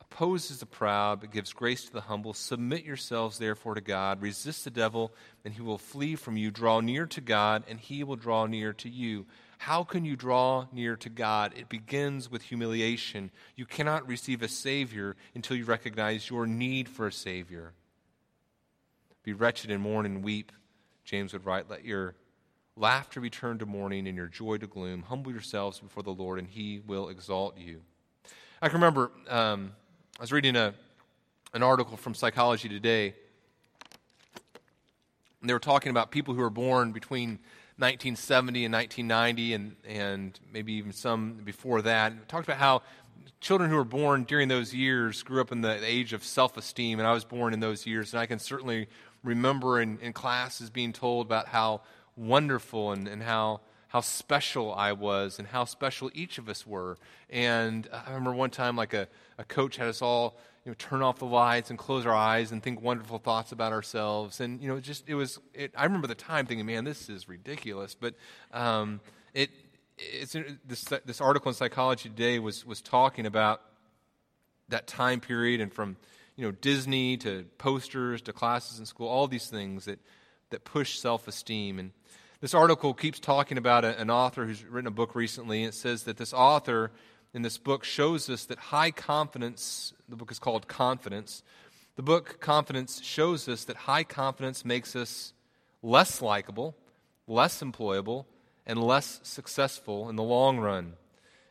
opposes 0.00 0.58
the 0.58 0.66
proud, 0.66 1.20
but 1.20 1.30
gives 1.30 1.52
grace 1.52 1.84
to 1.84 1.92
the 1.92 2.00
humble. 2.00 2.34
Submit 2.34 2.84
yourselves, 2.84 3.38
therefore, 3.38 3.76
to 3.76 3.80
God. 3.80 4.20
Resist 4.20 4.64
the 4.64 4.70
devil, 4.70 5.12
and 5.44 5.54
he 5.54 5.62
will 5.62 5.78
flee 5.78 6.16
from 6.16 6.36
you. 6.36 6.50
Draw 6.50 6.80
near 6.80 7.06
to 7.06 7.20
God, 7.20 7.62
and 7.68 7.78
he 7.78 8.02
will 8.02 8.16
draw 8.16 8.46
near 8.46 8.72
to 8.74 8.88
you. 8.88 9.26
How 9.58 9.84
can 9.84 10.04
you 10.04 10.16
draw 10.16 10.66
near 10.72 10.96
to 10.96 11.08
God? 11.08 11.52
It 11.56 11.68
begins 11.68 12.28
with 12.28 12.42
humiliation. 12.42 13.30
You 13.54 13.64
cannot 13.64 14.08
receive 14.08 14.42
a 14.42 14.48
Savior 14.48 15.14
until 15.36 15.56
you 15.56 15.64
recognize 15.64 16.28
your 16.28 16.48
need 16.48 16.88
for 16.88 17.06
a 17.06 17.12
Savior. 17.12 17.74
Be 19.22 19.34
wretched 19.34 19.70
and 19.70 19.80
mourn 19.80 20.04
and 20.04 20.24
weep, 20.24 20.50
James 21.04 21.32
would 21.32 21.46
write. 21.46 21.70
Let 21.70 21.84
your 21.84 22.16
laughter 22.76 23.20
return 23.20 23.58
to 23.58 23.66
mourning 23.66 24.06
and 24.06 24.16
your 24.16 24.26
joy 24.26 24.56
to 24.56 24.66
gloom. 24.66 25.02
Humble 25.02 25.32
yourselves 25.32 25.78
before 25.78 26.02
the 26.02 26.10
Lord, 26.12 26.38
and 26.38 26.48
he 26.48 26.80
will 26.86 27.08
exalt 27.08 27.58
you. 27.58 27.82
I 28.60 28.68
can 28.68 28.76
remember 28.76 29.10
um, 29.28 29.72
I 30.18 30.22
was 30.22 30.32
reading 30.32 30.56
a, 30.56 30.74
an 31.52 31.62
article 31.62 31.96
from 31.96 32.14
Psychology 32.14 32.68
Today, 32.68 33.14
and 35.40 35.50
they 35.50 35.52
were 35.52 35.60
talking 35.60 35.90
about 35.90 36.10
people 36.10 36.34
who 36.34 36.40
were 36.40 36.50
born 36.50 36.92
between 36.92 37.40
1970 37.78 38.64
and 38.64 38.72
1990, 38.72 39.54
and, 39.54 39.76
and 39.86 40.40
maybe 40.52 40.74
even 40.74 40.92
some 40.92 41.40
before 41.44 41.82
that. 41.82 42.28
Talked 42.28 42.46
about 42.46 42.58
how 42.58 42.82
children 43.40 43.68
who 43.68 43.76
were 43.76 43.84
born 43.84 44.24
during 44.24 44.48
those 44.48 44.72
years 44.72 45.22
grew 45.22 45.40
up 45.40 45.50
in 45.50 45.60
the 45.60 45.84
age 45.84 46.12
of 46.12 46.24
self 46.24 46.56
esteem, 46.56 47.00
and 47.00 47.08
I 47.08 47.12
was 47.12 47.24
born 47.24 47.52
in 47.52 47.60
those 47.60 47.86
years, 47.86 48.12
and 48.12 48.20
I 48.20 48.26
can 48.26 48.38
certainly 48.38 48.88
remember 49.24 49.80
in, 49.80 49.98
in 50.00 50.12
classes 50.12 50.70
being 50.70 50.92
told 50.92 51.26
about 51.26 51.48
how 51.48 51.82
wonderful 52.16 52.92
and, 52.92 53.08
and 53.08 53.22
how, 53.22 53.60
how 53.88 54.00
special 54.00 54.72
I 54.72 54.92
was 54.92 55.38
and 55.38 55.48
how 55.48 55.64
special 55.64 56.10
each 56.14 56.38
of 56.38 56.48
us 56.48 56.66
were. 56.66 56.98
And 57.30 57.88
I 57.92 58.10
remember 58.10 58.32
one 58.32 58.50
time, 58.50 58.76
like 58.76 58.94
a, 58.94 59.08
a 59.38 59.44
coach 59.44 59.76
had 59.76 59.88
us 59.88 60.02
all 60.02 60.36
you 60.64 60.70
know, 60.70 60.76
turn 60.78 61.02
off 61.02 61.18
the 61.18 61.26
lights 61.26 61.70
and 61.70 61.78
close 61.78 62.06
our 62.06 62.14
eyes 62.14 62.52
and 62.52 62.62
think 62.62 62.80
wonderful 62.80 63.18
thoughts 63.18 63.52
about 63.52 63.72
ourselves. 63.72 64.40
And, 64.40 64.60
you 64.60 64.68
know, 64.68 64.76
it 64.76 64.82
just, 64.82 65.08
it 65.08 65.14
was, 65.14 65.38
it, 65.54 65.72
I 65.76 65.84
remember 65.84 66.06
the 66.06 66.14
time 66.14 66.46
thinking, 66.46 66.66
man, 66.66 66.84
this 66.84 67.08
is 67.08 67.28
ridiculous. 67.28 67.94
But 67.94 68.14
um, 68.52 69.00
it, 69.34 69.50
it's, 69.98 70.36
this, 70.64 70.84
this 71.04 71.20
article 71.20 71.48
in 71.48 71.54
Psychology 71.54 72.08
Today 72.08 72.38
was, 72.38 72.64
was 72.64 72.80
talking 72.80 73.26
about 73.26 73.60
that 74.68 74.86
time 74.86 75.20
period 75.20 75.60
and 75.60 75.72
from 75.72 75.96
you 76.36 76.46
know, 76.46 76.52
Disney 76.52 77.16
to 77.18 77.44
posters 77.58 78.22
to 78.22 78.32
classes 78.32 78.78
in 78.78 78.86
school, 78.86 79.08
all 79.08 79.28
these 79.28 79.48
things 79.48 79.84
that, 79.84 79.98
that 80.52 80.64
push 80.64 80.98
self 80.98 81.28
esteem. 81.28 81.78
And 81.78 81.90
this 82.40 82.54
article 82.54 82.94
keeps 82.94 83.20
talking 83.20 83.58
about 83.58 83.84
a, 83.84 83.98
an 84.00 84.10
author 84.10 84.46
who's 84.46 84.64
written 84.64 84.86
a 84.86 84.92
book 84.92 85.14
recently. 85.14 85.64
It 85.64 85.74
says 85.74 86.04
that 86.04 86.16
this 86.16 86.32
author 86.32 86.92
in 87.34 87.42
this 87.42 87.58
book 87.58 87.84
shows 87.84 88.30
us 88.30 88.44
that 88.46 88.58
high 88.58 88.90
confidence, 88.90 89.92
the 90.08 90.16
book 90.16 90.30
is 90.30 90.38
called 90.38 90.68
Confidence. 90.68 91.42
The 91.96 92.02
book 92.02 92.40
Confidence 92.40 93.02
shows 93.02 93.48
us 93.48 93.64
that 93.64 93.76
high 93.76 94.04
confidence 94.04 94.64
makes 94.64 94.94
us 94.96 95.32
less 95.82 96.22
likable, 96.22 96.76
less 97.26 97.62
employable, 97.62 98.26
and 98.66 98.82
less 98.82 99.20
successful 99.22 100.08
in 100.08 100.16
the 100.16 100.22
long 100.22 100.58
run. 100.58 100.94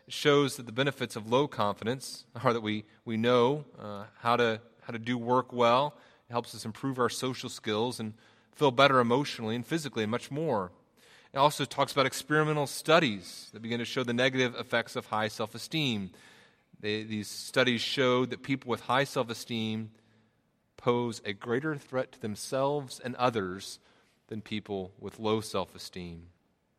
It 0.08 0.14
shows 0.14 0.58
that 0.58 0.66
the 0.66 0.72
benefits 0.72 1.16
of 1.16 1.30
low 1.30 1.47
confidence 1.47 2.26
are 2.43 2.54
that 2.54 2.62
we, 2.62 2.86
we 3.06 3.18
know 3.18 3.66
uh, 3.80 4.06
how 4.20 4.36
to 4.38 4.62
how 4.82 4.93
to 4.93 4.99
do 4.99 5.18
work 5.18 5.54
well. 5.54 5.95
It 6.30 6.34
helps 6.34 6.56
us 6.56 6.66
improve 6.66 6.99
our 6.99 7.10
social 7.10 7.49
skills 7.49 7.99
and 7.99 8.14
feel 8.62 8.70
better 8.70 8.99
emotionally 8.99 9.55
and 9.55 9.66
physically 9.66 10.03
and 10.03 10.12
much 10.12 10.30
more. 10.30 10.72
It 11.34 11.39
also 11.39 11.66
talks 11.66 11.93
about 11.93 12.05
experimental 12.05 12.68
studies 12.68 13.49
that 13.53 13.64
begin 13.64 13.80
to 13.80 13.86
show 13.86 14.03
the 14.03 14.14
negative 14.14 14.53
effects 14.53 14.95
of 14.95 15.07
high 15.07 15.30
self 15.30 15.55
esteem. 15.55 16.12
These 16.80 17.28
studies 17.28 17.82
showed 17.82 18.30
that 18.30 18.43
people 18.43 18.70
with 18.70 18.82
high 18.82 19.05
self 19.05 19.32
esteem 19.32 19.89
pose 20.78 21.24
a 21.26 21.34
greater 21.34 21.76
threat 21.76 22.12
to 22.12 22.22
themselves 22.22 23.01
and 23.03 23.16
others 23.16 23.80
than 24.28 24.41
people 24.41 24.91
with 24.99 25.18
low 25.18 25.41
self 25.41 25.74
esteem. 25.74 26.28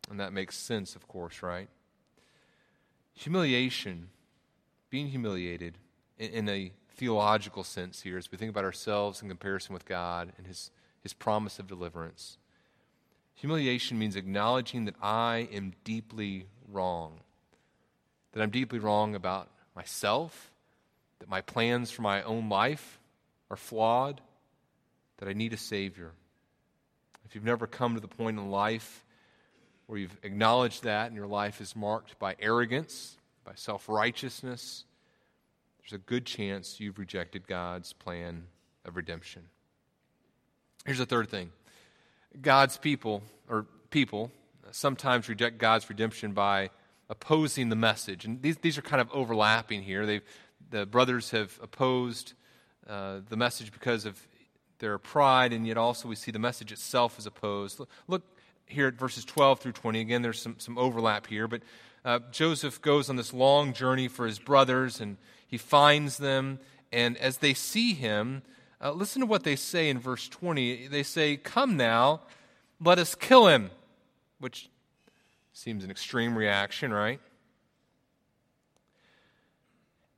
And 0.09 0.21
that 0.21 0.33
makes 0.33 0.57
sense, 0.57 0.95
of 0.95 1.09
course, 1.09 1.43
right? 1.43 1.69
Humiliation, 3.15 4.11
being 4.89 5.09
humiliated 5.09 5.79
in, 6.17 6.31
in 6.31 6.49
a 6.49 6.73
theological 6.95 7.65
sense 7.65 8.03
here 8.03 8.19
as 8.19 8.31
we 8.31 8.39
think 8.39 8.51
about 8.51 8.65
ourselves 8.65 9.21
in 9.21 9.29
comparison 9.29 9.75
with 9.75 9.85
God 9.85 10.33
and 10.39 10.47
His, 10.47 10.71
His 11.03 11.13
promise 11.13 11.59
of 11.59 11.67
deliverance. 11.67 12.39
Humiliation 13.35 13.99
means 13.99 14.17
acknowledging 14.17 14.85
that 14.85 14.95
I 15.03 15.49
am 15.53 15.73
deeply 15.85 16.47
wrong, 16.71 17.21
that 18.33 18.43
I'm 18.43 18.51
deeply 18.51 18.79
wrong 18.79 19.15
about 19.15 19.49
myself, 19.75 20.53
that 21.19 21.29
my 21.29 21.41
plans 21.41 21.91
for 21.91 22.03
my 22.03 22.23
own 22.23 22.49
life 22.49 23.01
are 23.51 23.57
flawed, 23.57 24.21
that 25.19 25.29
I 25.29 25.33
need 25.33 25.53
a 25.53 25.57
Savior. 25.57 26.13
If 27.25 27.35
you've 27.35 27.45
never 27.45 27.67
come 27.67 27.95
to 27.95 28.01
the 28.01 28.09
point 28.09 28.39
in 28.39 28.51
life 28.51 29.05
where 29.87 29.99
you've 29.99 30.17
acknowledged 30.23 30.85
that 30.85 31.07
and 31.07 31.17
your 31.17 31.27
life 31.27 31.61
is 31.61 31.75
marked 31.75 32.19
by 32.19 32.37
arrogance, 32.39 33.17
by 33.45 33.53
self 33.55 33.89
righteousness, 33.89 34.85
there's 35.81 36.01
a 36.01 36.05
good 36.05 36.27
chance 36.27 36.79
you've 36.79 36.99
rejected 36.99 37.47
God's 37.47 37.93
plan 37.93 38.47
of 38.85 38.97
redemption. 38.97 39.43
Here's 40.85 40.99
the 40.99 41.07
third 41.07 41.29
thing 41.29 41.51
God's 42.41 42.77
people, 42.77 43.23
or 43.49 43.67
people, 43.91 44.31
sometimes 44.71 45.29
reject 45.29 45.59
God's 45.59 45.89
redemption 45.89 46.33
by 46.33 46.71
opposing 47.09 47.69
the 47.69 47.77
message. 47.77 48.25
And 48.25 48.43
these, 48.43 48.57
these 48.59 48.79
are 48.79 48.83
kind 48.83 49.01
of 49.01 49.11
overlapping 49.13 49.83
here. 49.83 50.07
They've, 50.07 50.23
the 50.71 50.87
brothers 50.87 51.31
have 51.31 51.59
opposed 51.63 52.33
uh, 52.89 53.21
the 53.29 53.37
message 53.37 53.73
because 53.73 54.07
of 54.07 54.21
their 54.79 54.99
pride, 54.99 55.53
and 55.53 55.67
yet 55.67 55.77
also 55.77 56.09
we 56.09 56.17
see 56.17 56.31
the 56.31 56.39
message 56.39 56.73
itself 56.73 57.19
is 57.19 57.27
opposed. 57.27 57.81
Look, 58.09 58.23
here 58.67 58.89
at 58.89 58.95
verses 58.95 59.25
12 59.25 59.61
through 59.61 59.73
20. 59.73 60.01
Again, 60.01 60.23
there's 60.23 60.41
some, 60.41 60.57
some 60.59 60.79
overlap 60.79 61.27
here, 61.27 61.47
but 61.47 61.63
uh, 62.05 62.19
Joseph 62.33 62.81
goes 62.83 63.09
on 63.09 63.17
this 63.17 63.33
long 63.33 63.75
journey 63.75 64.09
for 64.09 64.27
his 64.27 64.39
brothers, 64.39 65.01
and 65.01 65.19
he 65.47 65.59
finds 65.59 66.17
them. 66.17 66.59
And 66.91 67.17
as 67.19 67.39
they 67.39 67.55
see 67.55 67.95
him, 67.95 68.43
uh, 68.83 68.93
listen 68.93 69.21
to 69.21 69.27
what 69.27 69.45
they 69.45 69.57
say 69.57 69.89
in 69.89 69.99
verse 69.99 70.29
20. 70.29 70.89
They 70.89 71.03
say, 71.03 71.37
Come 71.37 71.77
now, 71.77 72.23
let 72.81 72.99
us 72.99 73.15
kill 73.15 73.47
him, 73.47 73.71
which 74.41 74.69
seems 75.53 75.85
an 75.85 75.91
extreme 75.91 76.37
reaction, 76.37 76.93
right? 76.93 77.21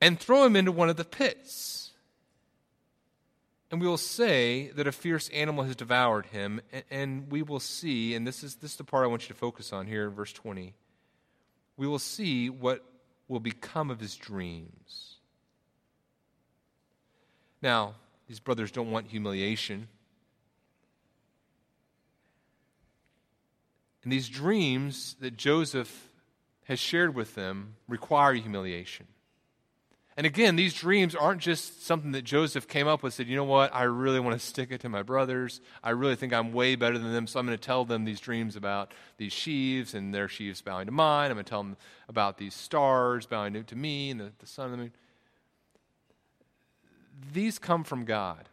And 0.01 0.19
throw 0.19 0.45
him 0.45 0.55
into 0.55 0.71
one 0.71 0.89
of 0.89 0.97
the 0.97 1.05
pits. 1.05 1.91
And 3.71 3.81
we 3.81 3.87
will 3.87 3.97
say 3.97 4.69
that 4.75 4.87
a 4.87 4.91
fierce 4.91 5.29
animal 5.29 5.63
has 5.63 5.75
devoured 5.75 6.27
him, 6.27 6.61
and 6.89 7.31
we 7.31 7.41
will 7.41 7.59
see, 7.59 8.13
and 8.13 8.25
this 8.25 8.43
is, 8.43 8.55
this 8.55 8.71
is 8.71 8.77
the 8.77 8.83
part 8.83 9.03
I 9.03 9.07
want 9.07 9.23
you 9.23 9.29
to 9.29 9.39
focus 9.39 9.73
on 9.73 9.87
here 9.87 10.05
in 10.05 10.13
verse 10.13 10.31
20 10.31 10.73
we 11.77 11.87
will 11.87 11.99
see 11.99 12.49
what 12.49 12.83
will 13.27 13.39
become 13.39 13.89
of 13.89 13.99
his 13.99 14.15
dreams. 14.15 15.17
Now, 17.61 17.95
these 18.27 18.39
brothers 18.39 18.71
don't 18.71 18.91
want 18.91 19.07
humiliation. 19.07 19.87
And 24.03 24.11
these 24.11 24.29
dreams 24.29 25.15
that 25.19 25.35
Joseph 25.35 26.09
has 26.65 26.79
shared 26.79 27.15
with 27.15 27.35
them 27.35 27.75
require 27.87 28.33
humiliation. 28.33 29.07
And 30.17 30.25
again, 30.25 30.55
these 30.55 30.73
dreams 30.73 31.13
aren't 31.13 31.41
just 31.41 31.85
something 31.85 32.13
that 32.13 32.21
Joseph 32.21 32.69
came 32.69 32.87
up 32.87 33.03
with, 33.03 33.13
said, 33.13 33.27
you 33.27 33.35
know 33.35 33.43
what, 33.43 33.75
I 33.75 33.83
really 33.83 34.21
want 34.21 34.39
to 34.39 34.45
stick 34.45 34.71
it 34.71 34.79
to 34.81 34.89
my 34.89 35.03
brothers. 35.03 35.59
I 35.83 35.89
really 35.89 36.15
think 36.15 36.33
I'm 36.33 36.53
way 36.53 36.75
better 36.75 36.97
than 36.97 37.11
them, 37.11 37.27
so 37.27 37.37
I'm 37.37 37.45
going 37.45 37.57
to 37.57 37.61
tell 37.61 37.83
them 37.83 38.05
these 38.05 38.21
dreams 38.21 38.55
about 38.55 38.93
these 39.17 39.33
sheaves 39.33 39.93
and 39.93 40.13
their 40.13 40.29
sheaves 40.29 40.61
bowing 40.61 40.85
to 40.85 40.93
mine. 40.93 41.31
I'm 41.31 41.35
going 41.35 41.43
to 41.43 41.49
tell 41.49 41.63
them 41.63 41.75
about 42.07 42.37
these 42.37 42.53
stars 42.53 43.25
bowing 43.25 43.61
to 43.61 43.75
me 43.75 44.11
and 44.11 44.19
the, 44.21 44.31
the 44.39 44.47
sun 44.47 44.65
and 44.67 44.73
the 44.73 44.77
moon. 44.77 44.91
These 47.33 47.59
come 47.59 47.83
from 47.83 48.05
God. 48.05 48.49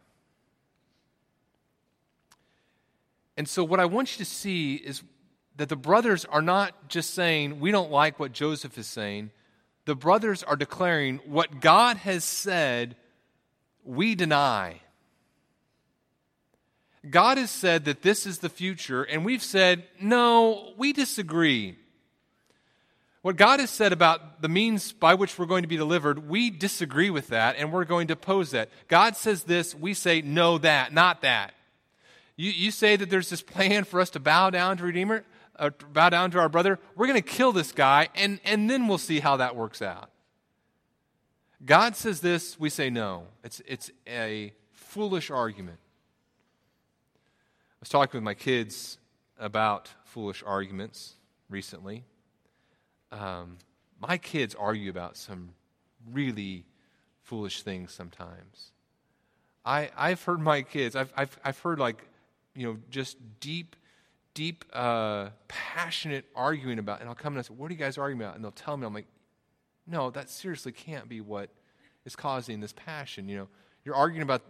And 3.35 3.47
so, 3.47 3.63
what 3.63 3.79
I 3.79 3.85
want 3.85 4.13
you 4.13 4.25
to 4.25 4.29
see 4.29 4.75
is 4.75 5.03
that 5.57 5.69
the 5.69 5.75
brothers 5.75 6.25
are 6.25 6.41
not 6.41 6.87
just 6.87 7.13
saying, 7.13 7.59
we 7.59 7.71
don't 7.71 7.91
like 7.91 8.19
what 8.19 8.31
Joseph 8.31 8.77
is 8.77 8.87
saying. 8.87 9.31
The 9.85 9.95
brothers 9.95 10.43
are 10.43 10.55
declaring 10.55 11.19
what 11.25 11.59
God 11.59 11.97
has 11.97 12.23
said, 12.23 12.95
we 13.83 14.15
deny. 14.15 14.79
God 17.09 17.37
has 17.37 17.51
said 17.51 17.85
that 17.85 18.01
this 18.01 18.25
is 18.25 18.39
the 18.39 18.49
future, 18.49 19.03
and 19.03 19.25
we've 19.25 19.43
said, 19.43 19.83
no, 19.99 20.73
we 20.77 20.93
disagree. 20.93 21.77
What 23.23 23.37
God 23.37 23.61
has 23.61 23.69
said 23.69 23.93
about 23.93 24.41
the 24.41 24.49
means 24.49 24.91
by 24.91 25.13
which 25.13 25.39
we're 25.39 25.45
going 25.45 25.63
to 25.63 25.67
be 25.67 25.77
delivered, 25.77 26.27
we 26.27 26.49
disagree 26.49 27.09
with 27.09 27.29
that, 27.29 27.55
and 27.57 27.71
we're 27.71 27.85
going 27.85 28.07
to 28.07 28.13
oppose 28.13 28.51
that. 28.51 28.69
God 28.89 29.15
says 29.15 29.43
this, 29.43 29.73
we 29.73 29.93
say, 29.93 30.21
no, 30.21 30.57
that, 30.57 30.91
not 30.93 31.21
that. 31.21 31.53
You, 32.35 32.51
you 32.51 32.69
say 32.69 32.97
that 32.97 33.09
there's 33.09 33.29
this 33.29 33.41
plan 33.41 33.85
for 33.85 34.01
us 34.01 34.09
to 34.09 34.19
bow 34.19 34.49
down 34.49 34.75
to 34.75 34.83
Redeemer, 34.83 35.23
uh, 35.57 35.69
bow 35.93 36.09
down 36.09 36.31
to 36.31 36.39
our 36.39 36.49
brother. 36.49 36.79
We're 36.97 37.07
going 37.07 37.21
to 37.21 37.27
kill 37.27 37.53
this 37.53 37.71
guy, 37.71 38.09
and, 38.13 38.41
and 38.43 38.69
then 38.69 38.89
we'll 38.89 38.97
see 38.97 39.21
how 39.21 39.37
that 39.37 39.55
works 39.55 39.81
out. 39.81 40.09
God 41.65 41.95
says 41.95 42.19
this, 42.19 42.59
we 42.59 42.69
say 42.69 42.89
no. 42.89 43.27
It's, 43.41 43.61
it's 43.65 43.89
a 44.05 44.51
foolish 44.73 45.31
argument. 45.31 45.79
I 47.15 47.79
was 47.79 47.87
talking 47.87 48.17
with 48.17 48.25
my 48.25 48.33
kids 48.33 48.97
about 49.39 49.91
foolish 50.03 50.43
arguments 50.45 51.13
recently. 51.49 52.03
Um, 53.13 53.57
my 53.99 54.17
kids 54.17 54.55
argue 54.55 54.89
about 54.89 55.15
some 55.15 55.51
really 56.11 56.65
foolish 57.21 57.61
things 57.61 57.93
sometimes. 57.93 58.71
I, 59.63 59.91
I've 59.95 60.21
heard 60.23 60.41
my 60.41 60.63
kids, 60.63 60.95
I've, 60.95 61.13
I've, 61.15 61.39
I've 61.45 61.59
heard 61.59 61.79
like, 61.79 62.05
you 62.55 62.67
know, 62.67 62.77
just 62.89 63.17
deep, 63.39 63.75
deep, 64.33 64.65
uh, 64.73 65.29
passionate 65.47 66.25
arguing 66.35 66.79
about, 66.79 66.99
and 66.99 67.07
I'll 67.07 67.15
come 67.15 67.33
and 67.33 67.39
I 67.39 67.43
say, 67.43 67.53
what 67.53 67.69
are 67.69 67.73
you 67.73 67.79
guys 67.79 67.97
arguing 67.97 68.21
about? 68.21 68.35
And 68.35 68.43
they'll 68.43 68.51
tell 68.51 68.75
me, 68.75 68.85
I'm 68.85 68.93
like, 68.93 69.07
no, 69.87 70.09
that 70.11 70.29
seriously 70.29 70.71
can't 70.71 71.07
be 71.07 71.21
what 71.21 71.49
is 72.03 72.15
causing 72.15 72.59
this 72.59 72.73
passion. 72.73 73.29
You 73.29 73.37
know, 73.37 73.47
you're 73.85 73.95
arguing 73.95 74.23
about 74.23 74.41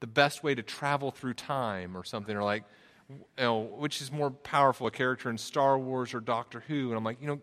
the 0.00 0.06
best 0.06 0.42
way 0.42 0.54
to 0.54 0.62
travel 0.62 1.10
through 1.10 1.34
time 1.34 1.96
or 1.96 2.04
something, 2.04 2.36
or 2.36 2.42
like, 2.42 2.64
you 3.08 3.16
know, 3.38 3.60
which 3.60 4.02
is 4.02 4.12
more 4.12 4.30
powerful, 4.30 4.86
a 4.86 4.90
character 4.90 5.30
in 5.30 5.38
Star 5.38 5.78
Wars 5.78 6.12
or 6.14 6.20
Doctor 6.20 6.62
Who. 6.68 6.88
And 6.88 6.96
I'm 6.96 7.04
like, 7.04 7.20
you 7.20 7.26
know, 7.26 7.40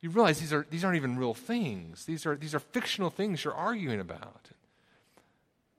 you 0.00 0.10
realize 0.10 0.38
these, 0.38 0.52
are, 0.52 0.66
these 0.70 0.84
aren't 0.84 0.96
even 0.96 1.18
real 1.18 1.34
things. 1.34 2.04
These 2.04 2.24
are, 2.24 2.36
these 2.36 2.54
are 2.54 2.60
fictional 2.60 3.10
things 3.10 3.44
you're 3.44 3.54
arguing 3.54 4.00
about. 4.00 4.50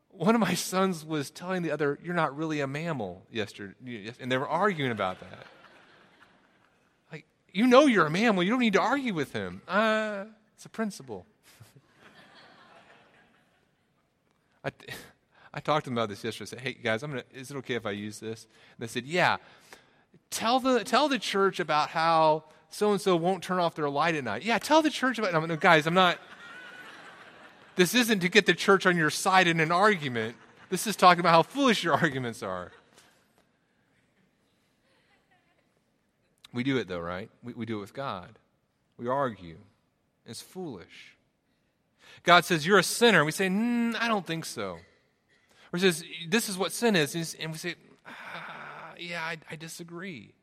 One 0.10 0.36
of 0.36 0.42
my 0.42 0.54
sons 0.56 1.06
was 1.06 1.30
telling 1.30 1.64
the 1.64 1.72
other, 1.72 1.98
You're 2.04 2.16
not 2.16 2.36
really 2.36 2.60
a 2.60 2.68
mammal 2.68 3.26
yesterday. 3.32 4.12
And 4.20 4.32
they 4.32 4.38
were 4.38 4.48
arguing 4.48 4.92
about 4.92 5.20
that. 5.22 5.46
Like, 7.12 7.26
you 7.54 7.68
know 7.68 7.86
you're 7.86 8.08
a 8.08 8.12
mammal. 8.12 8.44
You 8.44 8.50
don't 8.50 8.60
need 8.60 8.74
to 8.74 8.82
argue 8.82 9.14
with 9.14 9.32
him. 9.32 9.62
Uh, 9.68 10.26
it's 10.56 10.66
a 10.66 10.70
principle. 10.70 11.26
I, 14.66 14.72
I 15.54 15.60
talked 15.62 15.86
to 15.86 15.90
them 15.90 15.98
about 15.98 16.10
this 16.10 16.24
yesterday. 16.24 16.44
I 16.44 16.50
said, 16.50 16.60
Hey, 16.60 16.74
guys, 16.74 17.04
I'm 17.04 17.12
gonna, 17.12 17.24
is 17.34 17.52
it 17.52 17.58
okay 17.58 17.76
if 17.76 17.86
I 17.86 17.92
use 17.92 18.20
this? 18.20 18.48
And 18.78 18.86
they 18.86 18.92
said, 18.92 19.06
Yeah. 19.06 19.38
Tell 20.32 20.60
the, 20.60 20.84
tell 20.84 21.08
the 21.08 21.18
church 21.18 21.60
about 21.60 21.90
how 21.90 22.44
so 22.70 22.92
and 22.92 23.02
so 23.02 23.16
won't 23.16 23.44
turn 23.44 23.60
off 23.60 23.76
their 23.76 23.90
light 23.90 24.16
at 24.16 24.24
night. 24.24 24.44
Yeah, 24.44 24.58
tell 24.58 24.82
the 24.82 24.90
church 24.90 25.18
about. 25.18 25.34
No, 25.34 25.46
no, 25.46 25.56
guys, 25.56 25.88
I'm 25.88 25.94
not. 25.94 26.20
This 27.76 27.96
isn't 27.96 28.20
to 28.20 28.30
get 28.30 28.46
the 28.46 28.54
church 28.54 28.86
on 28.86 28.98
your 28.98 29.10
side 29.10 29.48
in 29.48 29.60
an 29.60 29.72
argument. 29.72 30.36
This 30.70 30.86
is 30.86 30.96
talking 30.96 31.22
about 31.22 31.32
how 31.32 31.44
foolish 31.44 31.84
your 31.84 31.94
arguments 32.02 32.44
are. 32.44 32.72
We 36.54 36.64
do 36.64 36.78
it 36.78 36.88
though, 36.88 37.00
right? 37.00 37.30
We, 37.44 37.54
we 37.54 37.66
do 37.66 37.78
it 37.78 37.82
with 37.82 37.94
God. 37.94 38.38
We 38.98 39.08
argue. 39.08 39.58
It's 40.26 40.42
foolish. 40.42 41.16
God 42.24 42.46
says, 42.46 42.66
You're 42.66 42.80
a 42.80 42.84
sinner. 42.84 43.24
We 43.24 43.32
say, 43.32 43.48
mm, 43.48 43.96
I 44.00 44.08
don't 44.08 44.26
think 44.26 44.46
so. 44.46 44.78
Or 45.72 45.78
he 45.78 45.80
says, 45.80 46.04
This 46.28 46.50
is 46.50 46.58
what 46.58 46.72
sin 46.72 46.96
is. 46.96 47.36
And 47.40 47.52
we 47.52 47.58
say, 47.58 47.76
ah, 48.06 48.94
Yeah, 49.00 49.24
I, 49.24 49.38
I 49.50 49.56
disagree. 49.56 50.34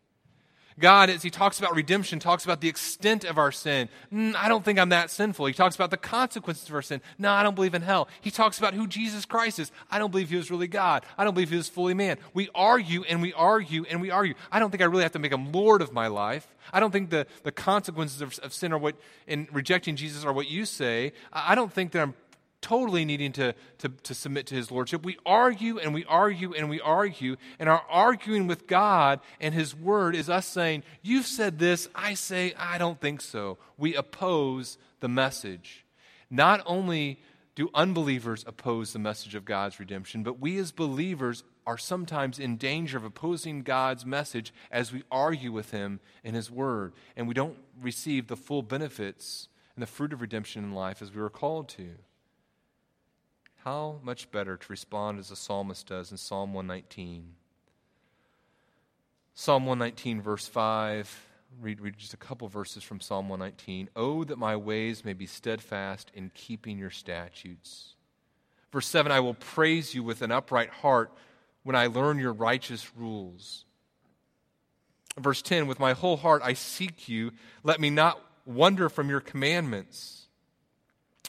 God, 0.78 1.08
as 1.08 1.22
he 1.22 1.30
talks 1.30 1.58
about 1.58 1.74
redemption, 1.74 2.18
talks 2.18 2.44
about 2.44 2.60
the 2.60 2.68
extent 2.68 3.24
of 3.24 3.38
our 3.38 3.50
sin. 3.50 3.88
Mm, 4.12 4.34
I 4.34 4.48
don't 4.48 4.64
think 4.64 4.78
I'm 4.78 4.90
that 4.90 5.10
sinful. 5.10 5.46
He 5.46 5.54
talks 5.54 5.74
about 5.74 5.90
the 5.90 5.96
consequences 5.96 6.68
of 6.68 6.74
our 6.74 6.82
sin. 6.82 7.00
No, 7.18 7.32
I 7.32 7.42
don't 7.42 7.54
believe 7.54 7.74
in 7.74 7.82
hell. 7.82 8.08
He 8.20 8.30
talks 8.30 8.58
about 8.58 8.74
who 8.74 8.86
Jesus 8.86 9.24
Christ 9.24 9.58
is. 9.58 9.72
I 9.90 9.98
don't 9.98 10.10
believe 10.10 10.28
he 10.28 10.36
was 10.36 10.50
really 10.50 10.68
God. 10.68 11.04
I 11.16 11.24
don't 11.24 11.32
believe 11.32 11.50
he 11.50 11.56
was 11.56 11.68
fully 11.68 11.94
man. 11.94 12.18
We 12.34 12.50
argue 12.54 13.04
and 13.04 13.22
we 13.22 13.32
argue 13.32 13.86
and 13.88 14.02
we 14.02 14.10
argue. 14.10 14.34
I 14.52 14.58
don't 14.58 14.70
think 14.70 14.82
I 14.82 14.86
really 14.86 15.02
have 15.02 15.12
to 15.12 15.18
make 15.18 15.32
him 15.32 15.50
Lord 15.50 15.80
of 15.80 15.92
my 15.92 16.08
life. 16.08 16.46
I 16.72 16.80
don't 16.80 16.90
think 16.90 17.10
the, 17.10 17.26
the 17.42 17.52
consequences 17.52 18.20
of, 18.20 18.38
of 18.40 18.52
sin 18.52 18.72
are 18.72 18.78
what, 18.78 18.96
in 19.26 19.48
rejecting 19.52 19.96
Jesus, 19.96 20.24
are 20.24 20.32
what 20.32 20.50
you 20.50 20.66
say. 20.66 21.12
I 21.32 21.54
don't 21.54 21.72
think 21.72 21.92
that 21.92 22.02
I'm 22.02 22.14
totally 22.60 23.04
needing 23.04 23.32
to, 23.32 23.54
to, 23.78 23.88
to 23.88 24.14
submit 24.14 24.46
to 24.46 24.54
his 24.54 24.70
lordship. 24.70 25.04
We 25.04 25.18
argue 25.24 25.78
and 25.78 25.94
we 25.94 26.04
argue 26.04 26.54
and 26.54 26.68
we 26.68 26.80
argue, 26.80 27.36
and 27.58 27.68
our 27.68 27.82
arguing 27.88 28.46
with 28.46 28.66
God 28.66 29.20
and 29.40 29.54
his 29.54 29.74
word 29.74 30.14
is 30.14 30.28
us 30.28 30.46
saying, 30.46 30.82
You've 31.02 31.26
said 31.26 31.58
this, 31.58 31.88
I 31.94 32.14
say, 32.14 32.54
I 32.58 32.78
don't 32.78 33.00
think 33.00 33.20
so. 33.20 33.58
We 33.76 33.94
oppose 33.94 34.78
the 35.00 35.08
message. 35.08 35.84
Not 36.30 36.62
only 36.66 37.20
do 37.54 37.70
unbelievers 37.74 38.44
oppose 38.46 38.92
the 38.92 38.98
message 38.98 39.34
of 39.34 39.44
God's 39.44 39.80
redemption, 39.80 40.22
but 40.22 40.40
we 40.40 40.58
as 40.58 40.72
believers 40.72 41.42
are 41.66 41.78
sometimes 41.78 42.38
in 42.38 42.56
danger 42.56 42.96
of 42.96 43.04
opposing 43.04 43.62
God's 43.62 44.06
message 44.06 44.52
as 44.70 44.92
we 44.92 45.02
argue 45.10 45.50
with 45.50 45.72
him 45.72 46.00
in 46.22 46.34
his 46.34 46.50
word, 46.50 46.92
and 47.16 47.26
we 47.26 47.34
don't 47.34 47.56
receive 47.80 48.28
the 48.28 48.36
full 48.36 48.62
benefits 48.62 49.48
and 49.74 49.82
the 49.82 49.86
fruit 49.86 50.12
of 50.12 50.20
redemption 50.20 50.64
in 50.64 50.72
life 50.72 51.02
as 51.02 51.12
we 51.12 51.20
were 51.20 51.30
called 51.30 51.68
to. 51.70 51.88
How 53.66 53.98
much 54.04 54.30
better 54.30 54.56
to 54.56 54.66
respond 54.68 55.18
as 55.18 55.30
the 55.30 55.34
psalmist 55.34 55.88
does 55.88 56.12
in 56.12 56.18
Psalm 56.18 56.54
119. 56.54 57.34
Psalm 59.34 59.66
119, 59.66 60.22
verse 60.22 60.46
5. 60.46 61.26
Read, 61.60 61.80
read 61.80 61.98
just 61.98 62.14
a 62.14 62.16
couple 62.16 62.46
verses 62.46 62.84
from 62.84 63.00
Psalm 63.00 63.28
119. 63.28 63.90
Oh, 63.96 64.22
that 64.22 64.38
my 64.38 64.54
ways 64.54 65.04
may 65.04 65.14
be 65.14 65.26
steadfast 65.26 66.12
in 66.14 66.30
keeping 66.32 66.78
your 66.78 66.90
statutes. 66.90 67.96
Verse 68.70 68.86
7 68.86 69.10
I 69.10 69.18
will 69.18 69.34
praise 69.34 69.96
you 69.96 70.04
with 70.04 70.22
an 70.22 70.30
upright 70.30 70.70
heart 70.70 71.12
when 71.64 71.74
I 71.74 71.88
learn 71.88 72.20
your 72.20 72.34
righteous 72.34 72.92
rules. 72.94 73.64
Verse 75.18 75.42
10 75.42 75.66
With 75.66 75.80
my 75.80 75.92
whole 75.92 76.18
heart 76.18 76.40
I 76.44 76.52
seek 76.52 77.08
you. 77.08 77.32
Let 77.64 77.80
me 77.80 77.90
not 77.90 78.22
wander 78.44 78.88
from 78.88 79.10
your 79.10 79.20
commandments. 79.20 80.25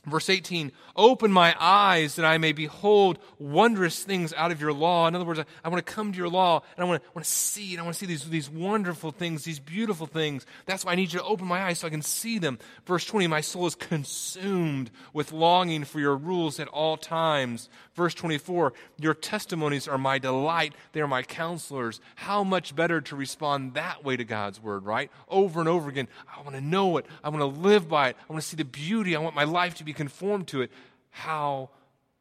Verse 0.07 0.29
18, 0.29 0.71
open 0.95 1.33
my 1.33 1.53
eyes 1.59 2.15
that 2.15 2.23
I 2.23 2.37
may 2.37 2.53
behold 2.53 3.19
wondrous 3.39 4.01
things 4.01 4.31
out 4.31 4.53
of 4.53 4.61
your 4.61 4.71
law. 4.71 5.05
In 5.05 5.15
other 5.15 5.25
words, 5.25 5.41
I, 5.41 5.45
I 5.65 5.67
want 5.67 5.85
to 5.85 5.93
come 5.93 6.13
to 6.13 6.17
your 6.17 6.29
law 6.29 6.61
and 6.77 6.85
I 6.85 6.87
want 6.87 7.03
to, 7.03 7.09
want 7.13 7.25
to 7.25 7.31
see 7.31 7.73
and 7.73 7.81
I 7.81 7.83
want 7.83 7.95
to 7.95 7.99
see 7.99 8.05
these, 8.05 8.23
these 8.29 8.49
wonderful 8.49 9.11
things, 9.11 9.43
these 9.43 9.59
beautiful 9.59 10.07
things. 10.07 10.45
That's 10.65 10.85
why 10.85 10.93
I 10.93 10.95
need 10.95 11.11
you 11.11 11.19
to 11.19 11.25
open 11.25 11.45
my 11.45 11.61
eyes 11.61 11.79
so 11.79 11.87
I 11.87 11.89
can 11.89 12.01
see 12.01 12.39
them. 12.39 12.57
Verse 12.85 13.03
20, 13.03 13.27
my 13.27 13.41
soul 13.41 13.67
is 13.67 13.75
consumed 13.75 14.91
with 15.11 15.33
longing 15.33 15.83
for 15.83 15.99
your 15.99 16.15
rules 16.15 16.57
at 16.61 16.69
all 16.69 16.95
times. 16.95 17.67
Verse 17.93 18.13
24, 18.13 18.71
your 18.99 19.13
testimonies 19.13 19.89
are 19.89 19.97
my 19.97 20.19
delight. 20.19 20.73
They 20.93 21.01
are 21.01 21.07
my 21.07 21.23
counselors. 21.23 21.99
How 22.15 22.45
much 22.45 22.77
better 22.77 23.01
to 23.01 23.15
respond 23.17 23.73
that 23.73 24.05
way 24.05 24.15
to 24.15 24.23
God's 24.23 24.61
word, 24.63 24.85
right? 24.85 25.11
Over 25.27 25.59
and 25.59 25.67
over 25.67 25.89
again. 25.89 26.07
I 26.33 26.41
want 26.43 26.55
to 26.55 26.61
know 26.61 26.95
it. 26.95 27.05
I 27.25 27.29
want 27.29 27.41
to 27.41 27.61
live 27.61 27.89
by 27.89 28.09
it. 28.09 28.17
I 28.29 28.31
want 28.31 28.41
to 28.41 28.47
see 28.47 28.55
the 28.55 28.63
beauty. 28.63 29.13
I 29.13 29.19
want 29.19 29.35
my 29.35 29.43
life 29.43 29.75
to 29.75 29.83
be 29.83 29.96
conformed 29.97 30.47
to 30.49 30.61
it, 30.61 30.71
how 31.09 31.69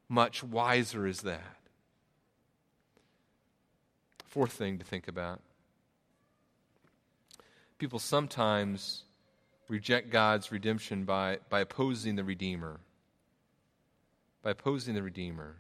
much 0.09 0.43
wiser 0.43 1.07
is 1.07 1.21
that? 1.21 1.57
Fourth 4.25 4.53
thing 4.53 4.79
to 4.79 4.85
think 4.85 5.07
about 5.07 5.41
people 7.79 7.99
sometimes 7.99 9.03
reject 9.69 10.11
God's 10.11 10.53
redemption 10.53 11.05
by, 11.05 11.39
by 11.51 11.61
opposing 11.61 12.17
the 12.17 12.25
Redeemer. 12.25 12.81
By 14.43 14.51
opposing 14.51 14.95
the 14.95 15.03
Redeemer. 15.03 15.57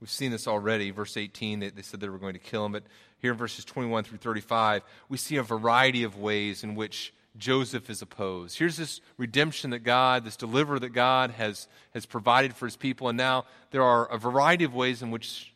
We've 0.00 0.10
seen 0.10 0.30
this 0.30 0.46
already. 0.46 0.90
Verse 0.90 1.16
18, 1.16 1.60
they, 1.60 1.70
they, 1.70 1.82
said 1.82 2.00
they 2.00 2.08
were 2.08 2.18
going 2.18 2.34
to 2.34 2.38
kill 2.38 2.66
him. 2.66 2.72
But 2.72 2.84
here 3.18 3.32
in 3.32 3.38
verses 3.38 3.64
21 3.64 4.04
through 4.04 4.18
35, 4.18 4.82
we 5.08 5.16
see 5.16 5.36
a 5.36 5.42
variety 5.42 6.02
of 6.02 6.18
ways 6.18 6.64
in 6.64 6.74
which 6.74 7.14
Joseph 7.38 7.90
is 7.90 8.02
opposed. 8.02 8.58
Here's 8.58 8.76
this 8.76 9.00
redemption 9.16 9.70
that 9.70 9.80
God, 9.80 10.24
this 10.24 10.36
deliverer 10.36 10.78
that 10.78 10.90
God 10.90 11.32
has, 11.32 11.68
has 11.94 12.06
provided 12.06 12.54
for 12.54 12.66
his 12.66 12.76
people, 12.76 13.08
and 13.08 13.16
now 13.16 13.44
there 13.70 13.82
are 13.82 14.06
a 14.06 14.18
variety 14.18 14.64
of 14.64 14.74
ways 14.74 15.02
in 15.02 15.10
which, 15.10 15.52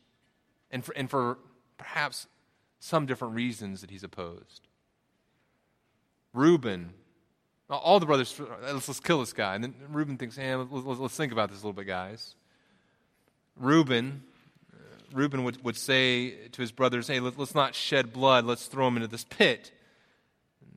and 0.70 0.84
for, 0.84 0.92
and 0.96 1.08
for 1.08 1.38
perhaps 1.78 2.26
some 2.78 3.06
different 3.06 3.34
reasons, 3.34 3.80
that 3.80 3.90
he's 3.90 4.04
opposed. 4.04 4.66
Reuben, 6.32 6.90
all 7.68 8.00
the 8.00 8.06
brothers, 8.06 8.40
let's, 8.62 8.88
let's 8.88 9.00
kill 9.00 9.20
this 9.20 9.32
guy. 9.32 9.54
And 9.54 9.64
then 9.64 9.74
Reuben 9.90 10.16
thinks, 10.16 10.36
hey, 10.36 10.54
let's, 10.54 10.70
let's 10.72 11.16
think 11.16 11.32
about 11.32 11.50
this 11.50 11.62
a 11.62 11.66
little 11.66 11.72
bit, 11.72 11.86
guys. 11.86 12.34
Reuben, 13.56 14.22
Reuben 15.12 15.44
would, 15.44 15.62
would 15.64 15.76
say 15.76 16.48
to 16.48 16.60
his 16.60 16.72
brothers, 16.72 17.08
hey, 17.08 17.20
let, 17.20 17.38
us 17.38 17.54
not 17.54 17.74
shed 17.74 18.12
blood, 18.12 18.44
let's 18.44 18.66
throw 18.66 18.88
him 18.88 18.96
into 18.96 19.08
this 19.08 19.24
pit. 19.24 19.72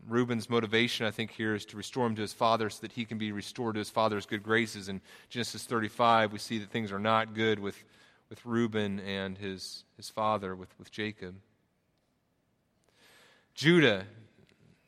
Reuben's 0.08 0.50
motivation, 0.50 1.06
I 1.06 1.12
think, 1.12 1.32
here 1.32 1.56
is 1.56 1.66
to 1.66 1.78
restore 1.78 2.06
him 2.06 2.16
to 2.16 2.22
his 2.22 2.34
father 2.34 2.70
so 2.70 2.82
that 2.82 2.92
he 2.92 3.06
can 3.06 3.18
be 3.18 3.32
restored 3.32 3.76
to 3.76 3.80
his 3.80 3.90
father's 3.90 4.26
good 4.26 4.44
graces. 4.44 4.90
In 4.90 5.02
Genesis 5.30 5.64
35, 5.64 6.32
we 6.32 6.40
see 6.40 6.60
that 6.60 6.70
things 6.70 6.92
are 6.92 7.00
not 7.00 7.34
good 7.34 7.60
with, 7.60 7.82
with 8.30 8.46
Reuben 8.46 9.00
and 9.00 9.38
his, 9.38 9.84
his 9.98 10.10
father, 10.10 10.56
with, 10.56 10.70
with 10.78 10.92
Jacob. 10.92 11.36
Judah. 13.56 14.06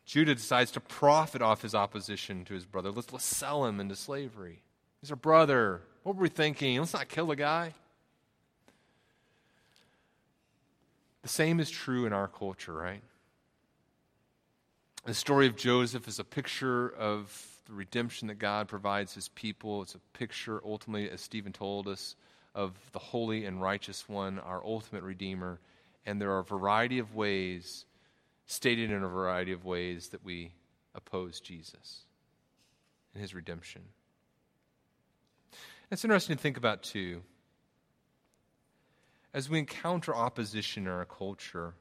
Judah 0.05 0.36
decides 0.36 0.72
to 0.72 0.80
profit 0.80 1.41
off 1.41 1.61
his 1.61 1.74
opposition 1.74 2.45
to 2.45 2.53
his 2.53 2.66
brother. 2.66 2.91
Let's, 2.91 3.11
let's 3.11 3.26
sell 3.26 3.66
him 3.66 3.80
into 3.80 3.95
slavery. 3.95 4.61
He's 5.01 5.11
our 5.11 5.16
brother. 5.16 5.82
What 6.03 6.16
were 6.16 6.24
we 6.24 6.30
thinking? 6.30 6.80
Let's 6.80 6.93
not 6.93 7.07
kill 7.07 7.28
the 7.28 7.36
guy. 7.36 7.74
The 11.24 11.30
same 11.30 11.59
is 11.59 11.72
true 11.72 12.05
in 12.05 12.13
our 12.13 12.28
culture, 12.28 12.74
right? 12.74 13.01
The 15.06 15.14
story 15.14 15.45
of 15.45 15.56
Joseph 15.56 16.08
is 16.08 16.18
a 16.18 16.24
picture 16.24 16.89
of 16.89 17.62
the 17.68 17.74
redemption 17.74 18.28
that 18.30 18.39
God 18.39 18.68
provides 18.68 19.14
his 19.14 19.28
people. 19.30 19.84
It's 19.84 19.93
a 19.93 19.99
picture, 20.18 20.60
ultimately, 20.66 21.08
as 21.12 21.22
Stephen 21.22 21.53
told 21.53 21.88
us, 21.88 22.16
of 22.56 22.74
the 22.91 22.97
holy 22.97 23.45
and 23.45 23.62
righteous 23.62 24.10
one, 24.10 24.39
our 24.39 24.66
ultimate 24.66 25.03
Redeemer. 25.03 25.60
And 26.08 26.20
there 26.20 26.32
are 26.32 26.39
a 26.39 26.43
variety 26.43 26.97
of 26.97 27.14
ways, 27.14 27.86
stated 28.47 28.89
in 28.89 29.03
a 29.03 29.08
variety 29.08 29.51
of 29.51 29.64
ways, 29.64 30.08
that 30.08 30.26
we 30.26 30.53
oppose 30.95 31.39
Jesus 31.39 31.99
and 33.14 33.22
his 33.22 33.36
redemption. 33.36 33.84
It's 35.91 36.03
interesting 36.03 36.36
to 36.36 36.41
think 36.41 36.58
about, 36.58 36.82
too. 36.82 37.22
As 39.36 39.51
we 39.51 39.60
encounter 39.60 40.16
opposition 40.16 40.88
in 40.88 40.91
our 40.91 41.06
culture, 41.06 41.76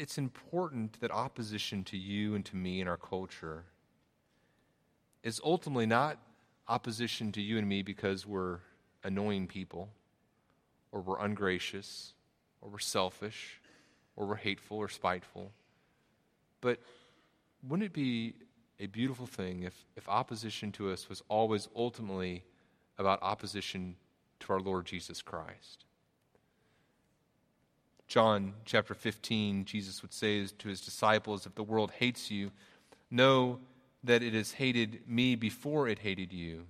it's 0.00 0.16
important 0.16 0.98
that 1.00 1.10
opposition 1.10 1.84
to 1.84 1.96
you 1.98 2.34
and 2.34 2.42
to 2.46 2.56
me 2.56 2.80
in 2.80 2.88
our 2.88 2.96
culture 2.96 3.64
is 5.22 5.38
ultimately 5.44 5.84
not 5.84 6.16
opposition 6.68 7.30
to 7.32 7.42
you 7.42 7.58
and 7.58 7.68
me 7.68 7.82
because 7.82 8.26
we're 8.26 8.60
annoying 9.04 9.46
people, 9.46 9.90
or 10.90 11.02
we're 11.02 11.20
ungracious, 11.20 12.14
or 12.62 12.70
we're 12.70 12.78
selfish, 12.78 13.60
or 14.16 14.26
we're 14.26 14.36
hateful 14.36 14.78
or 14.78 14.88
spiteful. 14.88 15.52
But 16.62 16.78
wouldn't 17.68 17.84
it 17.84 17.92
be 17.92 18.36
a 18.78 18.86
beautiful 18.86 19.26
thing 19.26 19.64
if, 19.64 19.84
if 19.96 20.08
opposition 20.08 20.72
to 20.72 20.90
us 20.90 21.10
was 21.10 21.22
always 21.28 21.68
ultimately 21.76 22.42
about 22.96 23.22
opposition 23.22 23.96
to 24.40 24.54
our 24.54 24.60
Lord 24.60 24.86
Jesus 24.86 25.20
Christ? 25.20 25.84
John 28.10 28.54
chapter 28.64 28.92
15, 28.92 29.66
Jesus 29.66 30.02
would 30.02 30.12
say 30.12 30.44
to 30.44 30.68
his 30.68 30.80
disciples, 30.80 31.46
If 31.46 31.54
the 31.54 31.62
world 31.62 31.92
hates 31.92 32.28
you, 32.28 32.50
know 33.08 33.60
that 34.02 34.20
it 34.20 34.34
has 34.34 34.50
hated 34.50 35.02
me 35.06 35.36
before 35.36 35.86
it 35.86 36.00
hated 36.00 36.32
you. 36.32 36.64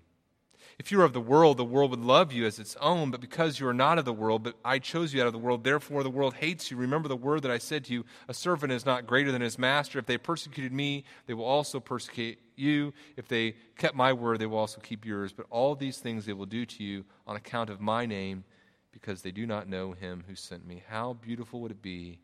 If 0.78 0.93
you 0.93 0.99
were 0.99 1.05
of 1.05 1.14
the 1.14 1.20
world, 1.20 1.57
the 1.57 1.64
world 1.64 1.93
would 1.93 2.05
love 2.05 2.30
you 2.30 2.45
as 2.45 2.59
its 2.59 2.76
own, 2.78 3.11
but 3.11 3.22
because 3.22 3.59
you 3.59 3.66
are 3.66 3.72
not 3.72 3.99
of 3.99 4.05
the 4.05 4.12
world, 4.12 4.43
but 4.43 4.57
I 4.62 4.80
chose 4.80 5.14
you 5.14 5.22
out 5.22 5.28
of 5.28 5.32
the 5.32 5.38
world, 5.38 5.64
therefore 5.64 6.03
the 6.03 6.11
world 6.11 6.34
hates 6.34 6.70
you. 6.70 6.76
Remember 6.76 7.09
the 7.09 7.16
word 7.16 7.41
that 7.41 7.51
I 7.51 7.57
said 7.57 7.86
to 7.86 7.95
you 7.95 8.05
A 8.28 8.34
servant 8.34 8.70
is 8.70 8.84
not 8.84 9.07
greater 9.07 9.32
than 9.32 9.41
his 9.41 9.59
master. 9.59 9.99
If 9.99 10.05
they 10.05 10.18
persecuted 10.18 10.74
me, 10.74 11.05
they 11.26 11.32
will 11.32 11.47
also 11.47 11.80
persecute 11.80 12.38
you. 12.55 12.93
If 13.16 13.28
they 13.28 13.55
kept 13.78 13.95
my 13.95 14.12
word, 14.12 14.41
they 14.41 14.47
will 14.47 14.59
also 14.59 14.82
keep 14.82 15.07
yours. 15.07 15.32
But 15.32 15.47
all 15.49 15.74
these 15.74 16.01
things 16.01 16.26
they 16.26 16.34
will 16.34 16.45
do 16.45 16.66
to 16.66 16.84
you 16.84 17.07
on 17.26 17.36
account 17.36 17.70
of 17.70 17.80
my 17.80 18.05
name 18.05 18.45
because 18.93 19.22
they 19.22 19.30
do 19.30 19.47
not 19.47 19.68
know 19.68 19.93
him 19.93 20.24
who 20.26 20.34
sent 20.34 20.66
me. 20.66 20.82
How 20.88 21.14
beautiful 21.14 21.61
would 21.61 21.70
it 21.70 21.82
be 21.82 22.18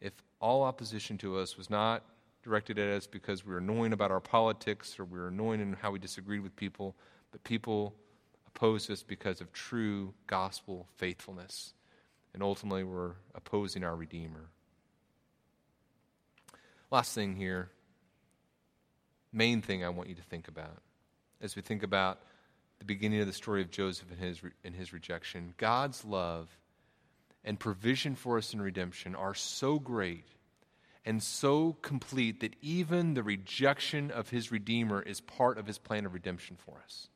if 0.00 0.12
all 0.40 0.62
opposition 0.62 1.18
to 1.18 1.38
us 1.38 1.56
was 1.56 1.68
not 1.68 2.02
directed 2.42 2.78
at 2.78 2.88
us 2.88 3.06
because 3.06 3.44
we 3.44 3.52
were 3.52 3.58
annoying 3.58 3.92
about 3.92 4.10
our 4.10 4.20
politics 4.20 4.98
or 4.98 5.04
we 5.04 5.18
were 5.18 5.28
annoying 5.28 5.60
in 5.60 5.72
how 5.74 5.90
we 5.90 5.98
disagreed 5.98 6.40
with 6.40 6.54
people, 6.56 6.94
but 7.30 7.42
people 7.44 7.94
opposed 8.46 8.90
us 8.90 9.02
because 9.02 9.40
of 9.40 9.52
true 9.52 10.14
gospel 10.26 10.88
faithfulness. 10.96 11.74
And 12.34 12.42
ultimately, 12.42 12.84
we're 12.84 13.14
opposing 13.34 13.84
our 13.84 13.96
Redeemer. 13.96 14.48
Last 16.90 17.14
thing 17.14 17.36
here, 17.36 17.70
main 19.32 19.60
thing 19.60 19.84
I 19.84 19.88
want 19.88 20.08
you 20.08 20.14
to 20.14 20.22
think 20.22 20.48
about 20.48 20.78
as 21.40 21.56
we 21.56 21.62
think 21.62 21.82
about 21.82 22.20
the 22.78 22.84
beginning 22.84 23.20
of 23.20 23.26
the 23.26 23.32
story 23.32 23.62
of 23.62 23.70
Joseph 23.70 24.10
and 24.10 24.20
his, 24.20 24.40
and 24.64 24.74
his 24.74 24.92
rejection. 24.92 25.54
God's 25.56 26.04
love 26.04 26.48
and 27.44 27.58
provision 27.58 28.14
for 28.14 28.38
us 28.38 28.52
in 28.52 28.60
redemption 28.60 29.14
are 29.14 29.34
so 29.34 29.78
great 29.78 30.26
and 31.04 31.22
so 31.22 31.76
complete 31.80 32.40
that 32.40 32.54
even 32.60 33.14
the 33.14 33.22
rejection 33.22 34.10
of 34.10 34.28
his 34.28 34.52
Redeemer 34.52 35.00
is 35.00 35.20
part 35.20 35.56
of 35.56 35.66
his 35.66 35.78
plan 35.78 36.04
of 36.04 36.12
redemption 36.12 36.56
for 36.56 36.82
us. 36.84 37.08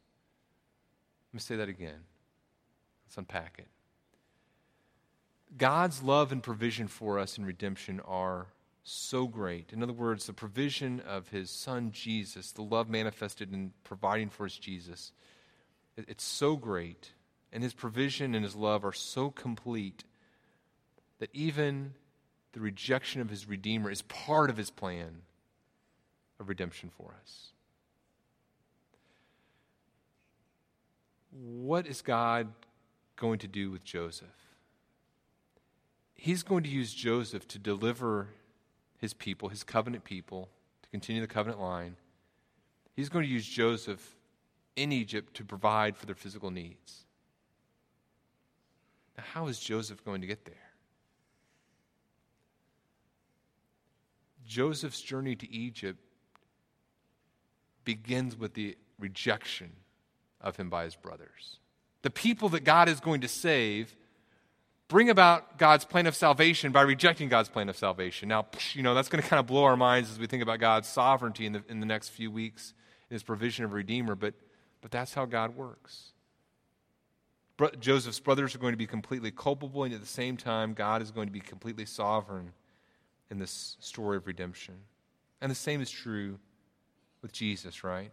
Let 1.31 1.35
me 1.35 1.41
say 1.41 1.57
that 1.57 1.69
again. 1.69 2.01
Let's 3.07 3.19
unpack 3.19 3.57
it. 3.59 3.69
God's 5.59 6.03
love 6.03 6.33
and 6.33 6.43
provision 6.43 6.89
for 6.89 7.19
us 7.19 7.37
in 7.37 7.45
redemption 7.45 8.01
are 8.01 8.47
so 8.85 9.27
great. 9.27 9.73
In 9.73 9.83
other 9.83 9.93
words, 9.93 10.27
the 10.27 10.33
provision 10.33 11.01
of 11.01 11.29
his 11.29 11.51
son 11.51 11.93
Jesus, 11.93 12.53
the 12.53 12.63
love 12.63 12.89
manifested 12.89 13.53
in 13.53 13.73
providing 13.85 14.31
for 14.31 14.47
us 14.47 14.57
Jesus, 14.57 15.13
it's 15.97 16.25
so 16.25 16.57
great, 16.57 17.13
and 17.53 17.63
His 17.63 17.75
provision 17.75 18.35
and 18.35 18.45
His 18.45 18.57
love 18.57 18.85
are 18.85 18.93
so 18.93 19.31
complete 19.31 20.05
that 21.19 21.31
even 21.33 21.95
the 22.53 22.61
rejection 22.61 23.21
of 23.21 23.31
His 23.31 23.49
Redeemer 23.49 23.91
is 23.91 24.03
part 24.03 24.51
of 24.51 24.57
His 24.57 24.71
plan 24.71 25.23
of 26.41 26.49
redemption 26.49 26.91
for 26.97 27.15
us. 27.23 27.53
What 31.31 31.87
is 31.87 32.03
God 32.03 32.49
going 33.17 33.39
to 33.39 33.49
do 33.49 33.71
with 33.71 33.85
Joseph? 33.85 34.29
He's 36.15 36.43
going 36.43 36.63
to 36.65 36.71
use 36.71 36.93
Joseph 36.93 37.49
to 37.49 37.59
deliver 37.59 38.29
his 38.99 39.15
people, 39.15 39.49
his 39.49 39.65
covenant 39.65 40.05
people, 40.05 40.49
to 40.83 40.89
continue 40.91 41.21
the 41.21 41.27
covenant 41.27 41.61
line. 41.61 41.97
He's 42.95 43.09
going 43.09 43.25
to 43.25 43.31
use 43.31 43.47
Joseph 43.47 44.15
in 44.77 44.93
Egypt 44.93 45.35
to 45.35 45.45
provide 45.45 45.97
for 45.97 46.07
their 46.07 46.15
physical 46.15 46.51
needs. 46.51 47.05
Now, 49.17 49.25
how 49.33 49.47
is 49.49 49.59
Joseph 49.59 50.05
going 50.05 50.21
to 50.23 50.27
get 50.27 50.45
there? 50.45 50.55
Joseph's 54.47 55.01
journey 55.01 55.37
to 55.37 55.51
Egypt 55.51 55.99
begins 57.85 58.37
with 58.37 58.55
the 58.55 58.77
rejection 58.99 59.73
of 60.41 60.57
him 60.57 60.69
by 60.69 60.85
his 60.85 60.97
brothers. 60.97 61.59
The 62.03 62.11
people 62.11 62.49
that 62.51 62.65
God 62.65 62.89
is 62.89 63.01
going 63.01 63.21
to 63.23 63.29
save 63.29 63.97
bring 64.89 65.09
about 65.09 65.59
God's 65.59 65.85
plan 65.85 66.07
of 66.07 66.15
salvation 66.15 66.71
by 66.71 66.83
rejecting 66.83 67.29
God's 67.29 67.49
plan 67.49 67.69
of 67.69 67.77
salvation. 67.77 68.29
Now, 68.29 68.47
you 68.75 68.83
know, 68.83 68.95
that's 68.95 69.09
going 69.09 69.23
to 69.23 69.29
kind 69.29 69.41
of 69.41 69.47
blow 69.47 69.65
our 69.65 69.77
minds 69.77 70.11
as 70.11 70.19
we 70.19 70.27
think 70.27 70.43
about 70.43 70.59
God's 70.59 70.89
sovereignty 70.89 71.47
in 71.47 71.53
the, 71.53 71.63
in 71.69 71.81
the 71.81 71.87
next 71.87 72.11
few 72.11 72.31
weeks, 72.31 72.75
in 73.09 73.15
his 73.15 73.23
provision 73.23 73.65
of 73.65 73.73
Redeemer. 73.73 74.15
But 74.15 74.35
but 74.83 74.91
that's 74.91 75.15
how 75.15 75.25
God 75.25 75.57
works. 75.57 76.13
Joseph's 77.79 78.19
brothers 78.19 78.55
are 78.55 78.59
going 78.59 78.73
to 78.73 78.79
be 78.79 78.87
completely 78.87 79.31
culpable, 79.31 79.85
and 79.85 79.95
at 79.95 80.01
the 80.01 80.07
same 80.07 80.37
time, 80.37 80.75
God 80.75 81.01
is 81.01 81.11
going 81.11 81.29
to 81.29 81.33
be 81.33 81.41
completely 81.41 81.87
sovereign 81.87 82.53
in 83.31 83.39
this 83.39 83.77
story 83.79 84.17
of 84.17 84.27
redemption. 84.27 84.75
And 85.41 85.51
the 85.51 85.57
same 85.57 85.81
is 85.81 85.91
true 85.91 86.39
with 87.23 87.33
Jesus, 87.33 87.85
right? 87.85 88.11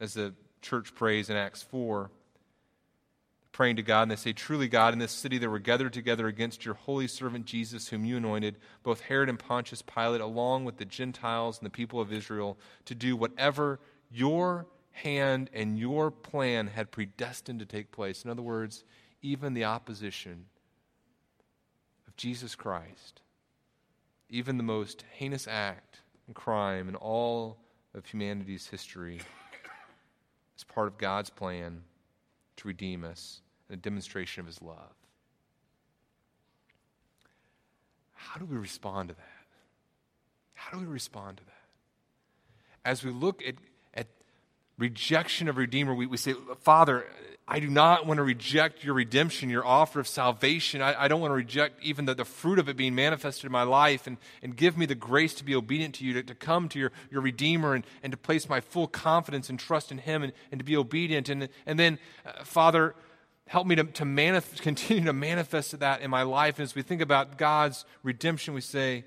As 0.00 0.14
the 0.14 0.34
church 0.62 0.94
prays 0.94 1.30
in 1.30 1.36
Acts 1.36 1.62
4, 1.62 2.10
praying 3.52 3.76
to 3.76 3.82
God, 3.82 4.02
and 4.02 4.10
they 4.10 4.16
say, 4.16 4.32
Truly, 4.32 4.66
God, 4.66 4.92
in 4.92 4.98
this 4.98 5.12
city 5.12 5.38
there 5.38 5.50
were 5.50 5.60
gathered 5.60 5.92
together 5.92 6.26
against 6.26 6.64
your 6.64 6.74
holy 6.74 7.06
servant 7.06 7.46
Jesus, 7.46 7.88
whom 7.88 8.04
you 8.04 8.16
anointed, 8.16 8.56
both 8.82 9.00
Herod 9.02 9.28
and 9.28 9.38
Pontius 9.38 9.82
Pilate, 9.82 10.20
along 10.20 10.64
with 10.64 10.78
the 10.78 10.84
Gentiles 10.84 11.58
and 11.58 11.66
the 11.66 11.70
people 11.70 12.00
of 12.00 12.12
Israel, 12.12 12.58
to 12.86 12.94
do 12.94 13.16
whatever 13.16 13.78
your 14.14 14.66
hand 14.92 15.50
and 15.52 15.76
your 15.76 16.10
plan 16.10 16.68
had 16.68 16.92
predestined 16.92 17.58
to 17.58 17.66
take 17.66 17.90
place. 17.90 18.24
In 18.24 18.30
other 18.30 18.42
words, 18.42 18.84
even 19.22 19.54
the 19.54 19.64
opposition 19.64 20.46
of 22.06 22.16
Jesus 22.16 22.54
Christ, 22.54 23.22
even 24.30 24.56
the 24.56 24.62
most 24.62 25.04
heinous 25.10 25.48
act 25.48 26.00
and 26.26 26.34
crime 26.34 26.88
in 26.88 26.94
all 26.94 27.58
of 27.92 28.06
humanity's 28.06 28.68
history, 28.68 29.20
is 30.56 30.62
part 30.64 30.86
of 30.86 30.96
God's 30.96 31.30
plan 31.30 31.82
to 32.56 32.68
redeem 32.68 33.02
us 33.02 33.40
and 33.68 33.76
a 33.76 33.82
demonstration 33.82 34.40
of 34.40 34.46
his 34.46 34.62
love. 34.62 34.94
How 38.12 38.38
do 38.38 38.44
we 38.46 38.56
respond 38.56 39.08
to 39.08 39.14
that? 39.16 39.24
How 40.54 40.70
do 40.70 40.84
we 40.84 40.90
respond 40.90 41.38
to 41.38 41.44
that? 41.44 41.52
As 42.84 43.02
we 43.02 43.10
look 43.10 43.42
at 43.46 43.54
rejection 44.78 45.48
of 45.48 45.56
Redeemer, 45.56 45.94
we, 45.94 46.06
we 46.06 46.16
say, 46.16 46.34
Father, 46.60 47.06
I 47.46 47.60
do 47.60 47.68
not 47.68 48.06
want 48.06 48.16
to 48.18 48.22
reject 48.22 48.84
your 48.84 48.94
redemption, 48.94 49.50
your 49.50 49.66
offer 49.66 50.00
of 50.00 50.08
salvation. 50.08 50.80
I, 50.80 51.04
I 51.04 51.08
don't 51.08 51.20
want 51.20 51.30
to 51.30 51.36
reject 51.36 51.82
even 51.82 52.06
the, 52.06 52.14
the 52.14 52.24
fruit 52.24 52.58
of 52.58 52.70
it 52.70 52.76
being 52.76 52.94
manifested 52.94 53.44
in 53.44 53.52
my 53.52 53.64
life. 53.64 54.06
And, 54.06 54.16
and 54.42 54.56
give 54.56 54.78
me 54.78 54.86
the 54.86 54.94
grace 54.94 55.34
to 55.34 55.44
be 55.44 55.54
obedient 55.54 55.96
to 55.96 56.06
you, 56.06 56.14
to, 56.14 56.22
to 56.22 56.34
come 56.34 56.70
to 56.70 56.78
your, 56.78 56.92
your 57.10 57.20
Redeemer 57.20 57.74
and, 57.74 57.84
and 58.02 58.10
to 58.12 58.16
place 58.16 58.48
my 58.48 58.60
full 58.60 58.86
confidence 58.86 59.50
and 59.50 59.58
trust 59.58 59.92
in 59.92 59.98
Him 59.98 60.22
and, 60.22 60.32
and 60.50 60.58
to 60.58 60.64
be 60.64 60.74
obedient. 60.74 61.28
And, 61.28 61.50
and 61.66 61.78
then, 61.78 61.98
uh, 62.24 62.44
Father, 62.44 62.94
help 63.46 63.66
me 63.66 63.74
to, 63.74 63.84
to 63.84 64.04
manif- 64.04 64.62
continue 64.62 65.04
to 65.04 65.12
manifest 65.12 65.78
that 65.78 66.00
in 66.00 66.10
my 66.10 66.22
life. 66.22 66.58
And 66.58 66.64
as 66.64 66.74
we 66.74 66.80
think 66.80 67.02
about 67.02 67.36
God's 67.36 67.84
redemption, 68.02 68.54
we 68.54 68.62
say, 68.62 69.04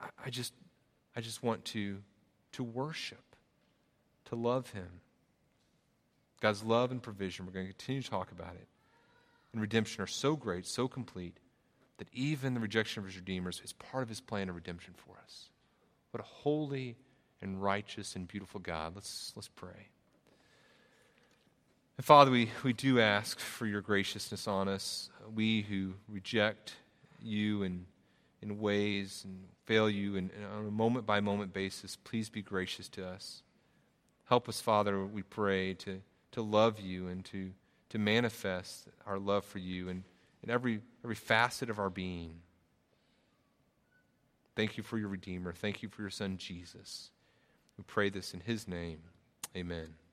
I, 0.00 0.08
I 0.26 0.30
just, 0.30 0.52
I 1.14 1.20
just 1.20 1.44
want 1.44 1.64
to, 1.66 1.98
to 2.52 2.64
worship, 2.64 3.22
to 4.26 4.36
love 4.36 4.70
Him. 4.70 4.88
God's 6.40 6.62
love 6.62 6.90
and 6.90 7.02
provision, 7.02 7.46
we're 7.46 7.52
going 7.52 7.66
to 7.66 7.72
continue 7.72 8.02
to 8.02 8.10
talk 8.10 8.30
about 8.30 8.54
it, 8.54 8.68
and 9.52 9.60
redemption 9.60 10.02
are 10.02 10.06
so 10.06 10.36
great, 10.36 10.66
so 10.66 10.86
complete, 10.86 11.38
that 11.98 12.08
even 12.12 12.54
the 12.54 12.60
rejection 12.60 13.00
of 13.00 13.06
his 13.06 13.16
redeemers 13.16 13.62
is 13.64 13.72
part 13.72 14.02
of 14.02 14.08
his 14.08 14.20
plan 14.20 14.48
of 14.48 14.54
redemption 14.54 14.94
for 14.96 15.16
us. 15.24 15.48
What 16.10 16.20
a 16.20 16.24
holy 16.24 16.96
and 17.40 17.62
righteous 17.62 18.16
and 18.16 18.28
beautiful 18.28 18.60
God. 18.60 18.94
Let's, 18.94 19.32
let's 19.34 19.48
pray. 19.48 19.88
And 21.96 22.04
Father, 22.04 22.30
we, 22.30 22.50
we 22.62 22.74
do 22.74 23.00
ask 23.00 23.38
for 23.38 23.66
your 23.66 23.80
graciousness 23.80 24.46
on 24.46 24.68
us. 24.68 25.08
We 25.34 25.62
who 25.62 25.94
reject 26.08 26.74
you 27.22 27.62
in, 27.62 27.86
in 28.42 28.58
ways 28.60 29.22
and 29.24 29.44
fail 29.64 29.88
you 29.88 30.16
in, 30.16 30.30
on 30.54 30.66
a 30.66 30.70
moment 30.70 31.06
by 31.06 31.20
moment 31.20 31.54
basis, 31.54 31.96
please 31.96 32.28
be 32.28 32.42
gracious 32.42 32.88
to 32.90 33.06
us. 33.06 33.42
Help 34.26 34.48
us, 34.48 34.60
Father, 34.60 35.04
we 35.04 35.22
pray, 35.22 35.74
to 35.74 36.00
to 36.36 36.42
love 36.42 36.78
you 36.78 37.08
and 37.08 37.24
to, 37.24 37.50
to 37.88 37.98
manifest 37.98 38.88
our 39.06 39.18
love 39.18 39.42
for 39.42 39.58
you 39.58 39.88
in, 39.88 40.04
in 40.42 40.50
every, 40.50 40.80
every 41.02 41.14
facet 41.14 41.70
of 41.70 41.78
our 41.78 41.88
being. 41.88 42.34
Thank 44.54 44.76
you 44.76 44.82
for 44.82 44.98
your 44.98 45.08
Redeemer. 45.08 45.54
Thank 45.54 45.82
you 45.82 45.88
for 45.88 46.02
your 46.02 46.10
Son, 46.10 46.36
Jesus. 46.36 47.08
We 47.78 47.84
pray 47.86 48.10
this 48.10 48.34
in 48.34 48.40
his 48.40 48.68
name. 48.68 48.98
Amen. 49.56 50.05